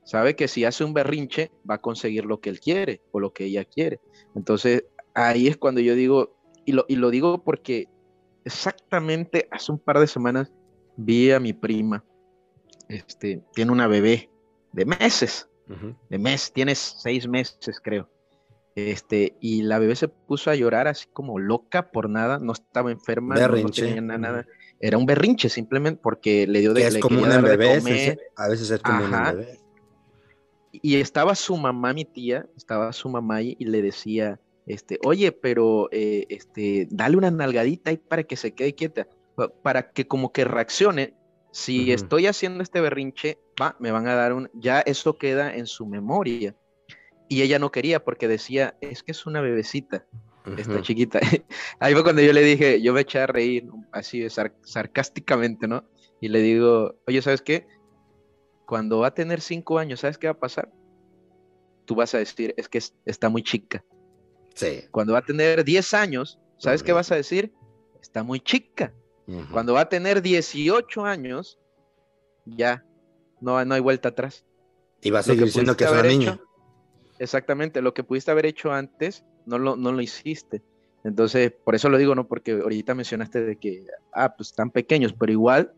Sabe 0.06 0.36
que 0.36 0.48
si 0.48 0.63
hace 0.63 0.84
un 0.84 0.94
berrinche 0.94 1.52
va 1.70 1.76
a 1.76 1.82
conseguir 1.82 2.26
lo 2.26 2.39
que 2.39 2.50
él 2.50 2.60
quiere 2.60 3.02
o 3.12 3.20
lo 3.20 3.34
que 3.34 3.46
ella 3.46 3.65
quiere. 3.65 4.00
Entonces 4.36 4.86
ahí 5.13 5.48
es 5.48 5.58
cuando 5.58 5.82
yo 5.82 5.96
digo, 5.96 6.38
y 6.65 6.72
lo, 6.72 6.86
y 6.88 6.96
lo 6.96 7.10
digo 7.10 7.44
porque 7.44 7.89
exactamente 8.46 9.48
hace 9.52 9.72
un 9.72 9.80
par 9.80 10.00
de 10.00 10.08
semanas 10.08 10.52
vi 10.96 11.32
a 11.32 11.39
mi 11.39 11.52
prima, 11.52 12.04
este, 12.88 13.44
tiene 13.54 13.72
una 13.72 13.88
bebé 13.88 14.30
de 14.72 14.86
meses, 14.86 15.50
de 16.10 16.17
mes, 16.17 16.52
tiene 16.54 16.74
seis 16.76 17.28
meses 17.28 17.80
creo. 17.82 18.10
Este, 18.76 19.36
y 19.42 19.64
la 19.64 19.80
bebé 19.80 19.96
se 19.96 20.08
puso 20.08 20.50
a 20.50 20.56
llorar 20.56 20.88
así 20.88 21.06
como 21.12 21.40
loca 21.40 21.92
por 21.92 22.10
nada, 22.10 22.40
no 22.40 22.54
estaba 22.54 22.92
enferma, 22.92 23.36
no, 23.36 23.70
tenía 23.70 24.02
nada, 24.02 24.46
era 24.80 24.98
un 24.98 25.06
berrinche 25.06 25.50
simplemente 25.50 26.00
porque 26.02 26.48
le 26.48 26.62
dio 26.62 26.74
de 26.74 26.88
es 26.88 26.98
como 27.00 27.22
un 27.22 27.30
bebé, 27.42 27.72
a 28.38 28.48
veces 28.48 28.72
es 28.72 28.82
como 28.82 29.04
un 29.04 29.12
bebé. 29.12 29.60
Y 30.72 30.96
estaba 30.96 31.36
su 31.36 31.58
mamá, 31.58 31.94
mi 31.94 32.06
tía, 32.06 32.48
estaba 32.56 32.94
su 32.94 33.10
mamá 33.10 33.42
y, 33.42 33.56
le 33.60 33.82
decía, 33.82 34.40
este, 34.66 35.00
oye, 35.04 35.34
pero 35.34 35.90
eh, 35.92 36.26
este, 36.30 36.88
dale 36.90 37.18
una 37.18 37.30
nalgadita 37.30 37.90
ahí 37.90 37.98
para 37.98 38.24
que 38.24 38.38
se 38.38 38.54
quede 38.54 38.74
quieta, 38.74 39.06
para 39.62 39.92
que 39.92 40.08
como 40.08 40.32
que 40.32 40.46
reaccione. 40.46 41.14
Si 41.52 41.92
estoy 41.92 42.28
haciendo 42.28 42.64
este 42.64 42.80
berrinche, 42.80 43.38
va, 43.62 43.76
me 43.80 43.92
van 43.92 44.08
a 44.08 44.16
dar 44.16 44.32
un, 44.32 44.50
ya 44.54 44.80
eso 44.80 45.18
queda 45.18 45.54
en 45.54 45.68
su 45.68 45.86
memoria 45.86 46.56
y 47.32 47.44
ella 47.44 47.60
no 47.60 47.72
quería 47.72 48.04
porque 48.04 48.28
decía, 48.28 48.76
es 48.82 49.04
que 49.04 49.13
es 49.13 49.26
una 49.26 49.39
bebecita, 49.39 50.06
esta 50.58 50.82
chiquita. 50.82 51.22
Ahí 51.80 51.94
fue 51.94 52.04
cuando 52.04 52.22
yo 52.22 52.34
le 52.34 52.41
dije, 52.41 52.82
yo 52.82 52.91
me 52.91 53.00
eché 53.00 53.20
a 53.20 53.28
reír, 53.28 53.70
así 53.94 54.28
sarcásticamente, 54.63 55.65
¿no? 55.65 55.86
Y 56.20 56.28
le 56.28 56.41
digo, 56.41 57.00
oye, 57.08 57.22
¿sabes 57.22 57.41
qué? 57.41 57.67
Cuando 58.65 59.00
va 59.00 59.08
a 59.08 59.13
tener 59.13 59.39
cinco 59.39 59.80
años, 59.80 60.02
¿sabes 60.02 60.17
qué 60.17 60.28
va 60.28 60.34
a 60.34 60.39
pasar? 60.39 60.74
Tú 61.86 61.96
vas 61.96 62.13
a 62.15 62.17
decir, 62.17 62.54
es 62.58 62.67
que 62.67 62.82
está 63.06 63.30
muy 63.30 63.44
chica. 63.44 63.82
Sí. 64.54 64.82
Cuando 64.91 65.13
va 65.13 65.20
a 65.20 65.26
tener 65.26 65.63
diez 65.63 65.94
años, 65.94 66.38
¿sabes 66.58 66.84
qué 66.84 66.91
vas 66.91 67.13
a 67.13 67.15
decir? 67.15 67.54
Está 68.02 68.24
muy 68.24 68.41
chica. 68.41 68.94
Cuando 69.54 69.76
va 69.76 69.82
a 69.82 69.89
tener 69.89 70.22
18 70.22 71.06
años, 71.06 71.58
ya, 72.46 72.84
no, 73.39 73.63
no 73.63 73.74
hay 73.74 73.80
vuelta 73.80 74.10
atrás. 74.10 74.44
Y 75.02 75.12
va 75.12 75.20
a 75.20 75.24
seguir 75.24 75.46
diciendo 75.46 75.78
que 75.78 75.86
es 75.86 75.91
una 75.91 76.04
niña. 76.04 76.41
Exactamente, 77.22 77.84
lo 77.84 77.94
que 77.94 78.04
pudiste 78.04 78.32
haber 78.32 78.48
hecho 78.48 78.72
antes, 78.72 79.24
no 79.46 79.60
lo, 79.60 79.76
no 79.76 79.92
lo 79.92 80.02
hiciste. 80.02 80.64
Entonces, 81.04 81.54
por 81.64 81.76
eso 81.76 81.88
lo 81.88 82.00
digo, 82.00 82.16
¿no? 82.16 82.28
Porque 82.28 82.54
ahorita 82.54 82.96
mencionaste 82.96 83.46
de 83.46 83.58
que, 83.58 83.86
ah, 84.12 84.34
pues 84.36 84.50
están 84.50 84.72
pequeños, 84.72 85.14
pero 85.14 85.32
igual 85.32 85.72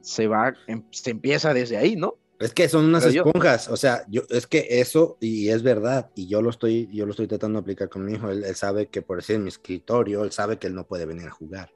se 0.00 0.26
va, 0.26 0.54
em, 0.66 0.82
se 0.90 1.10
empieza 1.10 1.52
desde 1.52 1.76
ahí, 1.76 1.96
¿no? 1.96 2.14
Es 2.38 2.54
que 2.54 2.66
son 2.70 2.86
unas 2.86 3.04
esponjas, 3.04 3.68
o 3.68 3.76
sea, 3.76 4.06
yo, 4.08 4.22
es 4.30 4.46
que 4.46 4.66
eso, 4.70 5.18
y 5.20 5.50
es 5.50 5.62
verdad, 5.62 6.10
y 6.14 6.28
yo 6.28 6.40
lo 6.40 6.48
estoy, 6.48 6.88
yo 6.90 7.04
lo 7.04 7.10
estoy 7.10 7.26
tratando 7.26 7.58
de 7.58 7.64
aplicar 7.64 7.90
con 7.90 8.06
mi 8.06 8.14
hijo, 8.14 8.30
él, 8.30 8.44
sabe 8.54 8.86
que 8.86 9.02
por 9.02 9.18
decir 9.18 9.36
en 9.36 9.42
mi 9.42 9.48
escritorio, 9.48 10.24
él 10.24 10.32
sabe 10.32 10.58
que 10.58 10.66
él 10.66 10.74
no 10.74 10.86
puede 10.86 11.04
venir 11.04 11.28
a 11.28 11.30
jugar. 11.30 11.72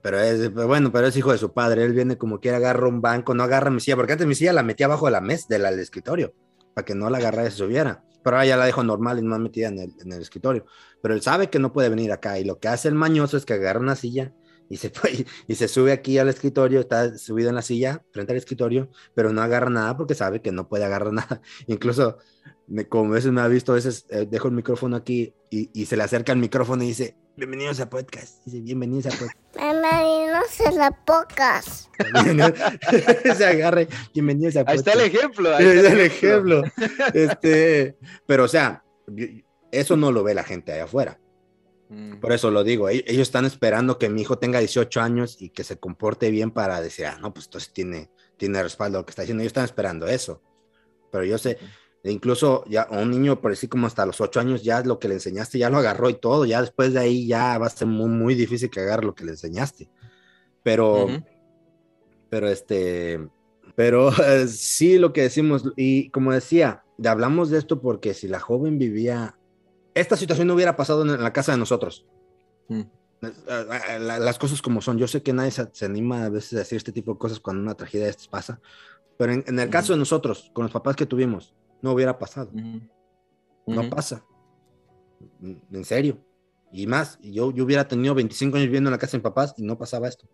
Pero 0.00 0.18
es, 0.18 0.52
bueno, 0.52 0.90
pero 0.90 1.06
es 1.06 1.16
hijo 1.16 1.30
de 1.30 1.38
su 1.38 1.52
padre, 1.52 1.84
él 1.84 1.92
viene 1.92 2.18
como 2.18 2.40
quiera, 2.40 2.56
agarra 2.56 2.88
un 2.88 3.00
banco, 3.00 3.32
no 3.32 3.44
agarra 3.44 3.70
mi 3.70 3.78
silla, 3.78 3.94
porque 3.94 4.12
antes 4.12 4.26
mi 4.26 4.34
silla 4.34 4.52
la 4.52 4.64
metía 4.64 4.86
abajo 4.86 5.06
de 5.06 5.12
la 5.12 5.20
mesa, 5.20 5.46
del 5.48 5.64
escritorio 5.78 6.34
para 6.74 6.84
que 6.84 6.94
no 6.94 7.10
la 7.10 7.18
agarrara 7.18 7.50
se 7.50 7.56
subiera. 7.58 8.04
Pero 8.22 8.36
ahora 8.36 8.46
ya 8.46 8.56
la 8.56 8.66
dejo 8.66 8.84
normal 8.84 9.18
y 9.18 9.22
no 9.22 9.38
metida 9.38 9.68
en 9.68 9.78
el, 9.78 9.94
en 10.00 10.12
el 10.12 10.22
escritorio. 10.22 10.64
Pero 11.02 11.14
él 11.14 11.22
sabe 11.22 11.50
que 11.50 11.58
no 11.58 11.72
puede 11.72 11.88
venir 11.88 12.12
acá 12.12 12.38
y 12.38 12.44
lo 12.44 12.58
que 12.58 12.68
hace 12.68 12.88
el 12.88 12.94
mañoso 12.94 13.36
es 13.36 13.44
que 13.44 13.54
agarra 13.54 13.80
una 13.80 13.96
silla 13.96 14.32
y 14.72 14.78
se, 14.78 14.90
y 15.48 15.54
se 15.54 15.68
sube 15.68 15.92
aquí 15.92 16.18
al 16.18 16.28
escritorio, 16.28 16.80
está 16.80 17.18
subido 17.18 17.50
en 17.50 17.54
la 17.54 17.62
silla 17.62 18.02
frente 18.10 18.32
al 18.32 18.38
escritorio, 18.38 18.88
pero 19.14 19.32
no 19.32 19.42
agarra 19.42 19.68
nada 19.68 19.96
porque 19.96 20.14
sabe 20.14 20.40
que 20.40 20.50
no 20.50 20.68
puede 20.68 20.84
agarrar 20.84 21.12
nada. 21.12 21.42
Incluso, 21.66 22.18
como 22.88 23.12
a 23.12 23.14
veces 23.16 23.32
me 23.32 23.42
ha 23.42 23.48
visto, 23.48 23.72
a 23.72 23.74
veces 23.74 24.06
eh, 24.08 24.26
dejo 24.28 24.48
el 24.48 24.54
micrófono 24.54 24.96
aquí 24.96 25.34
y, 25.50 25.70
y, 25.74 25.86
se 25.86 25.96
le 25.96 26.04
acerca 26.04 26.32
el 26.32 26.38
micrófono 26.38 26.82
y 26.84 26.88
dice, 26.88 27.16
bienvenidos 27.36 27.80
a 27.80 27.88
podcast. 27.88 28.44
Dice, 28.44 28.60
bienvenidos 28.60 29.06
a 29.06 29.10
podcast. 29.10 29.38
Bienvenidos 29.56 30.60
a 30.66 30.70
la 30.72 30.90
podcast. 31.04 31.88
se 33.36 33.46
agarre, 33.46 33.88
bienvenidos 34.14 34.56
a 34.56 34.64
podcast. 34.64 34.70
Ahí 34.70 34.76
está 34.78 34.92
el 34.92 35.14
ejemplo. 35.14 35.54
Ahí 35.54 35.66
está 35.66 35.92
el 35.92 36.00
ejemplo. 36.00 36.62
este, 37.14 37.96
pero, 38.26 38.44
o 38.44 38.48
sea, 38.48 38.84
eso 39.70 39.96
no 39.96 40.12
lo 40.12 40.24
ve 40.24 40.34
la 40.34 40.44
gente 40.44 40.72
allá 40.72 40.84
afuera. 40.84 41.20
Mm. 41.88 42.20
Por 42.20 42.32
eso 42.32 42.50
lo 42.50 42.64
digo, 42.64 42.88
e-, 42.88 43.04
ellos 43.06 43.28
están 43.28 43.44
esperando 43.44 43.98
que 43.98 44.08
mi 44.08 44.22
hijo 44.22 44.38
tenga 44.38 44.58
18 44.58 45.00
años 45.00 45.36
y 45.40 45.50
que 45.50 45.64
se 45.64 45.78
comporte 45.78 46.30
bien 46.30 46.50
para 46.50 46.80
decir, 46.80 47.06
ah, 47.06 47.18
no, 47.20 47.32
pues 47.32 47.46
entonces 47.46 47.72
tiene, 47.72 48.10
tiene 48.36 48.62
respaldo 48.62 48.98
lo 48.98 49.06
que 49.06 49.10
está 49.10 49.22
diciendo. 49.22 49.42
Ellos 49.42 49.50
están 49.50 49.64
esperando 49.64 50.06
eso. 50.06 50.42
Pero 51.10 51.24
yo 51.24 51.36
sé, 51.36 51.58
e 52.02 52.10
incluso 52.10 52.64
ya 52.68 52.88
un 52.90 53.10
niño, 53.10 53.40
por 53.40 53.52
decir 53.52 53.68
como 53.68 53.86
hasta 53.86 54.06
los 54.06 54.20
8 54.20 54.40
años, 54.40 54.62
ya 54.62 54.82
lo 54.82 54.98
que 54.98 55.08
le 55.08 55.14
enseñaste 55.14 55.58
ya 55.58 55.70
lo 55.70 55.78
agarró 55.78 56.10
y 56.10 56.14
todo. 56.14 56.44
Ya 56.44 56.60
después 56.60 56.92
de 56.92 57.00
ahí 57.00 57.26
ya 57.26 57.58
va 57.58 57.66
a 57.66 57.70
ser 57.70 57.88
muy, 57.88 58.08
muy 58.08 58.34
difícil 58.34 58.70
que 58.70 58.80
agarre 58.80 59.04
lo 59.04 59.14
que 59.14 59.24
le 59.24 59.32
enseñaste. 59.32 59.88
Pero, 60.62 61.06
pero 62.28 62.48
este, 62.48 63.28
pero 63.74 64.10
sí 64.48 64.98
lo 64.98 65.12
que 65.12 65.22
decimos, 65.22 65.72
y 65.76 66.10
como 66.10 66.32
decía, 66.32 66.84
hablamos 67.04 67.50
de 67.50 67.58
esto 67.58 67.80
porque 67.80 68.14
si 68.14 68.28
la 68.28 68.40
joven 68.40 68.78
vivía 68.78 69.36
esta 69.94 70.16
situación 70.16 70.48
no 70.48 70.54
hubiera 70.54 70.76
pasado 70.76 71.02
en 71.02 71.22
la 71.22 71.32
casa 71.32 71.52
de 71.52 71.58
nosotros. 71.58 72.06
Mm. 72.68 72.82
Las 74.00 74.38
cosas 74.38 74.60
como 74.60 74.80
son. 74.80 74.98
Yo 74.98 75.06
sé 75.06 75.22
que 75.22 75.32
nadie 75.32 75.52
se, 75.52 75.84
anima 75.84 76.24
a 76.24 76.28
veces 76.28 76.54
a 76.54 76.58
decir 76.58 76.76
este 76.76 76.92
tipo 76.92 77.12
de 77.12 77.18
cosas 77.18 77.38
cuando 77.38 77.62
una 77.62 77.74
tragedia 77.74 78.06
de 78.06 78.10
estas 78.10 78.28
pasa, 78.28 78.60
pero 79.16 79.32
en, 79.32 79.58
el 79.58 79.70
caso 79.70 79.92
de 79.92 79.98
nosotros, 79.98 80.50
con 80.52 80.64
los 80.64 80.72
papás 80.72 80.96
que 80.96 81.06
tuvimos, 81.06 81.54
no 81.82 81.92
hubiera 81.92 82.18
pasado. 82.18 82.50
No 83.66 83.90
pasa. 83.90 84.24
En 85.42 85.84
serio. 85.84 86.24
Y 86.72 86.86
más, 86.86 87.18
yo, 87.20 87.52
yo 87.52 87.64
hubiera 87.64 87.86
tenido 87.86 88.14
25 88.14 88.56
años 88.56 88.66
viviendo 88.66 88.88
en 88.88 88.92
la 88.92 88.98
casa 88.98 89.12
de 89.12 89.18
mis 89.18 89.24
papás 89.24 89.54
y 89.58 89.62
no 89.62 89.76
pasaba 89.76 90.08
esto. 90.08 90.26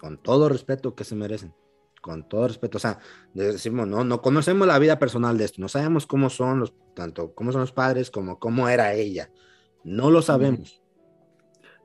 Con 0.00 0.22
todo 0.22 0.48
respeto 0.48 0.94
que 0.94 1.04
se 1.04 1.14
merecen. 1.14 1.54
Con 2.00 2.26
todo 2.28 2.48
respeto. 2.48 2.78
O 2.78 2.80
sea, 2.80 2.98
decimos, 3.34 3.86
no, 3.86 4.02
no 4.04 4.22
conocemos 4.22 4.66
la 4.66 4.78
vida 4.78 4.98
personal 4.98 5.36
de 5.36 5.44
esto. 5.44 5.60
No 5.60 5.68
sabemos 5.68 6.06
cómo 6.06 6.30
son 6.30 6.60
los, 6.60 6.74
tanto 6.94 7.34
cómo 7.34 7.52
son 7.52 7.60
los 7.60 7.72
padres 7.72 8.10
como 8.10 8.38
cómo 8.38 8.68
era 8.68 8.94
ella. 8.94 9.30
No 9.82 10.10
lo 10.10 10.22
sabemos. 10.22 10.82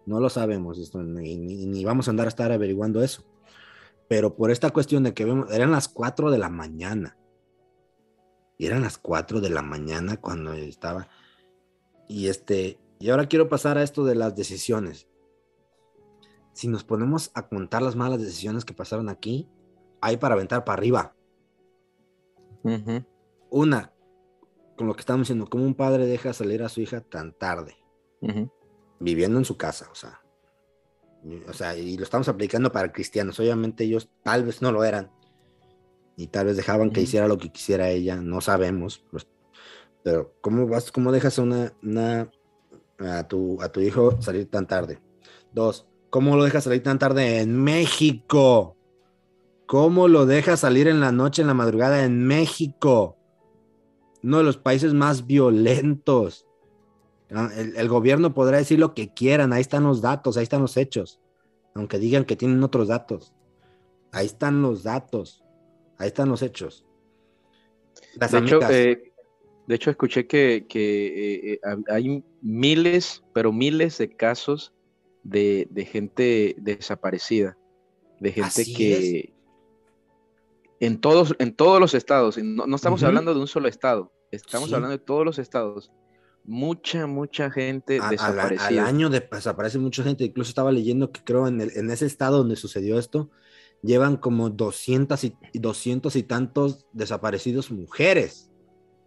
No 0.05 0.20
lo 0.20 0.30
sabemos. 0.30 0.80
Esto, 0.80 1.03
ni, 1.03 1.38
ni, 1.38 1.84
vamos 1.84 2.07
a 2.07 2.12
andar 2.12 2.28
a 2.28 2.30
estar 2.30 2.51
averiguando 2.51 3.03
eso. 3.03 3.26
Pero 4.07 4.36
por 4.36 4.49
esta 4.49 4.72
cuestión 4.72 5.03
de 5.03 5.14
que 5.14 5.26
vemos, 5.26 5.51
eran 5.51 5.72
las 5.72 5.88
4 5.89 6.32
de 6.32 6.38
la 6.38 6.49
mañana. 6.49 7.18
Y 8.60 8.68
eran 8.68 8.84
las 8.84 8.97
4 8.97 9.39
de 9.39 9.49
la 9.49 9.64
mañana 9.64 10.18
cuando 10.18 10.53
estaba. 10.53 11.07
Y 12.10 12.28
este, 12.28 12.78
y 12.99 13.10
ahora 13.10 13.28
quiero 13.28 13.47
pasar 13.47 13.78
a 13.78 13.84
esto 13.84 14.03
de 14.03 14.16
las 14.16 14.36
decisiones. 14.36 15.07
Si 16.51 16.68
nos 16.68 16.84
ponemos 16.84 17.32
a 17.36 17.47
contar 17.47 17.82
las 17.82 17.95
malas 17.95 18.20
decisiones 18.20 18.66
que 18.66 18.74
pasaron 18.74 19.07
aquí, 19.07 19.47
hay 20.01 20.18
para 20.18 20.36
aventar 20.36 20.66
para 20.66 20.78
arriba. 20.78 21.16
Una, 23.49 23.93
con 24.76 24.88
lo 24.88 24.93
que 24.93 24.99
estamos 24.99 25.22
diciendo, 25.22 25.47
¿cómo 25.49 25.64
un 25.64 25.74
padre 25.74 26.05
deja 26.05 26.34
salir 26.34 26.62
a 26.62 26.70
su 26.70 26.82
hija 26.82 26.99
tan 26.99 27.32
tarde? 27.32 27.78
Viviendo 28.99 29.38
en 29.38 29.45
su 29.45 29.55
casa, 29.55 29.88
o 29.89 29.95
sea. 29.95 30.22
O 31.47 31.53
sea, 31.53 31.78
y 31.78 31.95
lo 31.95 32.03
estamos 32.03 32.28
aplicando 32.28 32.74
para 32.74 32.91
cristianos. 32.91 33.39
Obviamente 33.39 33.86
ellos 33.86 34.10
tal 34.22 34.43
vez 34.43 34.62
no 34.62 34.74
lo 34.74 34.84
eran. 34.84 35.12
Y 36.20 36.28
tal 36.28 36.48
vez 36.48 36.58
dejaban 36.58 36.92
que 36.92 37.00
hiciera 37.00 37.30
lo 37.30 37.38
que 37.38 37.50
quisiera 37.50 37.90
ella, 37.90 38.18
no 38.18 38.42
sabemos. 38.42 39.06
Pues, 39.10 39.26
pero 40.04 40.34
¿cómo 40.42 40.68
vas, 40.68 40.92
cómo 40.92 41.14
dejas 41.14 41.38
una, 41.38 41.72
una 41.82 42.30
a 43.00 43.26
tu, 43.28 43.62
a 43.62 43.70
tu 43.70 43.80
hijo 43.80 44.22
salir 44.22 44.50
tan 44.50 44.68
tarde. 44.68 45.00
Dos, 45.54 45.88
¿cómo 46.10 46.36
lo 46.36 46.44
dejas 46.44 46.66
salir 46.66 46.84
tan 46.84 47.00
tarde 47.00 47.40
en 47.40 47.56
México? 47.56 48.76
¿Cómo 49.66 50.10
lo 50.10 50.26
dejas 50.26 50.60
salir 50.60 50.90
en 50.90 51.00
la 51.00 51.14
noche, 51.14 51.42
en 51.42 51.48
la 51.48 51.54
madrugada 51.54 52.04
en 52.04 52.26
México? 52.26 53.18
Uno 54.22 54.40
de 54.40 54.44
los 54.44 54.58
países 54.58 54.94
más 54.94 55.26
violentos. 55.26 56.46
Ah, 57.32 57.50
el, 57.56 57.78
el, 57.78 57.88
gobierno 57.88 58.34
podrá 58.34 58.58
decir 58.58 58.78
lo 58.78 58.94
que 58.94 59.14
quieran, 59.14 59.54
ahí 59.54 59.62
están 59.62 59.84
los 59.84 60.02
datos, 60.02 60.36
ahí 60.36 60.44
están 60.44 60.62
los 60.62 60.76
hechos. 60.76 61.22
Aunque 61.76 61.98
digan 61.98 62.26
que 62.26 62.36
tienen 62.36 62.62
otros 62.64 62.90
datos. 62.90 63.34
Ahí 64.12 64.26
están 64.26 64.62
los 64.62 64.84
datos, 64.84 65.44
ahí 66.00 66.08
están 66.08 66.30
los 66.30 66.41
hechos. 66.41 66.84
Las 68.16 68.32
de 68.32 68.39
hecho, 68.39 68.60
eh, 68.70 69.14
de 69.68 69.76
hecho, 69.76 69.91
escuché 69.91 70.26
que, 70.26 70.66
eh, 70.74 71.54
eh, 71.54 71.60
hay 71.89 72.24
miles, 72.41 73.24
pero 73.34 73.52
miles 73.54 74.00
de 74.00 74.10
casos 74.16 74.74
de, 75.24 75.68
gente 75.91 76.56
desaparecida, 76.58 77.56
de 78.20 78.32
gente 78.32 78.64
que 78.66 79.34
en 80.80 81.00
todos, 81.00 81.36
en 81.38 81.54
todos 81.54 81.80
los 81.80 81.93
estados, 81.93 82.38
no, 82.38 82.66
no 82.66 82.76
estamos 82.76 83.04
hablando 83.04 83.34
de 83.34 83.41
un 83.41 83.47
solo 83.47 83.68
estado, 83.68 84.12
estamos 84.32 84.74
hablando 84.74 84.97
de 84.97 85.04
todos 85.04 85.24
los 85.26 85.38
estados. 85.38 85.91
Mucha, 86.45 87.06
mucha 87.06 87.52
gente 87.52 88.00
desaparecida. 88.10 88.68
Al, 88.68 88.80
año 88.80 89.10
desaparece 89.10 89.78
mucha 89.78 90.04
gente, 90.04 90.24
incluso 90.24 90.50
estaba 90.50 90.72
leyendo 90.72 91.12
que 91.12 91.24
creo 91.24 91.47
en, 91.47 91.62
el, 91.62 91.72
en 91.76 91.91
ese 91.91 92.08
estado 92.08 92.39
donde 92.39 92.56
sucedió 92.56 92.97
esto, 92.97 93.30
llevan 93.82 94.18
como 94.18 94.50
200 94.50 95.24
y, 95.24 95.36
200 95.54 96.16
y 96.16 96.24
tantos 96.24 96.86
desaparecidos 96.94 97.72
mujeres. 97.72 98.52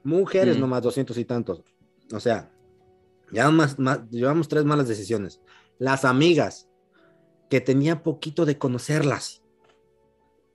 Mujeres 0.05 0.59
nomás, 0.59 0.83
doscientos 0.83 1.16
y 1.18 1.25
tantos. 1.25 1.62
O 2.12 2.20
sea, 2.20 2.51
ya 3.31 3.51
más, 3.51 3.77
llevamos 4.11 4.49
tres 4.49 4.64
malas 4.64 4.89
decisiones. 4.89 5.41
Las 5.79 6.05
amigas, 6.05 6.68
que 7.49 7.61
tenía 7.61 8.03
poquito 8.03 8.45
de 8.47 8.59
conocerlas. 8.59 9.43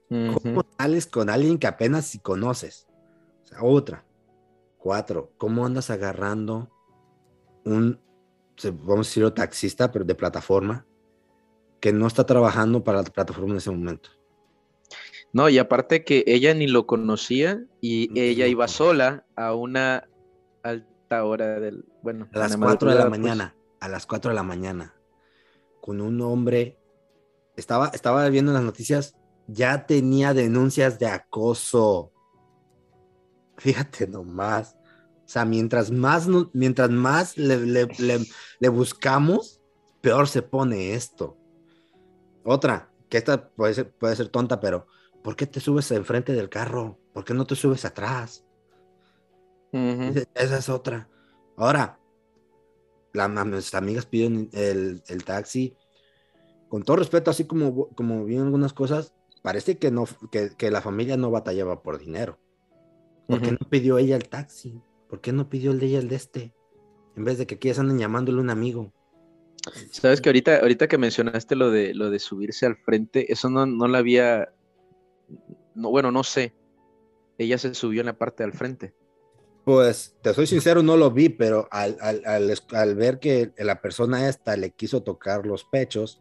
¿Cómo 0.08 0.64
sales 0.78 1.06
con 1.06 1.30
alguien 1.30 1.58
que 1.58 1.66
apenas 1.66 2.06
si 2.06 2.18
conoces? 2.18 2.88
O 3.44 3.46
sea, 3.46 3.62
otra. 3.62 4.04
Cuatro, 4.78 5.32
¿cómo 5.38 5.66
andas 5.66 5.90
agarrando 5.90 6.70
un, 7.64 8.00
vamos 8.84 9.06
a 9.06 9.10
decirlo, 9.10 9.32
taxista, 9.32 9.92
pero 9.92 10.04
de 10.04 10.14
plataforma, 10.14 10.86
que 11.80 11.92
no 11.92 12.06
está 12.06 12.24
trabajando 12.24 12.82
para 12.82 13.02
la 13.02 13.04
plataforma 13.04 13.52
en 13.52 13.58
ese 13.58 13.70
momento? 13.70 14.10
No, 15.32 15.48
y 15.48 15.58
aparte 15.58 16.04
que 16.04 16.24
ella 16.26 16.54
ni 16.54 16.66
lo 16.66 16.86
conocía 16.86 17.62
y 17.80 18.18
ella 18.18 18.46
iba 18.46 18.66
sola 18.66 19.26
a 19.36 19.54
una 19.54 20.08
alta 20.62 21.24
hora 21.24 21.60
del, 21.60 21.84
bueno, 22.02 22.28
a 22.32 22.38
las 22.38 22.56
4 22.56 22.90
de 22.90 22.96
la 22.96 23.08
pues. 23.08 23.20
mañana, 23.20 23.54
a 23.80 23.88
las 23.88 24.06
4 24.06 24.30
de 24.30 24.34
la 24.34 24.42
mañana, 24.42 24.94
con 25.80 26.00
un 26.00 26.20
hombre, 26.22 26.78
estaba, 27.56 27.88
estaba 27.88 28.28
viendo 28.30 28.52
las 28.52 28.62
noticias, 28.62 29.16
ya 29.46 29.86
tenía 29.86 30.32
denuncias 30.32 30.98
de 30.98 31.06
acoso. 31.06 32.12
Fíjate 33.58 34.06
nomás. 34.06 34.76
O 35.26 35.30
sea, 35.30 35.44
mientras 35.44 35.90
más, 35.90 36.26
mientras 36.54 36.88
más 36.88 37.36
le, 37.36 37.86
le 38.60 38.68
buscamos, 38.70 39.60
peor 40.00 40.26
se 40.26 40.40
pone 40.40 40.94
esto. 40.94 41.36
Otra, 42.44 42.90
que 43.08 43.18
esta 43.18 43.48
puede 43.50 43.74
ser, 43.74 43.90
puede 43.90 44.16
ser 44.16 44.28
tonta, 44.28 44.60
pero 44.60 44.86
¿por 45.22 45.36
qué 45.36 45.46
te 45.46 45.60
subes 45.60 45.90
enfrente 45.90 46.32
del 46.32 46.48
carro? 46.48 46.98
¿Por 47.12 47.24
qué 47.24 47.34
no 47.34 47.46
te 47.46 47.54
subes 47.54 47.84
atrás? 47.84 48.44
Esa 49.72 50.58
es 50.58 50.68
otra. 50.68 51.08
Ahora, 51.56 51.98
la, 53.12 53.28
mis 53.28 53.74
amigas 53.74 54.06
piden 54.06 54.48
el, 54.52 55.02
taxi. 55.24 55.76
Con 56.68 56.82
todo 56.82 56.96
respeto, 56.96 57.30
así 57.30 57.44
como, 57.44 57.88
como 57.90 58.24
vi 58.24 58.36
algunas 58.36 58.72
cosas, 58.72 59.14
parece 59.42 59.78
que, 59.78 59.90
no, 59.90 60.06
que, 60.30 60.70
la 60.70 60.80
familia 60.80 61.16
no 61.16 61.30
batallaba 61.30 61.82
por 61.82 61.98
dinero. 61.98 62.38
¿Por 63.26 63.42
qué 63.42 63.52
no 63.52 63.68
pidió 63.68 63.98
ella 63.98 64.16
el 64.16 64.28
taxi? 64.28 64.80
¿Por 65.08 65.20
qué 65.20 65.32
no 65.32 65.48
pidió 65.48 65.70
el 65.70 65.80
de 65.80 65.86
ella 65.86 65.98
el 65.98 66.08
de 66.08 66.16
este? 66.16 66.54
En 67.16 67.24
vez 67.24 67.38
de 67.38 67.46
que 67.46 67.56
aquí 67.56 67.70
anden 67.70 67.98
llamándole 67.98 68.40
un 68.40 68.50
amigo. 68.50 68.92
Sabes 69.90 70.20
que 70.20 70.28
ahorita, 70.28 70.58
ahorita 70.58 70.88
que 70.88 70.98
mencionaste 70.98 71.56
lo 71.56 71.70
de 71.70 71.94
lo 71.94 72.10
de 72.10 72.18
subirse 72.18 72.66
al 72.66 72.76
frente, 72.76 73.32
eso 73.32 73.50
no, 73.50 73.66
no 73.66 73.88
la 73.88 73.98
había, 73.98 74.52
no, 75.74 75.90
bueno, 75.90 76.10
no 76.10 76.24
sé. 76.24 76.54
Ella 77.38 77.58
se 77.58 77.74
subió 77.74 78.00
en 78.00 78.06
la 78.06 78.18
parte 78.18 78.42
del 78.42 78.52
frente. 78.52 78.94
Pues 79.64 80.16
te 80.22 80.32
soy 80.32 80.46
sincero, 80.46 80.82
no 80.82 80.96
lo 80.96 81.10
vi, 81.10 81.28
pero 81.28 81.68
al, 81.70 81.98
al, 82.00 82.94
ver 82.96 83.18
que 83.18 83.52
la 83.58 83.80
persona 83.82 84.28
esta 84.28 84.56
le 84.56 84.70
quiso 84.70 85.02
tocar 85.02 85.44
los 85.44 85.64
pechos. 85.64 86.20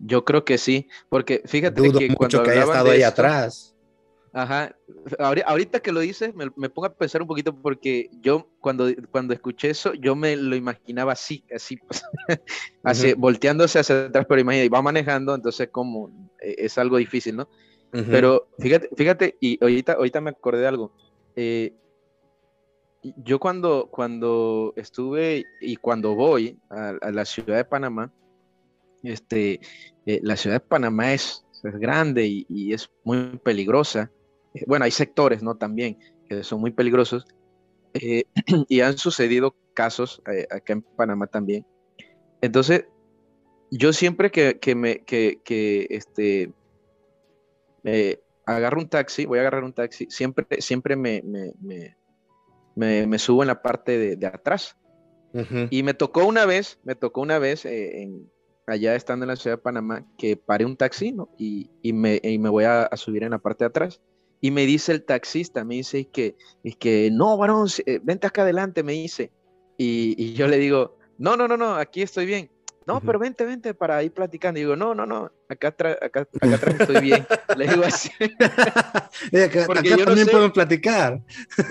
Yo 0.00 0.24
creo 0.24 0.44
que 0.44 0.58
sí, 0.58 0.88
porque 1.08 1.42
fíjate 1.44 1.80
que 1.82 2.08
mucho 2.08 2.16
cuando 2.16 2.42
que 2.42 2.50
haya 2.50 2.62
estado 2.64 2.90
ahí 2.90 3.02
atrás. 3.02 3.76
Ajá, 4.32 4.76
ahorita 5.18 5.80
que 5.80 5.90
lo 5.90 5.98
dices, 5.98 6.34
me, 6.36 6.50
me, 6.54 6.70
pongo 6.70 6.86
a 6.86 6.94
pensar 6.94 7.20
un 7.20 7.26
poquito 7.26 7.52
porque 7.52 8.10
yo 8.20 8.48
cuando, 8.60 8.88
cuando 9.10 9.34
escuché 9.34 9.70
eso, 9.70 9.92
yo 9.94 10.14
me 10.14 10.36
lo 10.36 10.54
imaginaba 10.54 11.12
así, 11.12 11.44
así, 11.52 11.76
pues, 11.88 12.04
así 12.84 13.14
volteándose 13.14 13.80
hacia 13.80 14.06
atrás, 14.06 14.26
pero 14.28 14.40
imagínate, 14.40 14.68
va 14.68 14.82
manejando, 14.82 15.34
entonces 15.34 15.68
como 15.72 16.30
e, 16.40 16.54
es 16.58 16.78
algo 16.78 16.98
difícil, 16.98 17.36
¿no? 17.36 17.48
Pero 17.92 18.48
fíjate, 18.60 18.88
fíjate, 18.96 19.36
y 19.40 19.58
ahorita, 19.60 19.94
ahorita 19.94 20.20
me 20.20 20.30
acordé 20.30 20.60
de 20.60 20.68
algo. 20.68 20.92
Eh, 21.34 21.74
yo 23.16 23.40
cuando, 23.40 23.88
cuando 23.90 24.72
estuve 24.76 25.44
y 25.60 25.76
cuando 25.76 26.14
voy 26.14 26.58
a, 26.68 27.10
la 27.10 27.24
ciudad 27.24 27.56
de 27.56 27.64
Panamá, 27.64 28.12
este, 29.02 29.60
eh, 30.06 30.20
la 30.22 30.36
ciudad 30.36 30.56
de 30.56 30.66
Panamá 30.66 31.14
es, 31.14 31.44
es 31.64 31.78
grande 31.78 32.26
y, 32.26 32.72
es 32.72 32.90
muy 33.04 33.38
peligrosa. 33.42 34.10
Eh, 34.54 34.64
bueno, 34.66 34.84
hay 34.84 34.90
sectores, 34.90 35.42
¿no? 35.42 35.56
También 35.56 35.98
que 36.28 36.42
son 36.44 36.60
muy 36.60 36.70
peligrosos. 36.70 37.26
y 38.68 38.80
han 38.80 38.98
sucedido 38.98 39.56
casos 39.74 40.22
acá 40.50 40.72
en 40.72 40.82
Panamá 40.82 41.26
también. 41.26 41.66
Entonces, 42.40 42.86
yo 43.70 43.92
siempre 43.92 44.30
que, 44.30 44.58
que 44.58 44.74
me, 44.74 45.00
que, 45.00 45.40
que 45.44 45.86
este, 45.90 46.52
eh, 47.84 48.22
agarro 48.46 48.80
un 48.80 48.88
taxi, 48.88 49.26
voy 49.26 49.38
a 49.38 49.42
agarrar 49.42 49.64
un 49.64 49.72
taxi, 49.72 50.06
siempre, 50.10 50.46
siempre 50.60 50.96
me, 50.96 51.22
me, 52.74 53.18
subo 53.18 53.42
en 53.42 53.48
la 53.48 53.62
parte 53.62 54.16
de, 54.16 54.26
atrás. 54.26 54.76
Y 55.70 55.84
me 55.84 55.94
tocó 55.94 56.24
una 56.24 56.44
vez, 56.44 56.80
me 56.82 56.96
tocó 56.96 57.20
una 57.20 57.38
vez, 57.38 57.64
eh, 57.64 58.02
en, 58.02 58.28
allá 58.66 58.96
estando 58.96 59.24
en 59.24 59.28
la 59.28 59.36
ciudad 59.36 59.56
de 59.56 59.62
Panamá, 59.62 60.04
que 60.18 60.36
paré 60.36 60.64
un 60.64 60.76
taxi 60.76 61.14
y, 61.38 61.92
me, 61.92 62.20
voy 62.50 62.64
a, 62.64 62.88
subir 62.96 63.22
en 63.22 63.30
la 63.30 63.38
parte 63.38 63.64
de 63.64 63.68
atrás. 63.68 64.00
Y 64.40 64.50
me 64.50 64.66
dice 64.66 64.92
el 64.92 65.04
taxista, 65.04 65.64
me 65.64 65.76
dice 65.76 66.08
que, 66.08 66.36
es 66.64 66.76
que 66.76 67.10
no, 67.12 67.36
varón, 67.36 67.68
eh, 67.86 68.00
vente 68.02 68.26
acá 68.26 68.42
adelante, 68.42 68.82
me 68.82 68.92
dice. 68.92 69.30
Y, 69.76 70.14
y 70.18 70.34
yo 70.34 70.48
le 70.48 70.58
digo, 70.58 70.98
no, 71.18 71.36
no, 71.36 71.46
no, 71.46 71.56
no, 71.56 71.74
aquí 71.74 72.02
estoy 72.02 72.26
bien 72.26 72.50
no, 72.90 73.00
pero 73.00 73.18
vente, 73.18 73.44
vente 73.44 73.72
para 73.72 74.02
ir 74.02 74.12
platicando. 74.12 74.58
Y 74.58 74.62
digo, 74.62 74.74
no, 74.74 74.94
no, 74.94 75.06
no, 75.06 75.30
acá 75.48 75.68
atrás, 75.68 75.96
acá, 76.02 76.26
acá 76.40 76.54
atrás 76.54 76.80
estoy 76.80 77.00
bien. 77.00 77.26
Le 77.56 77.68
digo 77.68 77.84
así. 77.84 78.10
Acá 78.30 79.64
Porque 79.66 79.80
acá 79.80 79.90
yo 79.90 79.96
no 79.98 80.04
también 80.06 80.26
sé. 80.26 80.32
pueden 80.32 80.50
platicar. 80.50 81.22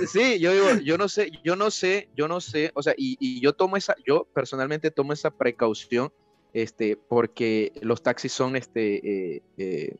Sí, 0.07 0.39
yo 0.39 0.53
digo, 0.53 0.81
yo 0.83 0.97
no 0.97 1.09
sé, 1.09 1.31
yo 1.43 1.55
no 1.55 1.71
sé, 1.71 2.09
yo 2.15 2.27
no 2.27 2.39
sé, 2.39 2.71
o 2.73 2.83
sea, 2.83 2.93
y, 2.95 3.17
y 3.19 3.41
yo 3.41 3.53
tomo 3.53 3.75
esa, 3.75 3.95
yo 4.05 4.27
personalmente 4.33 4.91
tomo 4.91 5.13
esa 5.13 5.31
precaución, 5.31 6.11
este, 6.53 6.95
porque 6.95 7.73
los 7.81 8.03
taxis 8.03 8.31
son, 8.31 8.55
este, 8.55 9.35
eh, 9.35 9.41
eh, 9.57 9.95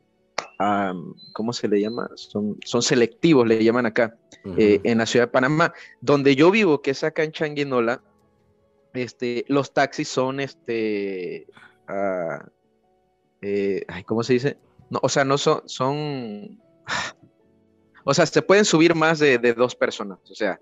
¿cómo 1.34 1.54
se 1.54 1.68
le 1.68 1.80
llama? 1.80 2.10
Son, 2.16 2.58
son 2.66 2.82
selectivos, 2.82 3.48
le 3.48 3.64
llaman 3.64 3.86
acá, 3.86 4.18
eh, 4.58 4.82
en 4.84 4.98
la 4.98 5.06
ciudad 5.06 5.28
de 5.28 5.32
Panamá, 5.32 5.74
donde 6.02 6.36
yo 6.36 6.52
vivo, 6.52 6.82
que 6.82 6.92
es 6.92 7.04
acá 7.04 7.24
en 7.24 7.32
Changuinola, 7.32 8.02
este, 8.94 9.46
los 9.48 9.74
taxis 9.74 10.10
son, 10.10 10.40
este, 10.40 11.48
eh, 13.42 13.86
ay, 13.88 14.04
¿cómo 14.04 14.24
se 14.24 14.34
dice? 14.34 14.58
No, 14.90 15.00
o 15.02 15.08
sea, 15.08 15.24
no 15.24 15.38
son, 15.38 15.62
son, 15.66 16.60
o 18.04 18.14
sea, 18.14 18.26
se 18.26 18.42
pueden 18.42 18.66
subir 18.66 18.96
más 18.96 19.20
de, 19.20 19.38
de 19.38 19.54
dos 19.54 19.76
personas, 19.76 20.20
o 20.30 20.36
sea, 20.36 20.60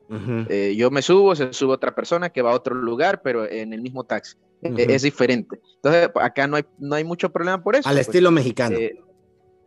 eh, 0.49 0.75
yo 0.77 0.91
me 0.91 1.01
subo, 1.01 1.35
se 1.35 1.51
sube 1.53 1.73
otra 1.73 1.95
persona 1.95 2.29
que 2.29 2.43
va 2.43 2.51
a 2.51 2.55
otro 2.55 2.75
lugar, 2.75 3.21
pero 3.23 3.49
en 3.49 3.73
el 3.73 3.81
mismo 3.81 4.03
taxi. 4.03 4.37
Ujú. 4.59 4.75
Es 4.77 5.03
diferente. 5.03 5.61
Entonces, 5.75 6.09
acá 6.15 6.47
no 6.47 6.55
hay, 6.55 6.65
no 6.79 6.95
hay 6.95 7.03
mucho 7.03 7.31
problema 7.31 7.63
por 7.63 7.75
eso. 7.75 7.87
Al 7.87 7.95
pues. 7.95 8.07
estilo 8.07 8.31
mexicano. 8.31 8.75
Eh, 8.75 8.99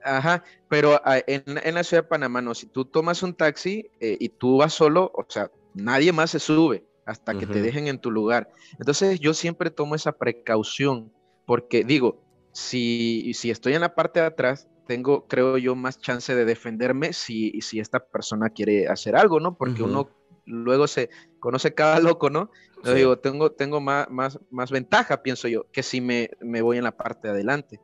ajá, 0.04 0.44
pero 0.68 1.00
ah, 1.04 1.18
en, 1.26 1.42
en 1.46 1.74
la 1.74 1.84
ciudad 1.84 2.02
de 2.04 2.08
Panamá, 2.08 2.42
no, 2.42 2.54
si 2.54 2.66
tú 2.66 2.84
tomas 2.84 3.22
un 3.22 3.34
taxi 3.34 3.90
eh, 4.00 4.16
y 4.20 4.28
tú 4.30 4.58
vas 4.58 4.72
solo, 4.74 5.10
o 5.14 5.24
sea, 5.28 5.50
nadie 5.74 6.12
más 6.12 6.30
se 6.30 6.38
sube 6.38 6.84
hasta 7.06 7.32
que 7.34 7.46
te 7.46 7.54
Ujú. 7.54 7.64
dejen 7.66 7.86
en 7.88 8.00
tu 8.00 8.10
lugar. 8.10 8.48
Entonces, 8.78 9.20
yo 9.20 9.34
siempre 9.34 9.70
tomo 9.70 9.94
esa 9.94 10.12
precaución, 10.12 11.12
porque 11.44 11.84
digo, 11.84 12.22
si, 12.52 13.32
si 13.34 13.50
estoy 13.50 13.74
en 13.74 13.80
la 13.80 13.94
parte 13.94 14.20
de 14.20 14.26
atrás, 14.26 14.68
tengo, 14.86 15.26
creo 15.26 15.56
yo, 15.56 15.74
más 15.76 16.00
chance 16.00 16.34
de 16.34 16.44
defenderme 16.44 17.12
si, 17.12 17.60
si 17.60 17.78
esta 17.78 18.00
persona 18.00 18.50
quiere 18.50 18.88
hacer 18.88 19.16
algo, 19.16 19.38
¿no? 19.40 19.56
Porque 19.56 19.82
Ujú. 19.82 19.90
uno 19.90 20.10
luego 20.46 20.86
se 20.86 21.10
conoce 21.38 21.74
cada 21.74 22.00
loco, 22.00 22.28
¿no? 22.28 22.50
Yo 22.82 22.90
Sí. 22.92 22.96
digo, 22.98 23.18
tengo, 23.18 23.52
tengo 23.52 23.80
más, 23.80 24.08
más, 24.10 24.38
más 24.50 24.70
ventaja, 24.70 25.22
pienso 25.22 25.46
yo, 25.48 25.66
que 25.72 25.82
si 25.82 26.00
me, 26.00 26.30
me 26.40 26.62
voy 26.62 26.78
en 26.78 26.84
la 26.84 26.96
parte 26.96 27.28
de 27.28 27.34
adelante. 27.34 27.80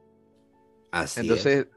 Así 0.90 1.32
es. 1.32 1.68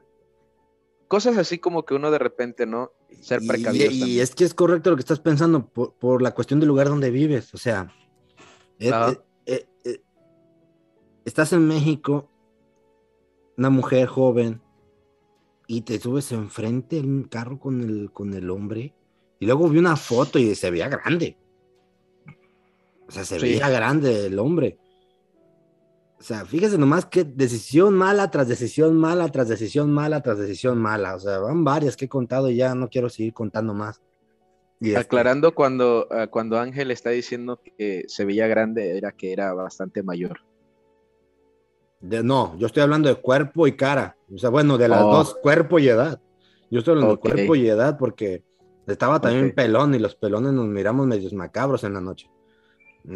Cosas 1.10 1.36
así 1.38 1.58
como 1.58 1.84
que 1.84 1.94
uno 1.94 2.12
de 2.12 2.20
repente, 2.20 2.66
¿no? 2.66 2.92
Ser 3.20 3.40
precavido. 3.44 3.90
Y, 3.90 4.20
es 4.20 4.32
que 4.32 4.44
es 4.44 4.54
correcto 4.54 4.90
lo 4.90 4.96
que 4.96 5.00
estás 5.00 5.18
pensando 5.18 5.66
por, 5.66 5.94
por 5.94 6.22
la 6.22 6.30
cuestión 6.30 6.60
del 6.60 6.68
lugar 6.68 6.86
donde 6.86 7.10
vives. 7.10 7.52
O 7.52 7.58
sea, 7.58 7.92
eh, 8.78 8.92
eh, 9.44 9.66
eh, 9.84 10.02
estás 11.24 11.52
en 11.52 11.66
México, 11.66 12.30
una 13.58 13.70
mujer 13.70 14.06
joven, 14.06 14.62
y 15.66 15.80
te 15.80 15.98
subes 15.98 16.30
enfrente 16.30 16.98
en 16.98 17.12
un 17.12 17.24
carro 17.24 17.58
con 17.58 17.80
el, 17.80 18.12
con 18.12 18.32
el 18.32 18.48
hombre. 18.48 18.94
Y 19.40 19.46
luego 19.46 19.68
vi 19.68 19.80
una 19.80 19.96
foto 19.96 20.38
y 20.38 20.54
se 20.54 20.70
veía 20.70 20.88
grande. 20.88 21.36
O 23.08 23.10
sea, 23.10 23.24
se 23.24 23.40
Sí. 23.40 23.46
veía 23.46 23.68
grande 23.68 24.26
el 24.26 24.38
hombre. 24.38 24.78
O 26.20 26.22
sea, 26.22 26.44
fíjese 26.44 26.76
nomás 26.76 27.06
que 27.06 27.24
decisión 27.24 27.94
mala 27.94 28.30
tras 28.30 28.46
decisión 28.46 28.94
mala 28.98 29.30
tras 29.32 29.48
decisión 29.48 29.90
mala 29.90 30.20
tras 30.22 30.38
decisión 30.38 30.76
mala. 30.78 31.14
O 31.16 31.18
sea, 31.18 31.38
van 31.38 31.64
varias 31.64 31.96
que 31.96 32.04
he 32.04 32.08
contado 32.08 32.50
y 32.50 32.56
ya 32.56 32.74
no 32.74 32.88
quiero 32.90 33.08
seguir 33.08 33.32
contando 33.32 33.72
más. 33.72 34.02
Y 34.80 34.88
este, 34.90 35.00
Aclarando 35.00 35.54
cuando, 35.54 36.06
ah, 36.10 36.26
cuando 36.26 36.58
Ángel 36.58 36.90
está 36.90 37.10
diciendo 37.10 37.60
que 37.62 38.04
se 38.08 38.24
veía 38.26 38.46
grande, 38.48 38.96
era 38.98 39.12
que 39.12 39.32
era 39.32 39.52
bastante 39.54 40.02
mayor. 40.02 40.40
de- 42.00 42.22
no, 42.22 42.56
yo 42.58 42.66
estoy 42.66 42.82
hablando 42.82 43.08
de 43.10 43.16
cuerpo 43.16 43.66
y 43.66 43.72
cara. 43.76 44.16
O 44.34 44.38
sea, 44.38 44.48
bueno, 44.48 44.78
de 44.78 44.88
las 44.88 45.02
Oh. 45.02 45.12
dos, 45.12 45.34
cuerpo 45.34 45.78
y 45.78 45.88
edad. 45.88 46.18
Yo 46.70 46.78
estoy 46.78 46.92
hablando 46.92 47.16
de 47.16 47.20
cuerpo 47.20 47.54
y 47.56 47.68
edad 47.68 47.98
porque 47.98 48.42
estaba 48.86 49.20
también 49.20 49.48
Ok. 49.48 49.54
pelón 49.54 49.94
y 49.94 49.98
los 49.98 50.14
pelones 50.14 50.52
nos 50.52 50.66
miramos 50.66 51.06
medios 51.06 51.32
macabros 51.34 51.84
en 51.84 51.92
la 51.94 52.00
noche. 52.00 52.30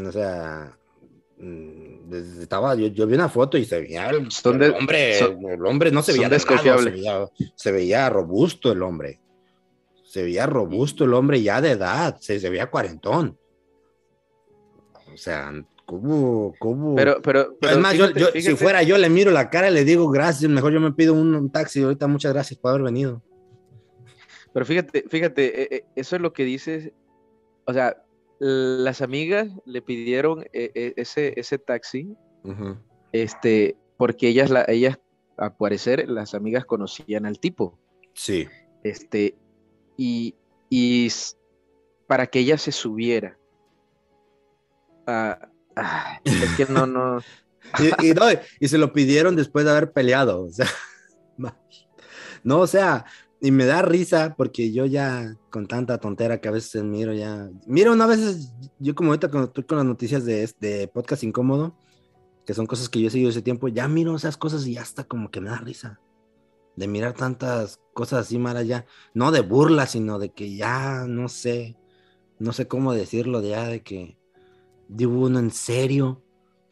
O 0.07 0.13
sea, 0.13 0.77
estaba, 2.41 2.75
yo, 2.75 2.87
yo 2.89 3.07
vi 3.07 3.15
una 3.15 3.29
foto 3.29 3.59
y 3.59 3.65
se 3.65 3.81
veía 3.81 4.09
el, 4.11 4.31
Son 4.31 4.55
el 4.63 4.73
de- 4.73 4.79
hombre, 4.79 5.19
son- 5.19 5.45
el 5.49 5.67
hombre 5.67 5.91
no 5.91 6.03
se 6.03 6.13
veía 6.13 6.29
delgado, 6.29 6.79
se 6.79 6.91
veía, 6.91 7.27
se 7.57 7.73
veía 7.73 8.11
robusto 8.11 8.73
el 8.73 8.83
hombre. 8.83 9.21
Se 10.05 10.23
veía 10.23 10.47
robusto 10.47 11.05
el 11.05 11.15
hombre 11.15 11.43
ya 11.43 11.61
de 11.61 11.73
edad, 11.73 12.17
se, 12.21 12.39
se 12.39 12.49
veía 12.51 12.71
cuarentón. 12.71 13.37
O 15.13 15.17
sea, 15.17 15.53
¿cómo, 15.87 16.55
cómo? 16.59 16.95
Pero, 16.95 17.21
pero, 17.23 17.57
pero 17.61 17.73
es 17.75 17.79
más, 17.81 17.95
yo- 17.95 18.07
fíjate- 18.07 18.21
yo- 18.21 18.27
si 18.33 18.41
fíjate- 18.43 18.57
fuera 18.57 18.83
yo, 18.83 18.97
le 18.99 19.09
miro 19.11 19.31
la 19.31 19.51
cara 19.51 19.71
y 19.71 19.75
le 19.75 19.85
digo 19.85 20.09
gracias, 20.11 20.51
mejor 20.51 20.73
yo 20.73 20.81
me 20.81 20.93
pido 20.93 21.15
un, 21.15 21.35
un 21.35 21.51
taxi. 21.51 21.83
Ahorita 21.83 22.07
muchas 22.07 22.33
gracias 22.33 22.59
por 22.59 22.71
haber 22.71 22.83
venido. 22.83 23.23
Pero 24.53 24.65
fíjate, 24.67 25.05
fíjate, 25.09 25.63
eh, 25.63 25.69
eh, 25.71 25.85
eso 25.97 26.15
es 26.17 26.23
lo 26.23 26.33
que 26.33 26.45
dices. 26.45 26.93
O 27.65 27.73
sea, 27.73 27.97
las 28.47 29.01
amigas 29.01 29.49
le 29.65 29.81
pidieron 29.81 30.43
eh, 30.53 30.71
eh, 30.75 30.93
ese, 30.97 31.33
ese 31.41 31.57
taxi, 31.57 32.15
este, 33.11 33.75
porque 33.97 34.29
ellas, 34.29 34.51
la, 34.51 34.67
ellas, 34.69 34.99
a 35.39 35.57
parecer, 35.57 36.07
las 36.11 36.35
amigas 36.35 36.67
conocían 36.67 37.25
al 37.25 37.41
tipo. 37.41 37.79
Sí. 38.13 38.47
Este, 38.83 39.35
y, 39.97 40.35
y 40.69 41.11
para 42.07 42.27
que 42.27 42.41
ella 42.41 42.59
se 42.59 42.71
subiera. 42.71 43.39
Ah, 45.07 45.49
ah, 45.75 46.21
es 46.25 46.55
que 46.57 46.67
no, 46.67 46.87
no. 46.87 47.21
Y, 47.79 48.11
y 48.11 48.13
no, 48.13 48.27
y 48.61 48.69
se 48.69 48.77
lo 48.77 48.93
pidieron 48.93 49.37
después 49.37 49.65
de 49.65 49.71
haber 49.71 49.91
peleado. 49.91 50.45
O 50.45 50.51
sea, 50.51 50.69
no, 52.45 52.61
o 52.61 52.67
sea, 52.67 53.07
y 53.45 53.51
me 53.51 53.67
da 53.67 53.83
risa 53.83 54.37
porque 54.39 54.73
yo 54.73 54.87
ya 54.87 55.37
con 55.51 55.67
tanta 55.67 55.99
tontera 55.99 56.41
que 56.41 56.49
a 56.49 56.51
veces 56.51 56.83
miro 56.83 57.13
ya. 57.13 57.51
Miro, 57.67 57.93
una 57.93 58.07
veces, 58.07 58.55
yo 58.79 58.95
como 58.95 59.11
ahorita 59.11 59.29
cuando 59.29 59.49
estoy 59.49 59.65
con 59.65 59.77
las 59.77 59.87
noticias 59.87 60.25
de, 60.25 60.43
este 60.45 60.89
podcast 60.89 61.25
incómodo, 61.25 61.77
que 62.47 62.55
son 62.55 62.65
cosas 62.65 62.89
que 62.89 63.03
yo 63.03 63.09
he 63.09 63.11
seguido 63.11 63.29
ese 63.29 63.43
tiempo, 63.43 63.69
ya 63.69 63.87
miro 63.87 64.17
esas 64.17 64.39
cosas 64.39 64.67
y 64.67 64.79
hasta 64.79 65.05
como 65.05 65.31
que 65.31 65.43
me 65.43 65.51
da 65.51 65.59
risa. 65.59 66.01
De 66.75 66.89
mirar 66.89 67.13
tantas 67.13 67.81
cosas 67.93 68.21
así 68.21 68.39
malas 68.39 68.67
ya. 68.67 68.87
No 69.13 69.31
de 69.31 69.43
burla, 69.43 69.85
sino 69.87 70.19
de 70.19 70.33
que 70.33 70.57
ya 70.57 71.05
no 71.07 71.29
sé, 71.29 71.77
no 72.39 72.55
sé 72.55 72.67
cómo 72.67 72.95
decirlo, 72.95 73.43
de 73.43 73.51
ya 73.51 73.69
de 73.69 73.83
que 73.83 74.17
digo 74.89 75.21
uno 75.21 75.39
en 75.39 75.51
serio. 75.51 76.23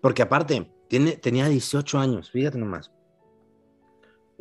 Porque 0.01 0.23
aparte, 0.23 0.73
tiene, 0.89 1.19
tenía 1.19 1.49
18 1.49 1.99
años, 1.99 2.31
fíjate 2.31 2.57
nomás. 2.57 2.91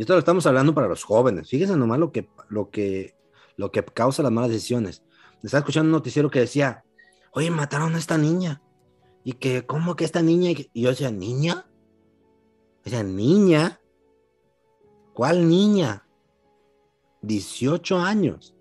Y 0.02 0.04
esto 0.04 0.14
lo 0.14 0.20
estamos 0.20 0.48
hablando 0.48 0.74
para 0.74 0.88
los 0.88 1.04
jóvenes. 1.04 1.48
Fíjense 1.48 1.78
nomás 1.78 2.00
lo 2.00 2.12
que, 2.12 2.28
lo 2.50 2.72
que, 2.72 3.16
lo 3.56 3.72
que 3.72 3.86
causa 3.86 4.24
las 4.24 4.32
malas 4.32 4.50
decisiones. 4.50 5.04
Estaba 5.44 5.60
escuchando 5.60 5.90
un 5.90 5.92
noticiero 5.92 6.32
que 6.32 6.40
decía, 6.40 6.84
oye, 7.34 7.52
mataron 7.52 7.94
a 7.94 8.00
esta 8.00 8.18
niña. 8.18 8.64
Y 9.24 9.34
que, 9.34 9.64
¿cómo 9.64 9.96
que 9.96 10.04
esta 10.04 10.24
niña? 10.24 10.50
Y 10.74 10.82
yo 10.82 10.90
decía, 10.90 11.12
¿niña? 11.12 11.68
O 12.84 12.90
sea, 12.90 13.04
niña. 13.04 13.80
¿Cuál 15.14 15.48
niña? 15.48 16.08
18 17.22 18.00
años. 18.00 18.56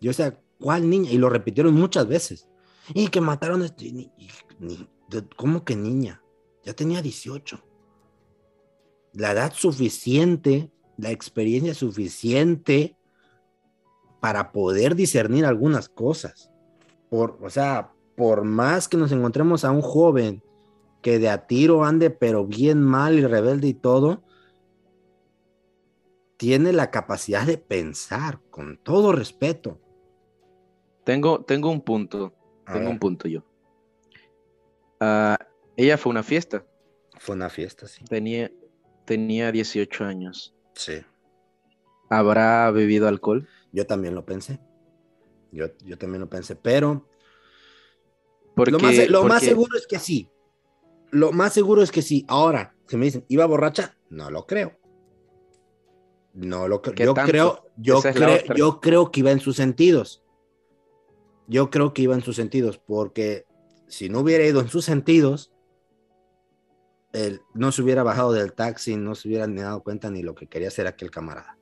Yo 0.00 0.08
decía, 0.08 0.40
¿cuál 0.58 0.88
niña? 0.88 1.10
Y 1.10 1.18
lo 1.18 1.28
repitieron 1.28 1.74
muchas 1.74 2.08
veces. 2.08 2.48
Y 2.94 3.08
que 3.08 3.20
mataron 3.20 3.60
a 3.60 3.66
este. 3.66 4.10
¿Cómo 5.36 5.62
que 5.62 5.76
niña? 5.76 6.22
Ya 6.64 6.72
tenía 6.72 7.02
18. 7.02 7.65
La 9.16 9.32
edad 9.32 9.52
suficiente, 9.54 10.70
la 10.96 11.10
experiencia 11.10 11.74
suficiente 11.74 12.96
para 14.20 14.52
poder 14.52 14.94
discernir 14.94 15.46
algunas 15.46 15.88
cosas. 15.88 16.50
Por, 17.08 17.38
o 17.42 17.50
sea, 17.50 17.92
por 18.16 18.44
más 18.44 18.88
que 18.88 18.96
nos 18.96 19.12
encontremos 19.12 19.64
a 19.64 19.70
un 19.70 19.82
joven 19.82 20.42
que 21.02 21.18
de 21.18 21.28
a 21.28 21.46
tiro 21.46 21.84
ande, 21.84 22.10
pero 22.10 22.46
bien 22.46 22.82
mal 22.82 23.18
y 23.18 23.26
rebelde 23.26 23.68
y 23.68 23.74
todo, 23.74 24.22
tiene 26.36 26.72
la 26.72 26.90
capacidad 26.90 27.46
de 27.46 27.58
pensar, 27.58 28.40
con 28.50 28.76
todo 28.78 29.12
respeto. 29.12 29.80
Tengo, 31.04 31.44
tengo 31.44 31.70
un 31.70 31.80
punto. 31.80 32.34
A 32.66 32.72
Tengo 32.72 32.86
ver. 32.86 32.94
un 32.94 32.98
punto 32.98 33.28
yo. 33.28 33.44
Ah, 35.00 35.38
ella 35.76 35.96
fue 35.96 36.10
una 36.10 36.22
fiesta. 36.22 36.66
Fue 37.18 37.36
una 37.36 37.48
fiesta, 37.48 37.86
sí. 37.86 38.04
Tenía, 38.04 38.50
tenía 39.06 39.50
18 39.52 40.04
años. 40.04 40.54
Sí. 40.74 40.98
¿Habrá 42.10 42.70
bebido 42.70 43.08
alcohol? 43.08 43.48
Yo 43.72 43.86
también 43.86 44.14
lo 44.14 44.26
pensé. 44.26 44.60
Yo, 45.52 45.66
yo 45.84 45.96
también 45.96 46.20
lo 46.20 46.28
pensé, 46.28 46.54
pero 46.56 47.08
Porque, 48.54 48.72
lo, 48.72 48.78
más, 48.78 48.96
lo 49.08 49.22
más 49.24 49.32
porque- 49.40 49.46
seguro 49.46 49.76
es 49.78 49.86
que 49.86 49.98
sí. 49.98 50.28
Lo 51.10 51.32
más 51.32 51.52
seguro 51.54 51.82
es 51.82 51.90
que 51.90 52.02
sí. 52.02 52.24
Ahora, 52.28 52.74
si 52.86 52.96
me 52.96 53.06
dicen, 53.06 53.24
¿iba 53.28 53.46
borracha? 53.46 53.96
No 54.10 54.30
lo 54.30 54.46
creo. 54.46 54.78
No 56.34 56.68
lo 56.68 56.82
creo. 56.82 56.94
¿Qué 56.94 57.04
Yo 57.04 57.14
tanto? 57.14 57.30
creo, 57.30 57.64
yo 57.76 58.00
creo, 58.02 58.54
yo 58.54 58.80
creo 58.80 59.10
que 59.10 59.20
iba 59.20 59.30
en 59.30 59.40
sus 59.40 59.56
sentidos. 59.56 60.22
Yo 61.48 61.70
creo 61.70 61.94
que 61.94 62.02
iba 62.02 62.14
en 62.14 62.22
sus 62.22 62.36
sentidos, 62.36 62.78
porque 62.78 63.46
si 63.86 64.08
no 64.08 64.20
hubiera 64.20 64.44
ido 64.44 64.60
en 64.60 64.68
sus 64.68 64.84
sentidos, 64.84 65.52
no 67.54 67.72
se 67.72 67.82
hubiera 67.82 68.02
bajado 68.02 68.32
del 68.32 68.52
taxi, 68.52 68.96
no 68.96 69.14
se 69.14 69.28
hubiera 69.28 69.46
ni 69.46 69.60
dado 69.60 69.82
cuenta 69.82 70.10
ni 70.10 70.22
lo 70.22 70.34
que 70.34 70.46
quería 70.46 70.68
hacer 70.68 70.86
aquel 70.86 71.10
camarada. 71.10 71.58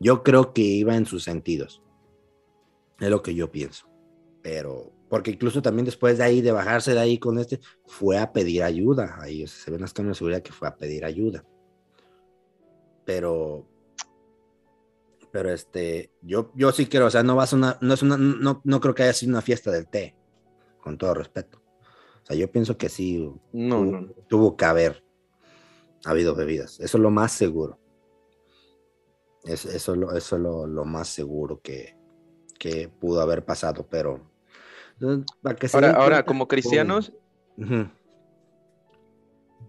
Yo 0.00 0.22
creo 0.22 0.52
que 0.52 0.62
iba 0.62 0.96
en 0.96 1.06
sus 1.06 1.24
sentidos. 1.24 1.82
Es 2.98 3.10
lo 3.10 3.22
que 3.22 3.34
yo 3.34 3.50
pienso. 3.50 3.88
Pero, 4.42 4.92
porque 5.08 5.30
incluso 5.30 5.62
también 5.62 5.84
después 5.84 6.18
de 6.18 6.24
ahí, 6.24 6.40
de 6.40 6.52
bajarse 6.52 6.94
de 6.94 7.00
ahí 7.00 7.18
con 7.18 7.38
este, 7.38 7.60
fue 7.86 8.18
a 8.18 8.32
pedir 8.32 8.62
ayuda. 8.62 9.16
Ahí 9.20 9.46
se 9.46 9.70
ven 9.70 9.80
las 9.80 9.92
cámaras 9.92 10.16
de 10.16 10.18
seguridad 10.18 10.42
que 10.42 10.52
fue 10.52 10.68
a 10.68 10.76
pedir 10.76 11.04
ayuda. 11.04 11.44
Pero, 13.04 13.66
pero 15.30 15.52
este, 15.52 16.10
yo, 16.20 16.50
yo 16.54 16.72
sí 16.72 16.86
creo, 16.86 17.06
o 17.06 17.10
sea, 17.10 17.22
no 17.22 17.36
vas 17.36 17.52
a 17.52 17.56
una, 17.56 17.78
no 17.80 17.94
es 17.94 18.02
una, 18.02 18.16
no, 18.16 18.60
no 18.64 18.80
creo 18.80 18.94
que 18.94 19.04
haya 19.04 19.12
sido 19.12 19.30
una 19.30 19.42
fiesta 19.42 19.70
del 19.70 19.88
té, 19.88 20.16
con 20.80 20.98
todo 20.98 21.14
respeto. 21.14 21.61
O 22.22 22.26
sea, 22.26 22.36
yo 22.36 22.50
pienso 22.50 22.76
que 22.76 22.88
sí 22.88 23.30
No, 23.52 23.76
tuvo, 23.76 23.84
no, 23.92 24.00
no. 24.00 24.12
tuvo 24.28 24.56
que 24.56 24.64
haber 24.64 25.04
habido 26.04 26.34
bebidas. 26.34 26.78
Eso 26.80 26.98
es 26.98 27.02
lo 27.02 27.10
más 27.10 27.32
seguro. 27.32 27.78
Es, 29.44 29.64
eso 29.64 29.92
es 29.92 29.98
lo, 29.98 30.16
eso 30.16 30.36
es 30.36 30.42
lo, 30.42 30.66
lo 30.66 30.84
más 30.84 31.08
seguro 31.08 31.60
que, 31.60 31.96
que 32.58 32.88
pudo 32.88 33.20
haber 33.20 33.44
pasado, 33.44 33.86
pero 33.90 34.30
eh, 35.00 35.24
para 35.42 35.56
que 35.56 35.66
se 35.68 35.76
Ahora, 35.76 35.88
ahora 35.90 36.00
cuenta, 36.16 36.24
como 36.24 36.46
cristianos, 36.48 37.12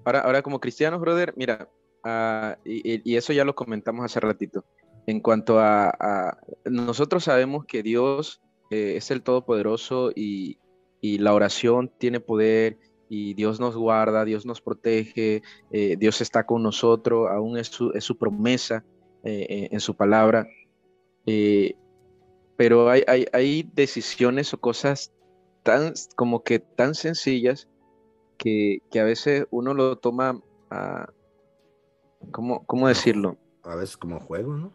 ahora, 0.06 0.20
ahora 0.20 0.42
como 0.44 0.60
cristianos, 0.60 1.00
brother, 1.02 1.34
mira, 1.36 1.70
ah, 2.04 2.58
y, 2.64 2.94
y- 2.98 3.02
y 3.04 3.16
eso 3.16 3.34
ya 3.34 3.46
lo 3.46 3.56
comentamos 3.56 4.06
hace 4.06 4.20
ratito. 4.20 4.64
En 5.08 5.20
cuanto 5.22 5.60
a, 5.60 5.90
a- 5.90 6.38
nosotros 6.66 7.24
sabemos 7.24 7.66
que 7.66 7.82
Dios 7.84 8.42
eh, 8.70 8.96
es 8.98 9.10
el 9.12 9.24
Todopoderoso 9.24 10.12
y, 10.16 10.60
y 11.04 11.18
la 11.18 11.34
oración 11.34 11.92
tiene 11.98 12.22
poder 12.22 12.78
y 13.10 13.34
Dios 13.34 13.60
nos 13.60 13.76
guarda, 13.76 14.24
Dios 14.24 14.46
nos 14.46 14.62
protege, 14.62 15.44
eh, 15.70 15.98
Dios 16.00 16.22
está 16.22 16.46
con 16.46 16.64
nosotros, 16.64 17.30
aún 17.30 17.58
es 17.58 17.68
su, 17.68 17.92
es 17.92 18.06
su 18.06 18.18
promesa 18.18 18.86
eh, 19.24 19.46
eh, 19.50 19.70
en 19.70 19.82
su 19.82 19.98
palabra. 19.98 20.48
Eh, 21.26 21.76
pero 22.56 22.90
hay, 22.90 23.04
hay, 23.06 23.26
hay 23.34 23.70
decisiones 23.74 24.54
o 24.54 24.62
cosas 24.62 25.12
tan, 25.62 25.94
como 26.16 26.42
que 26.42 26.60
tan 26.60 26.96
sencillas 26.96 27.68
que, 28.38 28.78
que 28.90 29.02
a 29.02 29.04
veces 29.04 29.46
uno 29.52 29.74
lo 29.74 29.98
toma 29.98 30.42
a, 30.70 31.08
¿cómo, 32.32 32.66
cómo 32.66 32.88
decirlo? 32.88 33.38
a 33.64 33.76
veces 33.76 33.98
como 33.98 34.22
juego, 34.22 34.54
¿no? 34.54 34.74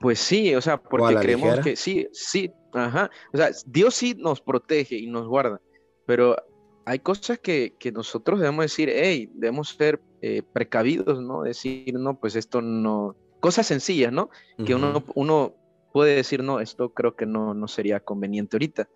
Pues 0.00 0.18
sí, 0.18 0.54
o 0.54 0.60
sea, 0.60 0.76
porque 0.76 1.16
creemos 1.16 1.46
ligera. 1.46 1.62
que 1.62 1.76
sí, 1.76 2.08
sí, 2.12 2.52
ajá. 2.72 3.10
O 3.32 3.36
sea, 3.36 3.50
Dios 3.66 3.94
sí 3.94 4.14
nos 4.18 4.40
protege 4.40 4.96
y 4.96 5.06
nos 5.06 5.26
guarda, 5.26 5.60
pero 6.06 6.36
hay 6.84 7.00
cosas 7.00 7.38
que, 7.38 7.74
que 7.78 7.92
nosotros 7.92 8.40
debemos 8.40 8.64
decir, 8.64 8.90
hey, 8.92 9.30
debemos 9.34 9.70
ser 9.70 10.00
eh, 10.22 10.42
precavidos, 10.52 11.20
¿no? 11.22 11.42
Decir, 11.42 11.92
no, 11.94 12.18
pues 12.18 12.34
esto 12.34 12.62
no, 12.62 13.14
cosas 13.40 13.66
sencillas, 13.66 14.12
¿no? 14.12 14.30
Que 14.64 14.74
uno, 14.74 15.04
uno 15.14 15.54
puede 15.92 16.16
decir, 16.16 16.42
no, 16.42 16.60
esto 16.60 16.94
creo 16.94 17.14
que 17.14 17.26
no, 17.26 17.52
no 17.54 17.68
sería 17.68 18.00
conveniente 18.00 18.56
ahorita. 18.56 18.88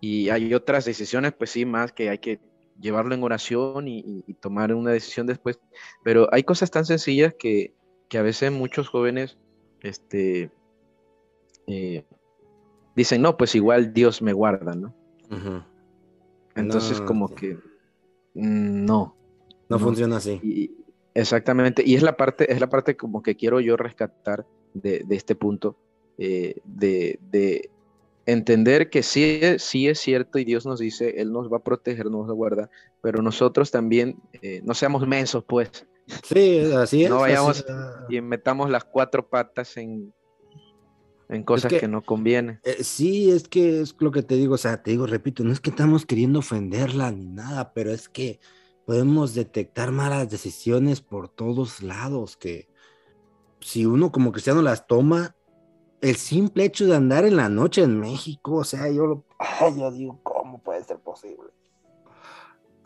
Y 0.00 0.28
hay 0.30 0.52
otras 0.54 0.84
decisiones, 0.84 1.32
pues 1.34 1.50
sí, 1.50 1.64
más 1.66 1.92
que 1.92 2.08
hay 2.10 2.18
que 2.18 2.40
llevarlo 2.80 3.14
en 3.14 3.22
oración 3.22 3.86
y, 3.88 3.98
y- 4.00 4.24
y 4.26 4.34
tomar 4.34 4.72
una 4.74 4.90
decisión 4.92 5.26
después. 5.26 5.58
Pero 6.04 6.28
hay 6.32 6.42
cosas 6.42 6.70
tan 6.70 6.84
sencillas 6.86 7.34
que, 7.38 7.74
que 8.08 8.18
a 8.18 8.22
veces 8.22 8.50
muchos 8.52 8.88
jóvenes 8.88 9.36
este, 9.82 10.50
eh, 11.66 12.04
dicen, 12.96 13.22
no, 13.22 13.36
pues 13.36 13.54
igual 13.54 13.92
Dios 13.92 14.22
me 14.22 14.32
guarda, 14.32 14.74
¿no? 14.74 14.94
Entonces 16.54 17.00
No, 17.00 17.06
como 17.06 17.28
sí. 17.28 17.34
que 17.34 17.54
mm, 18.34 18.84
no. 18.84 19.16
No 19.68 19.76
no. 19.76 19.78
funciona 19.78 20.16
así. 20.16 20.40
Y, 20.42 20.70
exactamente, 21.14 21.82
y 21.84 21.94
es 21.96 22.02
la 22.02 22.16
parte, 22.16 22.50
es 22.52 22.60
la 22.60 22.68
parte 22.68 22.96
como 22.96 23.22
que 23.22 23.36
quiero 23.36 23.60
yo 23.60 23.76
rescatar 23.76 24.46
de, 24.74 25.02
de 25.06 25.16
este 25.16 25.34
punto, 25.34 25.76
eh, 26.18 26.56
de, 26.64 27.18
de 27.30 27.70
entender 28.26 28.90
que 28.90 29.02
sí, 29.02 29.38
es- 29.42 29.62
sí 29.62 29.88
es 29.88 29.98
cierto 30.00 30.38
y 30.38 30.44
Dios 30.44 30.66
nos 30.66 30.78
dice, 30.80 31.20
Él 31.20 31.32
nos 31.32 31.52
va 31.52 31.58
a 31.58 31.62
proteger, 31.62 32.06
nos 32.10 32.26
va 32.26 32.30
a 32.32 32.34
guardar, 32.34 32.70
pero 33.02 33.22
nosotros 33.22 33.70
también 33.70 34.16
eh, 34.42 34.60
no 34.64 34.74
seamos 34.74 35.06
mensos, 35.06 35.44
pues, 35.44 35.86
Sí, 36.22 36.60
así 36.76 37.02
es. 37.04 37.10
no 37.10 37.16
así- 37.16 37.22
vayamos 37.22 37.66
y 38.08 38.20
metamos 38.20 38.70
las 38.70 38.84
cuatro 38.84 39.26
patas 39.28 39.76
en, 39.76 40.12
en 41.28 41.42
cosas 41.42 41.70
que- 41.70 41.80
que, 41.80 41.88
no 41.88 42.02
convienen. 42.02 42.60
Eh, 42.62 42.82
sí, 42.84 43.30
es 43.30 43.48
que 43.48 43.80
es 43.80 43.94
lo 43.98 44.10
que 44.10 44.22
te 44.22 44.36
digo, 44.36 44.54
o 44.54 44.58
sea, 44.58 44.82
te 44.82 44.90
digo, 44.92 45.06
repito, 45.06 45.44
no 45.44 45.52
es 45.52 45.60
que 45.60 45.70
estamos 45.70 46.06
queriendo 46.06 46.40
ofenderla 46.40 47.10
ni 47.10 47.26
nada, 47.26 47.72
pero 47.72 47.92
es 47.92 48.08
que 48.08 48.40
podemos 48.84 49.34
detectar 49.34 49.90
malas 49.90 50.30
decisiones 50.30 51.00
por 51.00 51.28
todos 51.28 51.82
lados, 51.82 52.36
que 52.36 52.68
si 53.60 53.86
uno 53.86 54.12
como 54.12 54.32
cristiano 54.32 54.62
las 54.62 54.86
toma, 54.86 55.34
el 56.00 56.16
simple 56.16 56.64
hecho 56.64 56.86
de 56.86 56.94
andar 56.94 57.24
en 57.24 57.36
la 57.36 57.48
noche 57.48 57.82
en 57.82 57.98
México, 57.98 58.56
o 58.56 58.64
sea, 58.64 58.90
yo, 58.90 59.06
lo- 59.06 59.24
ay, 59.38 59.78
yo 59.78 59.90
digo, 59.90 60.20
¿cómo 60.22 60.62
puede 60.62 60.84
ser 60.84 60.98
posible? 60.98 61.45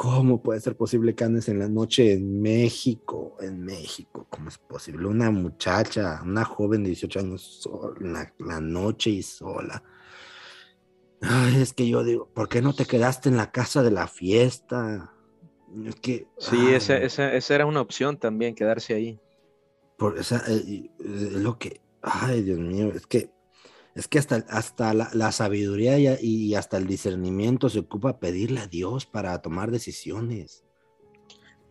¿Cómo 0.00 0.42
puede 0.42 0.60
ser 0.60 0.78
posible 0.78 1.14
que 1.14 1.24
andes 1.24 1.50
en 1.50 1.58
la 1.58 1.68
noche 1.68 2.14
en 2.14 2.40
México? 2.40 3.36
En 3.38 3.60
México, 3.60 4.26
¿cómo 4.30 4.48
es 4.48 4.56
posible? 4.56 5.06
Una 5.06 5.30
muchacha, 5.30 6.22
una 6.24 6.42
joven 6.42 6.82
de 6.82 6.88
18 6.88 7.20
años, 7.20 7.42
sola, 7.60 8.32
la, 8.38 8.60
noche 8.62 9.10
y 9.10 9.22
sola. 9.22 9.82
Ay, 11.20 11.60
es 11.60 11.74
que 11.74 11.86
yo 11.86 12.02
digo, 12.02 12.30
¿por 12.32 12.48
qué 12.48 12.62
no 12.62 12.72
te 12.72 12.86
quedaste 12.86 13.28
en 13.28 13.36
la 13.36 13.52
casa 13.52 13.82
de 13.82 13.90
la 13.90 14.06
fiesta? 14.06 15.12
Es 15.84 15.96
que. 15.96 16.26
Sí, 16.38 16.68
esa, 16.68 16.96
esa, 16.96 17.34
esa 17.34 17.54
era 17.54 17.66
una 17.66 17.82
opción 17.82 18.16
también, 18.16 18.54
quedarse 18.54 18.94
ahí. 18.94 19.20
por 19.98 20.16
esa, 20.16 20.38
eh, 20.48 20.62
eh, 20.66 20.90
es 20.98 21.32
lo 21.34 21.58
que. 21.58 21.82
Ay, 22.00 22.40
Dios 22.40 22.58
mío, 22.58 22.90
es 22.94 23.06
que. 23.06 23.28
Es 24.00 24.08
que 24.08 24.18
hasta, 24.18 24.36
hasta 24.48 24.94
la, 24.94 25.10
la 25.12 25.30
sabiduría 25.30 25.98
y, 25.98 26.16
y 26.46 26.54
hasta 26.54 26.78
el 26.78 26.86
discernimiento 26.86 27.68
se 27.68 27.80
ocupa 27.80 28.18
pedirle 28.18 28.60
a 28.60 28.66
Dios 28.66 29.04
para 29.04 29.40
tomar 29.42 29.70
decisiones. 29.70 30.64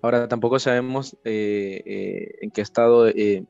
Ahora, 0.03 0.27
tampoco 0.27 0.59
sabemos 0.59 1.17
eh, 1.25 1.81
eh, 1.87 2.35
en 2.41 2.51
qué 2.51 2.61
estado 2.61 3.07
eh, 3.07 3.45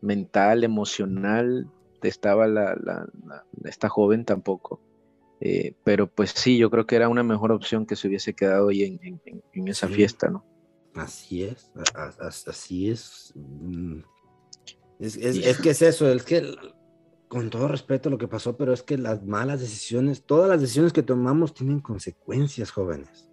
mental, 0.00 0.64
emocional 0.64 1.68
estaba 2.02 2.46
la, 2.46 3.06
esta 3.64 3.90
joven 3.90 4.24
tampoco. 4.24 4.80
Eh, 5.40 5.74
pero 5.84 6.06
pues 6.06 6.30
sí, 6.30 6.56
yo 6.56 6.70
creo 6.70 6.86
que 6.86 6.96
era 6.96 7.10
una 7.10 7.22
mejor 7.22 7.52
opción 7.52 7.84
que 7.84 7.96
se 7.96 8.08
hubiese 8.08 8.32
quedado 8.32 8.70
ahí 8.70 8.84
en, 8.84 8.98
en- 9.02 9.20
en- 9.26 9.42
en 9.52 9.68
esa 9.68 9.88
Sí. 9.88 9.92
fiesta, 9.94 10.28
¿no? 10.30 10.42
Así 10.94 11.42
es, 11.42 11.70
así 12.48 12.88
es. 12.88 13.32
mm. 13.34 13.98
Es, 15.00 15.16
es- 15.18 15.60
que 15.60 15.68
es 15.70 15.82
eso, 15.82 16.10
es 16.10 16.22
que 16.22 16.56
con 17.28 17.50
todo 17.50 17.68
respeto 17.68 18.08
a 18.08 18.12
lo 18.12 18.18
que 18.18 18.28
pasó, 18.28 18.56
pero 18.56 18.72
es 18.72 18.82
que 18.82 18.96
las 18.98 19.24
malas 19.24 19.60
decisiones, 19.60 20.22
todas 20.24 20.48
las 20.48 20.60
decisiones 20.60 20.92
que 20.92 21.02
tomamos 21.02 21.54
tienen 21.54 21.80
consecuencias, 21.80 22.70
jóvenes. 22.70 23.28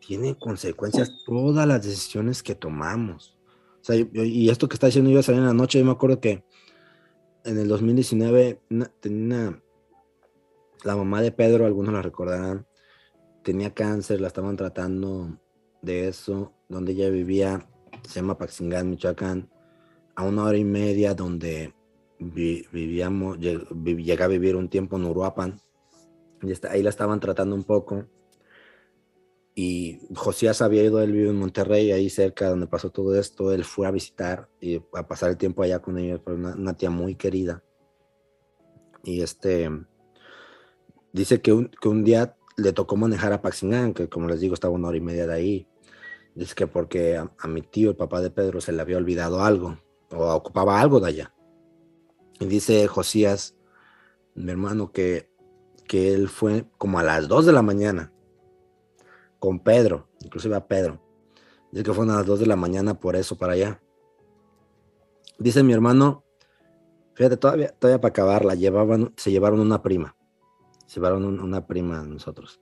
Tienen 0.00 0.34
consecuencias 0.34 1.10
todas 1.26 1.66
las 1.66 1.84
decisiones 1.84 2.42
que 2.42 2.54
tomamos. 2.54 3.36
O 3.80 3.84
sea, 3.84 3.96
yo- 3.96 4.06
yo- 4.12 4.24
y 4.24 4.48
esto 4.50 4.68
que 4.68 4.74
está 4.74 4.86
diciendo 4.86 5.10
yo 5.10 5.22
salir 5.22 5.40
en 5.40 5.46
la 5.46 5.52
noche, 5.52 5.78
yo 5.78 5.84
me 5.84 5.92
acuerdo 5.92 6.20
que 6.20 6.44
en 7.44 7.58
el 7.58 7.68
2019 7.68 8.60
una- 8.70 8.90
tenía 9.00 9.48
una- 9.48 9.62
la 10.84 10.96
mamá 10.96 11.22
de 11.22 11.32
Pedro, 11.32 11.66
algunos 11.66 11.92
la 11.92 12.02
recordarán, 12.02 12.66
tenía 13.42 13.74
cáncer, 13.74 14.20
la 14.20 14.28
estaban 14.28 14.56
tratando 14.56 15.38
de 15.82 16.08
eso, 16.08 16.52
donde 16.68 16.92
ella 16.92 17.10
vivía, 17.10 17.68
se 18.02 18.20
llama 18.20 18.38
Paxingán, 18.38 18.90
Michoacán, 18.90 19.48
a 20.16 20.24
una 20.24 20.44
hora 20.44 20.58
y 20.58 20.64
media 20.64 21.14
donde 21.14 21.74
vivíamos, 22.18 23.38
lleg- 23.38 23.66
vi- 23.70 24.02
llegué 24.02 24.22
a 24.22 24.28
vivir 24.28 24.56
un 24.56 24.68
tiempo 24.68 24.96
en 24.96 25.04
Uruapan, 25.04 25.60
y 26.42 26.52
está- 26.52 26.72
ahí 26.72 26.82
la 26.82 26.90
estaban 26.90 27.20
tratando 27.20 27.54
un 27.54 27.64
poco, 27.64 28.06
y 29.54 30.00
Josías 30.14 30.60
había 30.62 30.84
ido, 30.84 31.00
él 31.00 31.12
vive 31.12 31.30
en 31.30 31.38
Monterrey, 31.38 31.92
ahí 31.92 32.10
cerca 32.10 32.50
donde 32.50 32.66
pasó 32.66 32.90
todo 32.90 33.18
esto, 33.18 33.52
él 33.52 33.64
fue 33.64 33.86
a 33.86 33.90
visitar 33.90 34.48
y 34.60 34.82
a 34.92 35.06
pasar 35.08 35.30
el 35.30 35.36
tiempo 35.36 35.62
allá 35.62 35.80
con 35.80 35.96
fue 36.24 36.34
una, 36.34 36.54
una 36.54 36.76
tía 36.76 36.90
muy 36.90 37.14
querida, 37.14 37.62
y 39.02 39.22
este, 39.22 39.70
dice 41.12 41.40
que 41.40 41.52
un, 41.52 41.68
que 41.68 41.88
un 41.88 42.04
día 42.04 42.36
le 42.56 42.72
tocó 42.72 42.96
manejar 42.96 43.32
a 43.32 43.42
Paxingán, 43.42 43.92
que 43.92 44.08
como 44.08 44.28
les 44.28 44.40
digo 44.40 44.54
estaba 44.54 44.74
una 44.74 44.88
hora 44.88 44.96
y 44.96 45.02
media 45.02 45.26
de 45.26 45.34
ahí. 45.34 45.68
Dice 46.34 46.54
que 46.54 46.66
porque 46.66 47.16
a 47.16 47.48
mi 47.48 47.62
tío, 47.62 47.90
el 47.90 47.96
papá 47.96 48.20
de 48.20 48.30
Pedro, 48.30 48.60
se 48.60 48.72
le 48.72 48.82
había 48.82 48.96
olvidado 48.96 49.42
algo 49.42 49.78
o 50.10 50.34
ocupaba 50.34 50.80
algo 50.80 51.00
de 51.00 51.08
allá. 51.08 51.34
Y 52.40 52.46
dice 52.46 52.86
Josías, 52.86 53.54
mi 54.34 54.50
hermano, 54.50 54.92
que, 54.92 55.30
que 55.86 56.12
él 56.12 56.28
fue 56.28 56.66
como 56.78 56.98
a 56.98 57.02
las 57.02 57.28
2 57.28 57.46
de 57.46 57.52
la 57.52 57.62
mañana 57.62 58.12
con 59.38 59.60
Pedro, 59.60 60.08
inclusive 60.20 60.56
a 60.56 60.66
Pedro. 60.66 61.00
Dice 61.72 61.84
que 61.84 61.92
fueron 61.92 62.14
a 62.14 62.18
las 62.18 62.26
2 62.26 62.40
de 62.40 62.46
la 62.46 62.56
mañana 62.56 62.98
por 63.00 63.16
eso 63.16 63.36
para 63.38 63.54
allá. 63.54 63.82
Dice 65.38 65.62
mi 65.62 65.72
hermano, 65.72 66.24
fíjate, 67.14 67.36
todavía, 67.36 67.68
todavía 67.78 68.00
para 68.00 68.10
acabarla, 68.10 68.54
llevaban, 68.54 69.12
se 69.16 69.30
llevaron 69.30 69.60
una 69.60 69.82
prima 69.82 70.16
se 70.86 71.00
llevaron 71.00 71.24
un- 71.24 71.40
una 71.40 71.66
prima 71.66 72.00
a 72.00 72.04
nosotros. 72.04 72.60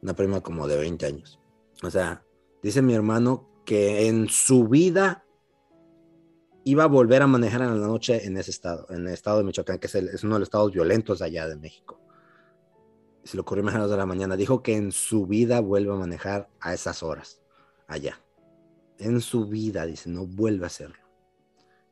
una 0.00 0.14
prima 0.14 0.40
como 0.40 0.68
de 0.68 0.76
20 0.76 1.06
años. 1.06 1.40
O 1.82 1.90
sea, 1.90 2.24
dice 2.62 2.80
mi 2.82 2.94
hermano 2.94 3.48
que 3.64 4.06
en 4.06 4.28
su 4.28 4.68
vida 4.68 5.24
iba 6.70 6.84
a 6.84 6.86
volver 6.86 7.22
a 7.22 7.26
manejar 7.26 7.62
en 7.62 7.80
la 7.80 7.86
noche 7.86 8.26
en 8.26 8.36
ese 8.36 8.50
estado, 8.50 8.86
en 8.90 9.06
el 9.06 9.14
estado 9.14 9.38
de 9.38 9.44
Michoacán, 9.44 9.78
que 9.78 9.86
es, 9.86 9.94
el- 9.94 10.08
es 10.08 10.22
uno 10.24 10.34
de 10.34 10.40
los 10.40 10.46
estados 10.48 10.72
violentos 10.72 11.22
allá 11.22 11.48
de 11.48 11.56
México. 11.56 12.00
Se 13.24 13.36
le 13.36 13.40
ocurrió 13.40 13.64
manejar 13.64 13.80
a 13.80 13.84
las 13.84 13.90
de 13.90 13.96
la 13.96 14.06
mañana. 14.06 14.36
Dijo 14.36 14.62
que 14.62 14.76
en 14.76 14.92
su 14.92 15.26
vida 15.26 15.60
vuelve 15.60 15.92
a 15.92 15.96
manejar 15.96 16.48
a 16.60 16.74
esas 16.74 17.02
horas, 17.02 17.40
allá. 17.86 18.20
En 18.98 19.20
su 19.20 19.46
vida, 19.46 19.86
dice, 19.86 20.10
no 20.10 20.26
vuelve 20.26 20.64
a 20.64 20.66
hacerlo. 20.68 20.96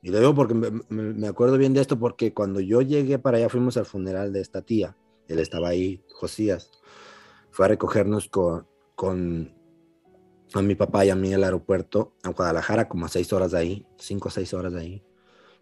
Y 0.02 0.10
lo 0.10 0.18
digo 0.18 0.34
porque 0.34 0.54
me- 0.54 0.70
me 0.90 1.26
acuerdo 1.26 1.56
bien 1.58 1.72
de 1.74 1.80
esto, 1.80 1.98
porque 1.98 2.32
cuando 2.34 2.60
yo 2.60 2.82
llegué 2.82 3.18
para 3.18 3.38
allá, 3.38 3.48
fuimos 3.48 3.76
al 3.76 3.86
funeral 3.86 4.32
de 4.32 4.40
esta 4.40 4.62
tía. 4.62 4.96
Él 5.26 5.38
estaba 5.38 5.68
ahí, 5.68 6.04
Josías. 6.12 6.70
Fue 7.50 7.64
a 7.64 7.68
recogernos 7.68 8.28
con, 8.28 8.66
con 8.94 9.55
a 10.58 10.62
mi 10.62 10.74
papá 10.74 11.04
y 11.04 11.10
a 11.10 11.16
mí 11.16 11.32
al 11.32 11.44
aeropuerto, 11.44 12.14
a 12.22 12.30
Guadalajara, 12.30 12.88
como 12.88 13.06
a 13.06 13.08
seis 13.08 13.32
horas 13.32 13.52
de 13.52 13.58
ahí, 13.58 13.86
cinco 13.98 14.28
o 14.28 14.30
seis 14.30 14.52
horas 14.54 14.72
de 14.72 14.80
ahí. 14.80 15.02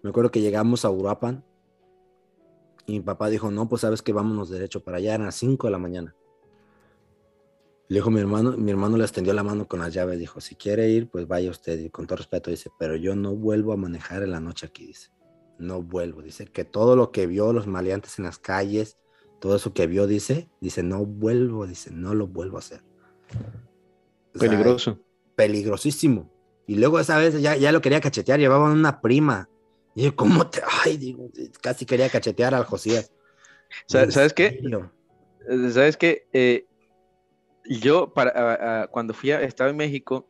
Me 0.02 0.10
acuerdo 0.10 0.30
que 0.30 0.40
llegamos 0.40 0.84
a 0.84 0.90
Uruapan 0.90 1.44
y 2.86 2.92
mi 2.92 3.00
papá 3.00 3.28
dijo, 3.28 3.50
no, 3.50 3.68
pues 3.68 3.82
sabes 3.82 4.02
que 4.02 4.12
vámonos 4.12 4.50
derecho 4.50 4.84
para 4.84 4.98
allá, 4.98 5.14
eran 5.14 5.26
las 5.26 5.36
cinco 5.36 5.66
de 5.66 5.70
la 5.70 5.78
mañana. 5.78 6.14
Le 7.88 7.96
dijo 7.96 8.10
mi 8.10 8.20
hermano, 8.20 8.56
mi 8.56 8.70
hermano 8.70 8.96
le 8.96 9.04
extendió 9.04 9.32
la 9.34 9.42
mano 9.42 9.68
con 9.68 9.80
las 9.80 9.92
llaves, 9.92 10.18
dijo, 10.18 10.40
si 10.40 10.54
quiere 10.54 10.88
ir, 10.88 11.08
pues 11.08 11.28
vaya 11.28 11.50
usted, 11.50 11.78
y 11.78 11.90
con 11.90 12.06
todo 12.06 12.16
respeto 12.16 12.50
dice, 12.50 12.70
pero 12.78 12.96
yo 12.96 13.14
no 13.14 13.34
vuelvo 13.34 13.72
a 13.72 13.76
manejar 13.76 14.22
en 14.22 14.30
la 14.30 14.40
noche 14.40 14.66
aquí, 14.66 14.86
dice, 14.86 15.10
no 15.58 15.82
vuelvo, 15.82 16.22
dice, 16.22 16.46
que 16.46 16.64
todo 16.64 16.96
lo 16.96 17.10
que 17.12 17.26
vio, 17.26 17.52
los 17.52 17.66
maleantes 17.66 18.18
en 18.18 18.24
las 18.24 18.38
calles, 18.38 18.98
todo 19.38 19.56
eso 19.56 19.74
que 19.74 19.86
vio, 19.86 20.06
dice, 20.06 20.48
dice, 20.60 20.82
no 20.82 21.04
vuelvo, 21.04 21.66
dice, 21.66 21.90
no 21.90 22.14
lo 22.14 22.26
vuelvo 22.26 22.56
a 22.56 22.60
hacer. 22.60 22.82
O 24.34 24.38
sea, 24.38 24.48
Peligroso. 24.50 24.98
peligrosísimo. 25.36 26.30
Y 26.66 26.76
luego 26.76 26.98
esa 26.98 27.18
vez 27.18 27.40
ya, 27.40 27.56
ya 27.56 27.72
lo 27.72 27.80
quería 27.80 28.00
cachetear, 28.00 28.38
llevaban 28.40 28.72
una 28.72 29.00
prima. 29.00 29.48
Y 29.94 30.04
yo, 30.04 30.16
¿cómo 30.16 30.48
te.? 30.48 30.60
Ay, 30.84 30.96
digo, 30.96 31.28
casi 31.60 31.84
quería 31.86 32.08
cachetear 32.08 32.54
al 32.54 32.64
Josías. 32.64 33.12
Sa- 33.86 34.02
¿En 34.04 34.12
¿Sabes 34.12 34.32
qué? 34.32 34.60
¿Sabes 35.72 35.96
qué? 35.96 36.26
Eh, 36.32 36.66
yo, 37.66 38.12
para, 38.12 38.30
a- 38.30 38.82
a- 38.82 38.86
cuando 38.88 39.14
fui 39.14 39.30
a, 39.30 39.42
estaba 39.42 39.70
en 39.70 39.76
México, 39.76 40.26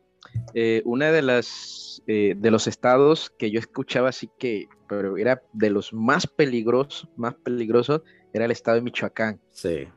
eh, 0.53 0.81
una 0.85 1.11
de 1.11 1.21
las 1.21 2.03
eh, 2.07 2.35
de 2.37 2.51
los 2.51 2.67
estados 2.67 3.31
que 3.39 3.49
yo 3.49 3.59
escuchaba 3.59 4.09
así 4.09 4.29
que, 4.37 4.67
pero 4.87 5.17
era 5.17 5.41
de 5.53 5.69
los 5.69 5.93
más 5.93 6.27
peligrosos, 6.27 7.07
más 7.15 7.33
peligrosos, 7.35 8.01
era 8.33 8.45
el 8.45 8.51
estado 8.51 8.75
de 8.75 8.81
Michoacán. 8.81 9.39
Sí. 9.51 9.87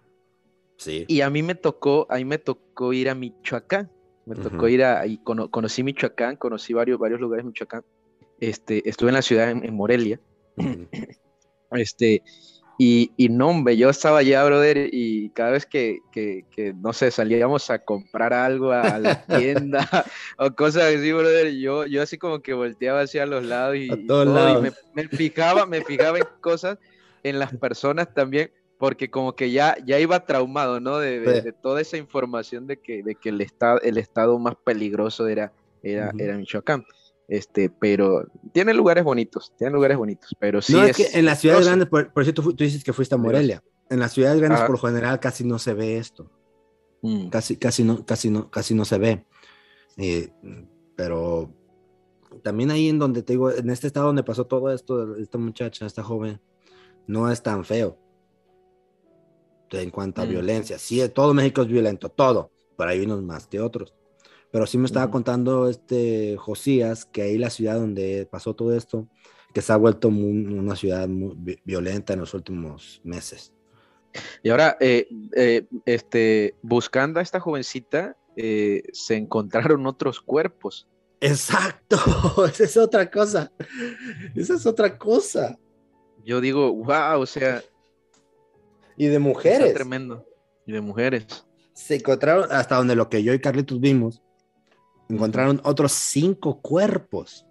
Sí. 0.77 1.05
Y 1.09 1.21
a 1.23 1.29
mí 1.31 1.43
me 1.43 1.55
tocó, 1.57 2.07
a 2.09 2.17
mí 2.17 2.25
me 2.25 2.39
tocó 2.39 2.93
ir 2.93 3.11
a 3.11 3.15
Michoacán. 3.15 3.91
Me 4.29 4.35
tocó 4.37 4.57
Ujú. 4.57 4.69
ir 4.69 4.85
a, 4.85 5.07
y 5.07 5.19
cono- 5.25 5.51
conocí 5.51 5.83
Michoacán, 5.83 6.37
conocí 6.37 6.73
varios, 6.75 6.99
varios 6.99 7.19
lugares 7.21 7.45
de 7.45 7.49
Michoacán. 7.49 7.83
Este, 8.39 8.89
estuve 8.89 9.09
en 9.09 9.15
la 9.15 9.23
ciudad 9.23 9.51
en, 9.51 9.65
en 9.65 9.75
Morelia. 9.75 10.21
Ujú. 10.57 10.87
Este, 11.71 12.23
y, 12.79 13.11
y 13.17 13.29
no, 13.29 13.49
hombre, 13.49 13.77
yo 13.77 13.91
estaba 13.91 14.19
allá, 14.19 14.45
brother, 14.45 14.89
y 14.93 15.31
cada 15.31 15.51
vez 15.51 15.67
que, 15.67 15.99
que, 16.13 16.45
que, 16.55 16.73
no 16.75 16.93
sé, 16.93 17.11
salíamos 17.11 17.71
a 17.71 17.79
comprar 17.81 18.33
algo 18.33 18.71
a, 18.71 18.95
a 18.95 18.99
la 18.99 19.15
tienda 19.27 19.89
o 20.39 20.51
cosas 20.55 20.95
así, 20.95 21.11
brother, 21.13 21.53
yo, 21.57 21.87
yo 21.87 22.03
así 22.03 22.19
como 22.19 22.41
que 22.41 22.53
volteaba 22.55 23.01
hacia 23.01 23.27
los 23.27 23.45
lados 23.45 23.77
y, 23.77 23.91
A 23.91 23.97
y 23.97 24.07
todos 24.07 24.27
todo, 24.27 24.49
y 24.49 24.53
lados. 24.53 24.63
me, 24.63 25.03
me 25.03 25.09
fijaba, 25.09 25.67
me 25.67 25.83
fijaba 25.83 26.19
en 26.19 26.25
cosas, 26.41 26.79
en 27.25 27.39
las 27.39 27.53
personas 27.57 28.13
también, 28.15 28.51
porque 28.79 29.11
como 29.11 29.35
que 29.35 29.51
ya, 29.51 29.77
ya 29.85 29.99
iba 29.99 30.25
traumado, 30.25 30.81
¿no? 30.81 30.99
De, 30.99 31.21
de- 31.21 31.35
Sí. 31.37 31.41
de 31.43 31.53
toda 31.53 31.81
esa 31.81 31.97
información 31.97 32.67
de 32.67 32.79
que, 32.79 33.03
de 33.03 33.15
que 33.17 33.29
el, 33.31 33.41
estado, 33.41 33.81
el 33.83 33.99
estado 33.99 34.39
más 34.39 34.55
peligroso 34.65 35.27
era, 35.27 35.53
era, 35.83 36.13
Michoacán. 36.13 36.85
Este, 37.27 37.69
pero 37.69 38.27
tiene 38.53 38.73
lugares 38.73 39.05
bonitos, 39.05 39.53
tiene 39.59 39.75
lugares 39.75 39.99
bonitos, 39.99 40.35
pero 40.39 40.63
sí 40.63 40.73
no, 40.73 40.83
es, 40.85 40.99
es 40.99 41.11
que 41.11 41.19
en 41.19 41.27
las 41.27 41.41
ciudades 41.41 41.67
grandes, 41.67 41.87
por, 41.89 42.11
por 42.11 42.25
cierto, 42.25 42.41
tú 42.43 42.53
dices 42.57 42.83
que 42.83 42.95
fuiste 42.95 43.15
a 43.15 43.19
Morelia. 43.19 43.63
En 43.91 44.01
las 44.01 44.13
ciudades 44.13 44.41
grandes, 44.41 44.63
por 44.63 44.79
general, 44.79 45.21
casi 45.21 45.45
no 45.45 45.59
se 45.59 45.75
ve 45.75 45.99
esto. 45.99 46.31
Mm. 47.03 47.29
Casi, 47.29 47.57
casi, 47.57 47.85
no, 47.85 48.05
casi, 48.07 48.31
no, 48.31 48.51
casi 48.51 48.75
no 48.75 48.85
se 48.85 48.99
ve. 48.99 49.25
Eh, 49.99 50.31
pero 50.97 51.53
también 52.43 52.71
ahí 52.71 52.89
en 52.89 52.99
donde 52.99 53.23
te 53.23 53.35
digo, 53.35 53.51
en 53.51 53.69
este 53.71 53.87
estado 53.89 54.07
donde 54.07 54.23
pasó 54.25 54.47
todo 54.47 54.73
esto, 54.73 55.17
esta 55.17 55.37
muchacha, 55.39 55.85
esta 55.87 56.03
joven, 56.03 56.41
no 57.07 57.31
es 57.31 57.43
tan 57.43 57.65
feo. 57.65 57.99
En 59.73 59.91
cuanto 59.91 60.23
a 60.23 60.25
Mm. 60.25 60.29
violencia, 60.31 60.79
sí, 60.79 61.07
todo 61.11 61.35
México 61.35 61.63
es 61.63 61.69
violento, 61.69 62.09
todo, 62.09 62.51
pero 62.77 62.91
hay 62.91 63.01
unos 63.01 63.23
más 63.23 63.47
que 63.47 63.61
otros. 63.61 63.95
Pero 64.51 64.67
sí 64.67 64.79
me 64.79 64.87
estaba 64.87 65.11
contando 65.11 65.69
este 65.69 66.37
Josías 66.39 67.05
que 67.05 67.23
ahí 67.23 67.37
la 67.39 67.51
ciudad 67.51 67.75
donde 67.75 68.27
pasó 68.31 68.55
todo 68.55 68.75
esto, 68.75 69.07
que 69.53 69.61
se 69.61 69.73
ha 69.73 69.77
vuelto 69.77 70.11
muy- 70.11 70.47
una 70.55 70.75
ciudad 70.75 71.07
muy 71.07 71.35
vi- 71.37 71.59
violenta 71.65 72.15
en 72.15 72.21
los 72.21 72.33
últimos 72.33 73.01
meses. 73.05 73.53
Y 74.43 74.49
ahora, 74.49 74.77
eh, 74.81 75.07
eh, 75.37 75.67
este, 75.85 76.55
buscando 76.63 77.21
a 77.21 77.23
esta 77.23 77.41
jovencita, 77.41 78.17
eh, 78.37 78.85
se 78.93 79.17
encontraron 79.17 79.87
otros 79.87 80.21
cuerpos. 80.21 80.89
Exacto, 81.21 81.97
esa 82.51 82.65
es 82.65 82.77
otra 82.77 83.11
cosa. 83.11 83.53
Esa 84.35 84.55
es 84.55 84.65
otra 84.65 84.97
cosa. 84.97 85.59
Yo 86.25 86.41
digo, 86.41 86.73
wow, 86.73 87.21
o 87.21 87.27
sea, 87.27 87.63
Y 88.99 89.07
de 89.07 89.13
está 89.17 89.21
mujeres. 89.21 89.75
tremendo. 89.75 90.27
Y 90.67 90.73
de 90.73 90.81
mujeres. 90.81 91.27
Se 91.73 91.95
encontraron, 91.97 92.51
hasta 92.51 92.77
donde 92.77 92.95
lo 92.97 93.09
que 93.09 93.23
yo 93.23 93.33
y 93.33 93.41
Carlitos 93.41 93.81
vimos, 93.81 94.23
encontraron 95.09 95.61
otros 95.65 95.93
cinco 95.93 96.61
cuerpos. 96.61 97.47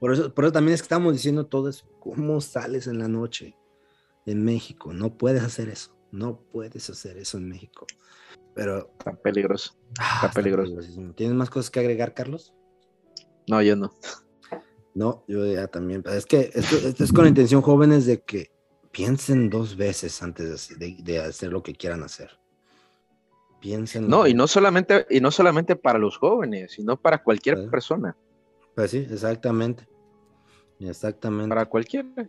Por 0.00 0.12
eso, 0.12 0.34
por 0.34 0.44
eso 0.44 0.52
también 0.52 0.74
es 0.74 0.80
que 0.80 0.86
estamos 0.86 1.12
diciendo 1.12 1.46
todo 1.46 1.68
eso. 1.68 1.86
¿Cómo 2.00 2.40
sales 2.40 2.86
en 2.86 2.98
la 2.98 3.08
noche 3.08 3.54
en 4.26 4.42
México? 4.44 4.92
No 4.92 5.16
puedes 5.16 5.42
hacer 5.42 5.68
eso. 5.68 5.94
No 6.10 6.40
puedes 6.50 6.88
hacer 6.90 7.18
eso 7.18 7.38
en 7.38 7.48
México. 7.48 7.86
Pero 8.54 8.90
Está 8.98 9.12
peligroso. 9.14 9.76
ah, 9.98 10.30
peligroso. 10.34 10.70
peligrosísimo. 10.70 11.14
¿Tienes 11.14 11.36
más 11.36 11.50
cosas 11.50 11.70
que 11.70 11.80
agregar, 11.80 12.14
Carlos? 12.14 12.54
No, 13.48 13.62
yo 13.62 13.76
no. 13.76 13.92
No, 14.94 15.24
yo 15.26 15.46
ya 15.46 15.66
también. 15.68 16.02
Es 16.06 16.26
que 16.26 16.50
esto, 16.54 16.76
esto 16.76 17.04
es 17.04 17.12
con 17.12 17.24
la 17.24 17.28
intención, 17.30 17.62
jóvenes, 17.62 18.04
de 18.04 18.20
que 18.22 18.51
piensen 18.92 19.50
dos 19.50 19.76
veces 19.76 20.22
antes 20.22 20.48
de 20.48 20.54
hacer- 20.54 20.76
de, 20.78 20.96
de 21.02 21.18
hacer 21.18 21.50
lo 21.50 21.62
que 21.62 21.74
quieran 21.74 22.02
hacer. 22.02 22.30
Piensen. 23.60 24.08
No, 24.08 24.26
y 24.26 24.34
no 24.34 24.46
solamente, 24.46 25.06
y 25.08 25.20
no 25.20 25.30
solamente 25.30 25.76
para 25.76 25.98
los 25.98 26.18
jóvenes, 26.18 26.72
sino 26.72 26.96
para 27.00 27.22
cualquier 27.22 27.70
persona. 27.70 28.16
Pues 28.74 28.90
sí, 28.90 29.06
exactamente. 29.08 29.86
Exactamente. 30.80 31.48
Para 31.48 31.66
cualquiera. 31.66 32.28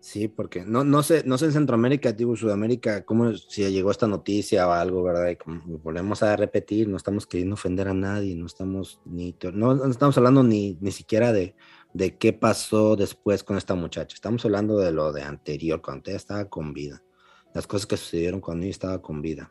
Sí, 0.00 0.28
porque 0.28 0.64
no, 0.64 0.84
no 0.84 1.02
sé, 1.02 1.24
no 1.26 1.36
sé 1.36 1.46
en 1.46 1.52
Centroamérica, 1.52 2.12
digo 2.12 2.36
Sudamérica, 2.36 3.04
cómo 3.04 3.34
si 3.34 3.68
llegó 3.70 3.90
esta 3.90 4.06
noticia 4.06 4.68
o 4.68 4.70
algo, 4.72 5.02
¿verdad? 5.02 5.28
Y 5.30 5.36
como 5.36 5.60
volvemos 5.78 6.22
a 6.22 6.36
repetir, 6.36 6.88
no 6.88 6.96
estamos 6.96 7.26
queriendo 7.26 7.54
ofender 7.54 7.88
a 7.88 7.94
nadie, 7.94 8.36
no 8.36 8.46
estamos 8.46 9.00
ni 9.04 9.34
no 9.52 9.90
estamos 9.90 10.16
hablando 10.16 10.44
ni, 10.44 10.78
ni 10.80 10.92
siquiera 10.92 11.32
de, 11.32 11.56
de 11.96 12.18
qué 12.18 12.34
pasó 12.34 12.94
después 12.94 13.42
con 13.42 13.56
esta 13.56 13.74
muchacha. 13.74 14.14
Estamos 14.14 14.44
hablando 14.44 14.76
de 14.78 14.92
lo 14.92 15.12
de 15.12 15.22
anterior, 15.22 15.80
cuando 15.80 16.10
ella 16.10 16.18
estaba 16.18 16.44
con 16.44 16.74
vida. 16.74 17.02
Las 17.54 17.66
cosas 17.66 17.86
que 17.86 17.96
sucedieron 17.96 18.40
cuando 18.42 18.64
ella 18.64 18.70
estaba 18.72 19.00
con 19.00 19.22
vida. 19.22 19.50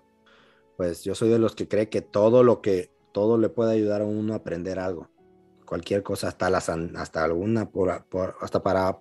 Pues 0.77 1.03
yo 1.03 1.15
soy 1.15 1.29
de 1.29 1.39
los 1.39 1.55
que 1.55 1.67
cree 1.67 1.89
que 1.89 2.01
todo 2.01 2.43
lo 2.43 2.61
que 2.61 2.91
todo 3.13 3.39
le 3.39 3.49
puede 3.49 3.73
ayudar 3.73 4.01
a 4.01 4.05
uno 4.05 4.33
a 4.33 4.37
aprender 4.37 4.77
algo. 4.77 5.09
Cualquier 5.65 6.03
cosa, 6.03 6.27
hasta 6.27 6.51
las 6.51 6.69
hasta 6.69 7.23
alguna 7.23 7.71
por, 7.71 8.05
por- 8.05 8.35
hasta 8.41 8.61
para 8.61 8.99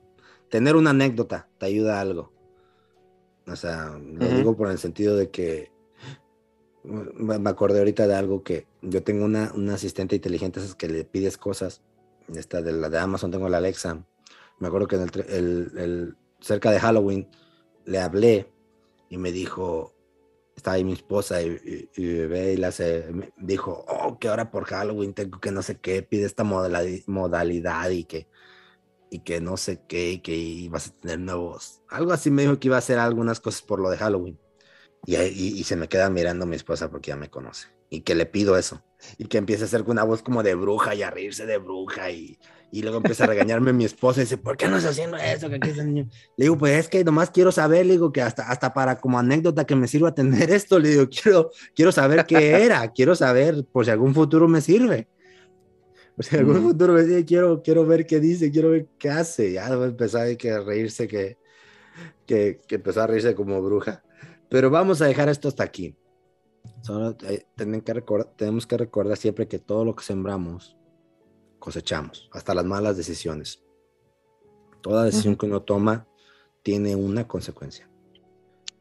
tener 0.49 0.75
una 0.75 0.91
anécdota 0.91 1.51
te 1.59 1.67
ayuda 1.67 1.99
a 1.99 2.01
algo. 2.01 2.33
O 3.47 3.57
sea, 3.57 3.99
lo 3.99 4.33
digo 4.33 4.57
por 4.57 4.71
el 4.71 4.79
sentido 4.79 5.17
de 5.17 5.29
que 5.31 5.71
me 6.83 7.39
me 7.39 7.51
acordé 7.51 7.81
ahorita 7.81 8.07
de 8.07 8.15
algo 8.15 8.43
que 8.43 8.67
yo 8.81 9.03
tengo 9.03 9.27
una, 9.27 9.53
una 9.55 9.75
asistente 9.75 10.17
inteligente 10.17 10.61
esas 10.61 10.75
que 10.75 10.89
le 10.89 11.05
pides 11.05 11.37
cosas. 11.37 11.83
Esta 12.35 12.63
de 12.63 12.73
la 12.73 12.89
de 12.89 12.99
Amazon 12.99 13.31
tengo 13.31 13.49
la 13.49 13.59
Alexa. 13.59 14.05
Me 14.59 14.69
acuerdo 14.69 14.89
que 14.89 14.97
en 14.97 15.73
el, 15.77 16.17
cerca 16.41 16.71
de 16.71 16.81
Halloween 16.81 17.29
le 17.85 18.01
hablé 18.01 18.53
y 19.11 19.19
me 19.19 19.33
dijo, 19.33 19.95
estaba 20.57 20.77
ahí 20.77 20.85
mi 20.85 20.93
esposa 20.93 21.43
y, 21.43 21.89
y, 21.97 22.03
y 22.03 22.57
la 22.57 22.73
se, 22.73 23.11
dijo, 23.37 23.85
oh, 23.89 24.19
que 24.19 24.29
ahora 24.29 24.51
por 24.51 24.65
Halloween 24.65 25.13
tengo 25.13 25.41
que 25.41 25.51
no 25.51 25.63
sé 25.63 25.79
qué, 25.79 26.03
pide 26.03 26.25
esta 26.25 26.45
modalidad, 26.45 27.07
modalidad 27.07 27.91
y 27.91 28.05
que 28.05 28.29
y 29.15 29.21
que 29.21 29.41
no 29.41 29.57
sé 29.57 29.81
qué, 29.87 30.13
y 30.13 30.19
que 30.19 30.35
ibas 30.35 30.89
a 30.89 30.91
tener 30.91 31.21
nuevos. 31.21 31.83
Algo 31.89 32.13
así 32.13 32.33
me 32.33 32.43
dijo 32.43 32.59
que 32.59 32.67
iba 32.67 32.75
a 32.75 32.81
hacer 32.81 32.99
algunas 32.99 33.39
cosas 33.39 33.63
por 33.63 33.79
lo 33.79 33.89
de 33.89 33.97
Halloween. 33.97 34.41
Y, 35.07 35.17
ahí- 35.17 35.33
y, 35.35 35.59
y 35.61 35.65
se 35.65 35.77
me 35.77 35.89
queda 35.89 36.09
mirando 36.11 36.47
mi 36.47 36.57
esposa 36.57 36.91
porque 36.91 37.09
ya 37.11 37.17
me 37.17 37.31
conoce. 37.31 37.69
Y 37.91 38.01
que 38.01 38.15
le 38.15 38.27
pido 38.27 38.57
eso. 38.57 38.83
Y 39.19 39.27
que 39.27 39.39
empiece 39.39 39.63
a 39.65 39.67
hacer 39.67 39.83
una 39.83 40.03
voz 40.05 40.23
como 40.23 40.43
de 40.43 40.55
bruja 40.55 40.95
y 40.95 41.03
a 41.03 41.11
reírse 41.11 41.47
de 41.47 41.59
bruja 41.59 42.11
y, 42.11 42.39
Y 42.73 42.83
luego 42.83 42.97
empieza 42.97 43.25
a 43.25 43.27
regañarme 43.29 43.73
mi 43.73 43.85
esposa 43.85 44.21
y 44.21 44.25
dice, 44.25 44.39
¿por 44.39 44.57
qué 44.57 44.67
no 44.67 44.77
estás 44.79 44.93
haciendo 44.93 45.17
eso? 45.17 45.49
¿Qué 45.49 45.71
es 45.71 45.85
niño? 45.85 46.09
Le 46.37 46.45
digo, 46.47 46.59
pues 46.59 46.77
es 46.77 46.89
que 46.89 47.05
nomás 47.05 47.31
quiero 47.31 47.53
saber, 47.53 47.87
le 47.87 47.93
digo, 47.93 48.13
que 48.13 48.23
hasta, 48.23 48.49
hasta 48.51 48.75
para 48.75 48.99
como 48.99 49.19
anécdota 49.19 49.65
que 49.65 49.77
me 49.77 49.87
sirva 49.87 50.13
tener 50.15 50.51
esto, 50.51 50.79
le 50.81 50.89
digo, 50.89 51.09
quiero, 51.09 51.51
quiero 51.77 51.93
saber 51.93 52.27
qué 52.27 52.65
era, 52.65 52.91
quiero 52.93 53.15
saber 53.15 53.65
por 53.71 53.85
si 53.85 53.93
algún 53.93 54.15
futuro 54.15 54.49
me 54.49 54.61
sirve. 54.61 55.09
Por 56.17 56.25
si 56.25 56.37
algún 56.37 56.63
futuro 56.63 56.95
me 56.95 57.03
sirve, 57.03 57.25
quiero, 57.25 57.63
quiero 57.63 57.85
ver 57.87 58.07
qué 58.07 58.21
dice, 58.21 58.51
quiero 58.51 58.71
ver 58.71 58.89
qué 58.99 59.11
hace. 59.11 59.53
Ya 59.53 59.69
empezó 59.69 60.19
a 60.19 60.25
reírse, 60.25 61.07
que, 61.07 61.39
que, 62.27 62.61
que 62.67 62.77
empezó 62.77 63.03
a 63.03 63.07
reírse 63.07 63.35
como 63.35 63.61
bruja. 63.63 64.04
Pero 64.55 64.71
vamos 64.71 65.03
a 65.03 65.07
dejar 65.07 65.29
esto 65.29 65.49
hasta 65.49 65.65
aquí. 65.65 65.97
Solo 66.81 67.17
eh, 67.27 67.45
tienen 67.57 67.81
que 67.81 67.93
recordar, 67.93 68.37
tenemos 68.37 68.69
que 68.69 68.77
recordar 68.77 69.17
siempre 69.17 69.49
que 69.49 69.59
todo 69.59 69.85
lo 69.85 69.97
que 69.97 70.05
sembramos 70.05 70.77
cosechamos, 71.59 72.31
hasta 72.33 72.55
las 72.55 72.65
malas 72.65 72.97
decisiones. 72.97 73.65
Toda 74.81 75.03
decisión 75.03 75.35
que 75.35 75.47
uno 75.47 75.63
toma 75.63 76.07
tiene 76.63 76.95
una 76.95 77.27
consecuencia. 77.27 77.91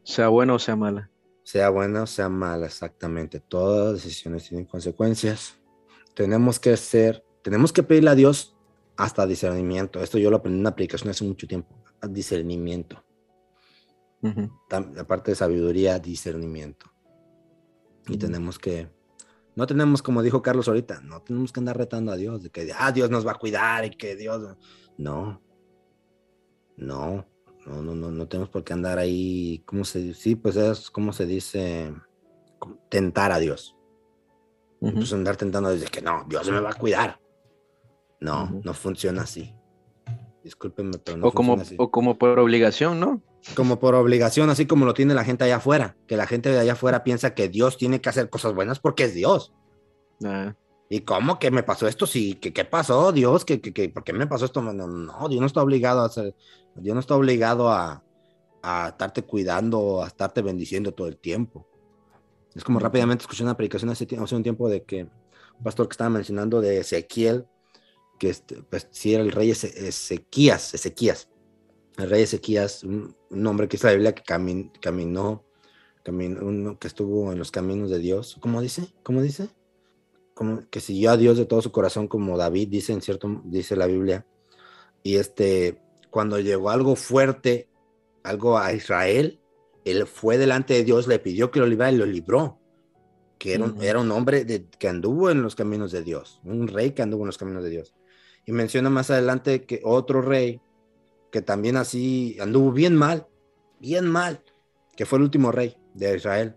Sea 0.04 0.28
buena 0.28 0.54
o 0.54 0.60
sea 0.60 0.76
mala. 0.76 1.10
Sea 1.42 1.72
buena 1.72 2.04
o 2.04 2.08
sea 2.08 2.30
mala, 2.30 2.68
exactamente. 2.68 3.40
Todas 3.40 3.94
las 3.94 4.04
decisiones 4.04 4.48
tienen 4.48 4.68
consecuencias. 4.68 5.56
Tenemos 6.14 6.60
que 6.60 6.78
ser, 6.78 7.26
tenemos 7.42 7.74
que 7.74 7.82
pedirle 7.82 8.12
a 8.12 8.16
Dios 8.16 8.56
hasta 8.96 9.26
discernimiento. 9.26 10.04
Esto 10.04 10.20
yo 10.20 10.30
lo 10.30 10.38
aprendí 10.38 10.58
en 10.58 10.60
una 10.60 10.70
aplicación 10.70 11.10
hace 11.10 11.24
mucho 11.24 11.48
tiempo. 11.48 11.76
Discernimiento. 12.08 13.04
Aparte 14.98 15.32
de 15.32 15.36
sabiduría, 15.36 16.00
discernimiento. 16.00 16.92
Y 18.08 18.18
tenemos 18.18 18.60
que, 18.60 18.90
no 19.56 19.68
tenemos, 19.68 20.02
como 20.02 20.22
dijo 20.22 20.42
Carlos 20.42 20.68
ahorita, 20.68 21.02
no 21.02 21.22
tenemos 21.22 21.52
que 21.52 21.60
andar 21.60 21.78
retando 21.78 22.12
a 22.12 22.16
Dios, 22.16 22.44
de 22.44 22.50
que, 22.50 22.72
ah, 22.78 22.92
Dios 22.92 23.10
nos 23.10 23.26
va 23.26 23.32
a 23.32 23.40
cuidar 23.40 23.86
y 23.86 23.92
que 23.92 24.16
Dios, 24.16 24.58
no, 24.98 25.42
no, 26.78 27.26
no, 27.66 27.82
no, 27.82 27.96
no, 27.96 28.12
no 28.12 28.28
tenemos 28.28 28.50
por 28.50 28.64
qué 28.64 28.74
andar 28.74 28.98
ahí, 28.98 29.64
¿cómo 29.66 29.86
se 29.86 30.00
dice? 30.00 30.22
Sí, 30.22 30.36
pues 30.36 30.56
es 30.56 30.90
como 30.90 31.14
se 31.14 31.26
dice, 31.26 31.94
tentar 32.90 33.32
a 33.32 33.40
Dios. 33.40 33.76
Pues 34.80 35.14
andar 35.14 35.38
tentando 35.38 35.74
Dios, 35.74 35.90
que 35.90 36.02
no, 36.02 36.26
Dios 36.28 36.50
me 36.52 36.60
va 36.60 36.72
a 36.72 36.74
cuidar. 36.74 37.22
No, 38.20 38.62
no 38.64 38.74
funciona 38.74 39.22
así. 39.22 39.56
Discúlpenme, 40.44 40.98
pero 40.98 41.18
no 41.18 41.28
o 41.28 41.32
como, 41.32 41.54
así. 41.54 41.76
O 41.78 41.90
como 41.90 42.18
por 42.18 42.38
obligación, 42.38 43.00
¿no? 43.00 43.22
Como 43.56 43.80
por 43.80 43.96
obligación, 43.96 44.50
así 44.50 44.66
como 44.66 44.86
lo 44.86 44.94
tiene 44.94 45.14
la 45.14 45.26
gente 45.26 45.44
allá 45.44 45.58
afuera, 45.58 45.98
que 46.08 46.16
la 46.16 46.28
gente 46.28 46.50
de 46.50 46.60
allá 46.60 46.74
afuera 46.74 47.04
piensa 47.04 47.34
que 47.34 47.50
Dios 47.50 47.78
tiene 47.78 48.00
que 48.00 48.10
hacer 48.10 48.30
cosas 48.30 48.54
buenas 48.54 48.80
porque 48.80 49.04
es 49.04 49.14
Dios. 49.14 49.52
Ah. 50.24 50.56
¿Y 50.90 51.02
cómo 51.02 51.40
que 51.40 51.52
me 51.52 51.64
pasó 51.64 51.88
esto? 51.88 52.06
Sí, 52.06 52.36
¿qué, 52.36 52.54
qué 52.54 52.66
pasó, 52.66 53.12
Dios? 53.12 53.46
¿Qué, 53.46 53.60
qué, 53.60 53.90
por 53.90 54.04
qué 54.04 54.14
me 54.14 54.28
pasó 54.28 54.46
esto? 54.46 54.62
No, 54.62 54.74
no, 54.74 55.30
Dios 55.30 55.42
no 55.42 55.48
está 55.48 55.62
obligado 55.62 56.02
a 56.02 56.06
hacer, 56.06 56.36
Dios 56.76 56.94
no 56.94 57.00
está 57.00 57.16
obligado 57.16 57.70
a, 57.70 58.04
a 58.62 58.90
estarte 58.90 59.24
cuidando, 59.24 60.04
a 60.04 60.08
estarte 60.08 60.42
bendiciendo 60.42 60.94
todo 60.94 61.08
el 61.08 61.18
tiempo. 61.18 61.68
Es 62.56 62.64
como 62.64 62.80
rápidamente 62.80 63.24
escuché 63.24 63.44
una 63.44 63.58
predicación 63.58 63.90
hace, 63.90 64.08
hace 64.18 64.36
un 64.36 64.44
tiempo 64.44 64.70
de 64.70 64.84
que 64.84 65.04
un 65.04 65.64
pastor 65.64 65.88
que 65.88 65.94
estaba 65.94 66.10
mencionando 66.10 66.62
de 66.62 66.80
Ezequiel, 66.80 67.46
que 68.20 68.30
este, 68.30 68.62
pues, 68.64 68.88
era 69.06 69.24
el 69.24 69.32
rey 69.32 69.52
Ezequías, 69.52 70.74
Ezequías, 70.74 71.30
el 71.98 72.10
rey 72.10 72.24
Ezequías, 72.24 72.84
un, 72.84 73.16
hombre 73.46 73.68
que 73.68 73.78
es 73.78 73.84
la 73.84 73.92
Biblia 73.92 74.14
que 74.14 74.24
caminó, 74.24 74.72
caminó, 76.04 76.80
que 76.80 76.88
estuvo 76.88 77.32
en 77.32 77.40
los 77.40 77.52
caminos 77.52 77.90
de 77.90 78.00
Dios. 78.00 78.38
¿Cómo 78.40 78.62
dice? 78.62 78.94
¿Cómo 79.04 79.22
dice? 79.22 79.50
Como 80.34 80.68
que 80.70 80.80
siguió 80.80 81.12
a 81.12 81.18
Dios 81.18 81.38
de 81.38 81.46
todo 81.46 81.62
su 81.62 81.72
corazón, 81.72 82.08
como 82.08 82.38
David 82.38 82.70
dice 82.70 82.94
en 82.94 83.02
cierto, 83.02 83.42
dice 83.46 83.76
la 83.76 83.86
Biblia. 83.86 84.26
Y 85.04 85.18
este, 85.18 85.82
cuando 86.10 86.40
llegó 86.40 86.70
algo 86.70 86.96
fuerte, 86.96 87.70
algo 88.24 88.58
a 88.58 88.74
Israel, 88.74 89.40
él 89.86 90.08
fue 90.08 90.38
delante 90.38 90.74
de 90.74 90.84
Dios, 90.84 91.08
le 91.08 91.20
pidió 91.20 91.52
que 91.52 91.60
lo 91.60 91.68
librara 91.68 91.92
y 91.92 91.98
lo 91.98 92.06
libró. 92.06 92.60
Que 93.38 93.56
era, 93.56 93.66
un, 93.66 93.84
era 93.84 94.00
un 94.00 94.10
hombre 94.12 94.46
de, 94.46 94.70
que 94.70 94.88
anduvo 94.88 95.30
en 95.30 95.42
los 95.42 95.56
caminos 95.56 95.92
de 95.92 96.02
Dios, 96.02 96.40
un 96.46 96.70
rey 96.70 96.92
que 96.92 97.02
anduvo 97.02 97.24
en 97.24 97.28
los 97.28 97.38
caminos 97.38 97.64
de 97.64 97.72
Dios. 97.72 97.94
Y 98.46 98.54
menciona 98.54 98.90
más 98.90 99.10
adelante 99.10 99.66
que 99.66 99.82
otro 99.84 100.22
rey 100.22 100.62
que 101.34 101.42
también 101.42 101.78
así 101.78 102.38
anduvo 102.40 102.72
bien 102.72 102.96
mal, 102.96 103.26
bien 103.80 104.06
mal, 104.06 104.44
que 104.96 105.08
fue 105.08 105.18
el 105.18 105.24
último 105.24 105.52
rey 105.52 105.76
de 105.96 106.16
Israel. 106.16 106.56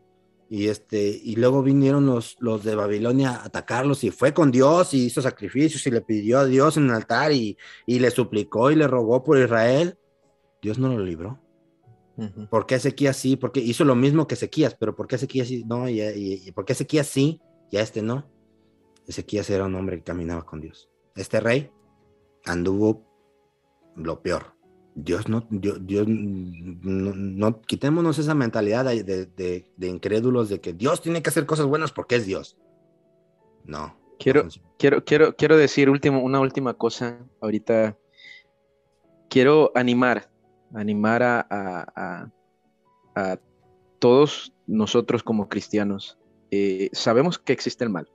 Y, 0.50 0.68
este, 0.68 1.18
y 1.24 1.34
luego 1.36 1.62
vinieron 1.62 2.04
los, 2.04 2.36
los 2.40 2.62
de 2.62 2.74
Babilonia 2.76 3.30
a 3.30 3.46
atacarlos 3.46 4.04
y 4.04 4.10
fue 4.10 4.34
con 4.34 4.50
Dios 4.50 4.92
y 4.92 5.06
hizo 5.06 5.22
sacrificios 5.22 5.84
y 5.86 5.90
le 5.90 6.02
pidió 6.02 6.40
a 6.40 6.44
Dios 6.44 6.76
en 6.76 6.84
el 6.84 6.90
altar 6.90 7.32
y, 7.32 7.56
y 7.86 8.00
le 8.00 8.10
suplicó 8.10 8.70
y 8.70 8.76
le 8.76 8.86
rogó 8.86 9.24
por 9.24 9.38
Israel. 9.38 9.98
Dios 10.60 10.78
no 10.78 10.90
lo 10.90 11.02
libró. 11.02 11.40
¿Por 12.50 12.66
qué 12.66 12.74
Ezequías 12.74 13.16
sí? 13.16 13.36
Porque 13.36 13.60
hizo 13.60 13.82
lo 13.84 13.94
mismo 13.94 14.26
que 14.26 14.34
Ezequías, 14.34 14.74
pero 14.74 14.94
¿por 14.94 15.06
qué 15.06 15.16
Ezequías 15.16 15.48
sí? 15.48 15.64
No, 15.66 15.88
y, 15.88 16.02
y, 16.02 16.52
¿por 16.52 16.66
qué 16.66 16.74
Ezequías 16.74 17.06
sí 17.06 17.40
y 17.70 17.78
a 17.78 17.80
este 17.80 18.02
no? 18.02 18.30
Ezequías 19.06 19.48
era 19.48 19.64
un 19.64 19.74
hombre 19.74 19.96
que 19.96 20.04
caminaba 20.04 20.44
con 20.44 20.60
Dios. 20.60 20.90
Este 21.14 21.40
rey 21.40 21.70
anduvo 22.44 23.06
lo 23.96 24.20
peor. 24.22 24.55
Dios 24.98 25.28
no, 25.28 25.46
Dios, 25.50 26.08
no, 26.08 27.60
quitémonos 27.60 28.18
esa 28.18 28.34
mentalidad 28.34 28.86
de, 28.86 29.26
de, 29.26 29.86
incrédulos 29.86 30.48
de 30.48 30.62
que 30.62 30.72
Dios 30.72 31.02
tiene 31.02 31.22
que 31.22 31.28
hacer 31.28 31.44
cosas 31.44 31.66
buenas 31.66 31.92
porque 31.92 32.16
es 32.16 32.24
Dios. 32.24 32.56
No. 33.66 33.94
Quiero, 34.18 34.48
quiero, 34.78 35.04
quiero, 35.04 35.36
quiero 35.36 35.58
decir 35.58 35.90
último, 35.90 36.22
una 36.22 36.40
última 36.40 36.72
cosa 36.72 37.18
ahorita. 37.42 37.98
Quiero 39.28 39.70
animar, 39.74 40.30
animar 40.72 41.22
a, 41.22 42.32
a, 43.14 43.38
todos 43.98 44.54
nosotros 44.66 45.22
como 45.22 45.50
cristianos. 45.50 46.18
Eh, 46.50 46.88
sabemos 46.92 47.38
que 47.38 47.52
existe 47.52 47.84
el 47.84 47.90
mal 47.90 48.08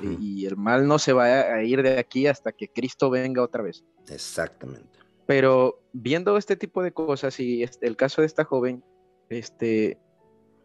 y 0.00 0.46
el 0.46 0.56
mal 0.56 0.86
no 0.86 1.00
se 1.00 1.12
va 1.12 1.24
a 1.24 1.62
ir 1.64 1.82
de 1.82 1.98
aquí 1.98 2.28
hasta 2.28 2.52
que 2.52 2.68
Cristo 2.68 3.10
venga 3.10 3.42
otra 3.42 3.64
vez. 3.64 3.84
Exactamente. 4.08 4.99
Pero 5.30 5.80
viendo 5.92 6.36
este 6.36 6.56
tipo 6.56 6.82
de 6.82 6.90
cosas 6.92 7.38
y 7.38 7.62
este, 7.62 7.86
el 7.86 7.94
caso 7.94 8.20
de 8.20 8.26
esta 8.26 8.44
joven, 8.44 8.82
este, 9.28 9.96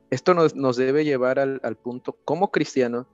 esto 0.09 0.34
nos, 0.34 0.55
nos 0.55 0.76
debe 0.76 1.05
llevar 1.05 1.38
al, 1.38 1.61
al, 1.61 1.78
punto 1.78 2.18
como 2.26 2.49
cristianos 2.49 3.05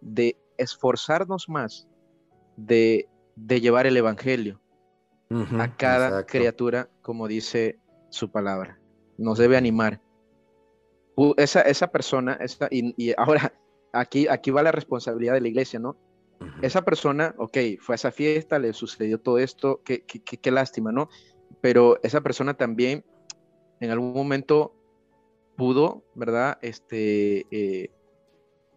de 0.00 0.36
esforzarnos 0.56 1.48
más 1.48 1.86
de, 2.56 3.08
de 3.36 3.60
llevar 3.60 3.86
el 3.86 3.96
Evangelio 3.96 4.60
a 5.30 5.76
cada 5.76 6.26
criatura, 6.26 6.90
como 7.00 7.28
dice 7.28 7.78
su 8.10 8.32
palabra. 8.32 8.80
Nos 9.18 9.38
debe 9.38 9.56
animar. 9.56 10.02
Esa, 11.36 11.60
esa 11.60 11.92
persona, 11.92 12.32
esa, 12.40 12.66
y, 12.72 12.92
y 12.96 13.14
ahora 13.16 13.52
aquí, 13.92 14.26
aquí 14.26 14.50
va 14.50 14.64
la 14.64 14.72
responsabilidad 14.72 15.34
de 15.34 15.42
la 15.42 15.48
iglesia, 15.48 15.78
¿no? 15.78 15.96
Esa 16.62 16.82
persona, 16.82 17.34
ok, 17.38 17.58
fue 17.80 17.94
a 17.94 17.96
esa 17.96 18.10
fiesta, 18.10 18.58
le 18.58 18.72
sucedió 18.72 19.18
todo 19.18 19.38
esto, 19.38 19.82
qué, 19.84 20.04
qué, 20.04 20.50
lástima, 20.50 20.92
¿no? 20.92 21.08
Pero 21.60 21.98
esa 22.02 22.20
persona 22.20 22.54
también 22.54 23.04
en 23.80 23.90
algún 23.90 24.12
momento 24.12 24.74
pudo, 25.56 26.04
¿verdad? 26.14 26.58
Este, 26.62 27.46
eh, 27.50 27.90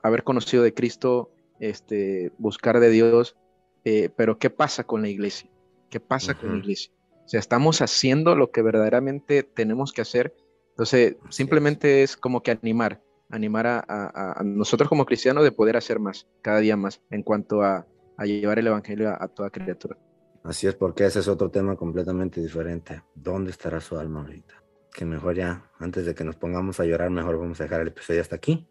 haber 0.02 0.24
conocido 0.24 0.64
de 0.64 0.74
Cristo, 0.74 1.32
este, 1.60 2.32
buscar 2.38 2.80
de 2.80 2.90
Dios, 2.90 3.38
eh, 3.86 4.10
pero 4.16 4.38
¿qué 4.38 4.50
pasa 4.50 4.84
con 4.84 5.02
la 5.02 5.10
iglesia? 5.10 5.50
¿Qué 5.90 6.00
pasa 6.00 6.36
con 6.36 6.52
la 6.52 6.58
iglesia? 6.58 6.92
O 7.26 7.28
sea, 7.28 7.40
estamos 7.40 7.82
haciendo 7.82 8.36
lo 8.36 8.52
que 8.52 8.62
verdaderamente 8.62 9.44
tenemos 9.44 9.94
que 9.94 10.02
hacer. 10.02 10.36
Entonces, 10.70 11.18
simplemente 11.30 12.04
es 12.04 12.18
como 12.18 12.42
que 12.42 12.52
animar, 12.52 13.02
animar 13.32 13.66
a, 13.68 14.42
nosotros 14.44 14.90
como 14.90 15.06
cristianos 15.06 15.44
de 15.44 15.52
poder 15.52 15.78
hacer 15.78 16.00
más, 16.00 16.28
cada 16.42 16.60
día 16.60 16.78
más, 16.78 17.02
en 17.10 17.24
cuanto 17.24 17.64
a, 17.64 17.88
llevar 18.24 18.60
el 18.60 18.68
Evangelio 18.68 19.10
a, 19.10 19.28
toda 19.28 19.50
criatura. 19.50 19.98
Así 20.44 20.68
es, 20.68 20.76
porque 20.76 21.06
ese 21.06 21.20
es 21.20 21.28
otro 21.28 21.50
tema 21.50 21.76
completamente 21.76 22.42
diferente. 22.42 23.04
¿Dónde 23.16 23.52
estará 23.52 23.80
su 23.80 23.98
alma 23.98 24.22
ahorita? 24.22 24.64
Que 24.94 25.06
mejor 25.06 25.36
ya, 25.36 25.70
antes 25.80 26.06
de 26.06 26.14
que 26.14 26.24
nos 26.24 26.36
pongamos 26.36 26.80
a 26.80 26.86
llorar, 26.86 27.10
mejor 27.10 27.40
vamos 27.40 27.60
a 27.60 27.64
dejar 27.64 27.82
el 27.82 27.88
episodio 27.88 28.22
hasta 28.22 28.36
aquí. 28.36 28.68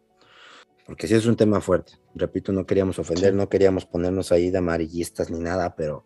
Porque 0.87 1.07
sí 1.07 1.15
es 1.15 1.27
un 1.27 1.37
tema 1.37 1.61
fuerte. 1.61 1.93
Repito, 2.15 2.53
no 2.53 2.67
queríamos 2.67 2.99
ofender, 2.99 3.35
no 3.35 3.49
queríamos 3.49 3.87
ponernos 3.87 4.33
ahí 4.33 4.51
de 4.51 4.59
amarillistas 4.59 5.31
ni 5.31 5.39
nada, 5.39 5.75
pero 5.77 6.05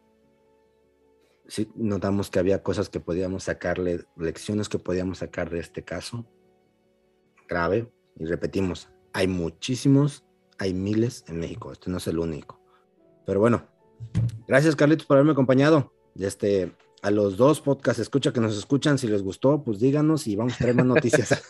sí 1.46 1.70
notamos 1.74 2.30
que 2.30 2.38
había 2.38 2.62
cosas 2.62 2.88
que 2.88 3.00
podíamos 3.00 3.44
sacarle, 3.44 4.04
lecciones 4.16 4.68
que 4.68 4.78
podíamos 4.78 5.18
sacar 5.18 5.50
de 5.50 5.60
este 5.60 5.82
caso 5.82 6.26
grave, 7.48 7.90
y 8.16 8.24
repetimos, 8.26 8.88
hay 9.12 9.28
muchísimos, 9.28 10.24
hay 10.58 10.74
miles 10.74 11.24
en 11.28 11.38
México. 11.38 11.72
Este 11.72 11.90
no 11.90 11.98
es 11.98 12.06
el 12.06 12.18
único. 12.18 12.60
Pero 13.26 13.40
bueno, 13.40 13.66
gracias 14.46 14.76
Carlitos 14.76 15.06
por 15.06 15.16
haberme 15.16 15.32
acompañado. 15.32 15.92
Este, 16.18 16.72
a 17.02 17.10
los 17.10 17.36
dos 17.36 17.60
podcasts 17.60 18.00
escucha 18.00 18.32
que 18.32 18.40
nos 18.40 18.56
escuchan, 18.56 18.98
si 18.98 19.06
les 19.08 19.22
gustó, 19.22 19.62
pues 19.62 19.78
díganos 19.78 20.26
y 20.26 20.36
vamos 20.36 20.54
a 20.54 20.58
traer 20.58 20.74
más 20.74 20.86
noticias. 20.86 21.42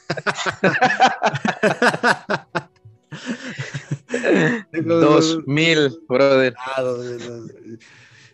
dos 4.85 5.47
mil, 5.47 6.01
brother. 6.09 6.55
Ah, 6.59 6.83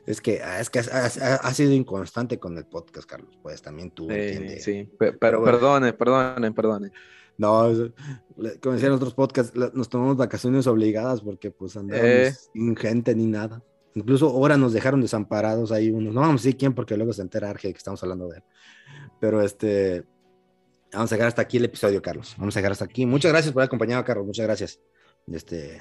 Es 0.06 0.20
que, 0.20 0.40
es 0.58 0.70
que 0.70 0.78
ha, 0.80 1.54
sido 1.54 1.72
inconstante 1.72 2.38
con 2.38 2.56
el 2.56 2.64
podcast, 2.64 3.08
Carlos. 3.08 3.38
Pues 3.42 3.60
también 3.62 3.90
tú. 3.90 4.08
Sí, 4.10 4.60
sí. 4.60 4.88
Pero, 4.98 5.44
perdone, 5.44 5.92
perdone, 5.92 6.52
perdone. 6.52 6.90
No, 7.40 7.72
como 8.60 8.74
decían 8.74 8.92
otros 8.92 9.14
podcasts, 9.14 9.56
nos 9.72 9.88
tomamos 9.88 10.18
vacaciones 10.18 10.66
obligadas 10.66 11.22
porque 11.22 11.50
pues 11.50 11.74
andamos 11.74 12.04
eh. 12.04 12.34
sin 12.52 12.76
gente 12.76 13.14
ni 13.14 13.24
nada. 13.24 13.64
Incluso 13.94 14.28
ahora 14.28 14.58
nos 14.58 14.74
dejaron 14.74 15.00
desamparados 15.00 15.72
ahí 15.72 15.90
unos. 15.90 16.12
No 16.12 16.20
vamos 16.20 16.42
a 16.42 16.44
decir 16.44 16.58
quién 16.58 16.74
porque 16.74 16.98
luego 16.98 17.14
se 17.14 17.22
entera 17.22 17.48
Arge 17.48 17.72
que 17.72 17.78
estamos 17.78 18.02
hablando 18.02 18.28
de 18.28 18.36
él. 18.36 18.42
Pero 19.20 19.40
este, 19.40 20.04
vamos 20.92 21.10
a 21.10 21.14
dejar 21.14 21.28
hasta 21.28 21.40
aquí 21.40 21.56
el 21.56 21.64
episodio, 21.64 22.02
Carlos. 22.02 22.34
Vamos 22.36 22.54
a 22.54 22.60
dejar 22.60 22.72
hasta 22.72 22.84
aquí. 22.84 23.06
Muchas 23.06 23.32
gracias 23.32 23.54
por 23.54 23.62
haber 23.62 23.68
acompañado, 23.68 24.04
Carlos. 24.04 24.26
Muchas 24.26 24.44
gracias. 24.44 24.78
Este. 25.26 25.80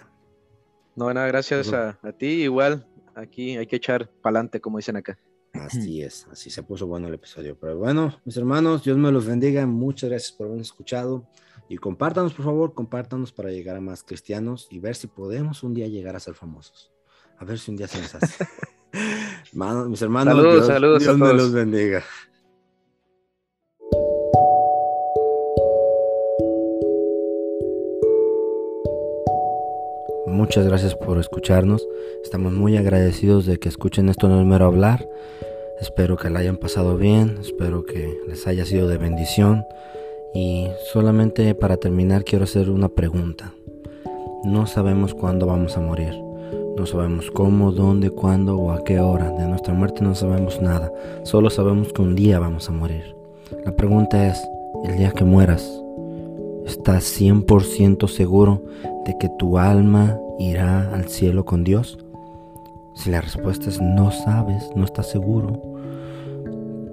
No, 0.95 1.13
nada, 1.13 1.27
gracias 1.27 1.73
a, 1.73 1.99
ti. 2.17 2.43
Igual, 2.43 2.87
aquí 3.15 3.57
hay 3.57 3.67
que 3.67 3.75
echar 3.75 4.09
pa'lante, 4.21 4.61
como 4.61 4.77
dicen 4.77 4.95
acá. 4.95 5.19
Así 5.51 6.03
es, 6.03 6.25
así 6.31 6.49
se 6.49 6.63
puso 6.63 6.87
bueno 6.87 7.09
el 7.09 7.15
episodio. 7.15 7.57
Pero 7.59 7.77
bueno, 7.77 8.17
mis 8.23 8.37
hermanos, 8.37 8.85
Dios 8.85 8.97
me 8.97 9.11
los 9.11 9.25
bendiga. 9.25 9.65
Muchas 9.65 10.09
gracias 10.09 10.31
por 10.31 10.45
habernos 10.45 10.67
escuchado. 10.67 11.27
Y 11.69 11.77
compártanos, 11.77 12.33
por 12.33 12.45
favor, 12.45 12.73
compártanos 12.73 13.31
para 13.31 13.51
llegar 13.51 13.75
a 13.77 13.79
más 13.79 14.03
cristianos 14.03 14.67
y 14.71 14.79
ver 14.79 14.95
si 14.95 15.05
podemos 15.05 15.61
un 15.61 15.75
día 15.75 15.87
llegar 15.87 16.15
a 16.15 16.19
ser 16.19 16.33
famosos. 16.33 16.91
A 17.37 17.45
ver 17.45 17.59
si 17.59 17.69
un 17.69 17.77
día 17.77 17.87
se 17.87 18.01
nos 18.01 18.15
hace. 18.15 18.43
mis 19.87 20.01
hermanos, 20.01 20.35
saludos, 20.35 20.53
Dios, 20.55 20.65
saludos 20.65 21.03
Dios 21.03 21.17
me 21.19 21.33
los 21.33 21.53
bendiga. 21.53 22.03
Muchas 30.25 30.65
gracias 30.65 30.95
por 30.95 31.19
escucharnos. 31.19 31.87
Estamos 32.23 32.51
muy 32.51 32.77
agradecidos 32.77 33.45
de 33.45 33.59
que 33.59 33.69
escuchen 33.69 34.09
esto 34.09 34.27
no 34.27 34.39
es 34.39 34.47
mero 34.47 34.65
hablar. 34.65 35.07
Espero 35.79 36.17
que 36.17 36.31
la 36.31 36.39
hayan 36.39 36.57
pasado 36.57 36.97
bien, 36.97 37.37
espero 37.39 37.85
que 37.85 38.17
les 38.27 38.47
haya 38.47 38.65
sido 38.65 38.87
de 38.87 38.97
bendición. 38.97 39.65
Y 40.33 40.67
solamente 40.91 41.55
para 41.55 41.77
terminar 41.77 42.23
quiero 42.23 42.43
hacer 42.43 42.69
una 42.69 42.89
pregunta. 42.89 43.53
No 44.43 44.67
sabemos 44.67 45.13
cuándo 45.13 45.45
vamos 45.45 45.75
a 45.77 45.81
morir. 45.81 46.13
No 46.77 46.85
sabemos 46.85 47.29
cómo, 47.31 47.71
dónde, 47.71 48.09
cuándo 48.09 48.57
o 48.57 48.71
a 48.71 48.83
qué 48.83 48.99
hora. 48.99 49.31
De 49.31 49.47
nuestra 49.47 49.73
muerte 49.73 50.01
no 50.01 50.15
sabemos 50.15 50.61
nada. 50.61 50.91
Solo 51.23 51.49
sabemos 51.49 51.91
que 51.91 52.01
un 52.01 52.15
día 52.15 52.39
vamos 52.39 52.69
a 52.69 52.71
morir. 52.71 53.15
La 53.65 53.75
pregunta 53.75 54.27
es, 54.27 54.41
el 54.85 54.97
día 54.97 55.11
que 55.11 55.25
mueras, 55.25 55.69
¿estás 56.65 57.03
100% 57.19 58.07
seguro 58.07 58.63
de 59.05 59.17
que 59.19 59.29
tu 59.37 59.57
alma 59.57 60.17
irá 60.37 60.93
al 60.93 61.09
cielo 61.09 61.43
con 61.43 61.63
Dios? 61.63 61.97
Si 62.95 63.09
la 63.09 63.21
respuesta 63.21 63.69
es 63.69 63.81
no 63.81 64.11
sabes, 64.11 64.69
no 64.75 64.85
estás 64.85 65.09
seguro, 65.09 65.78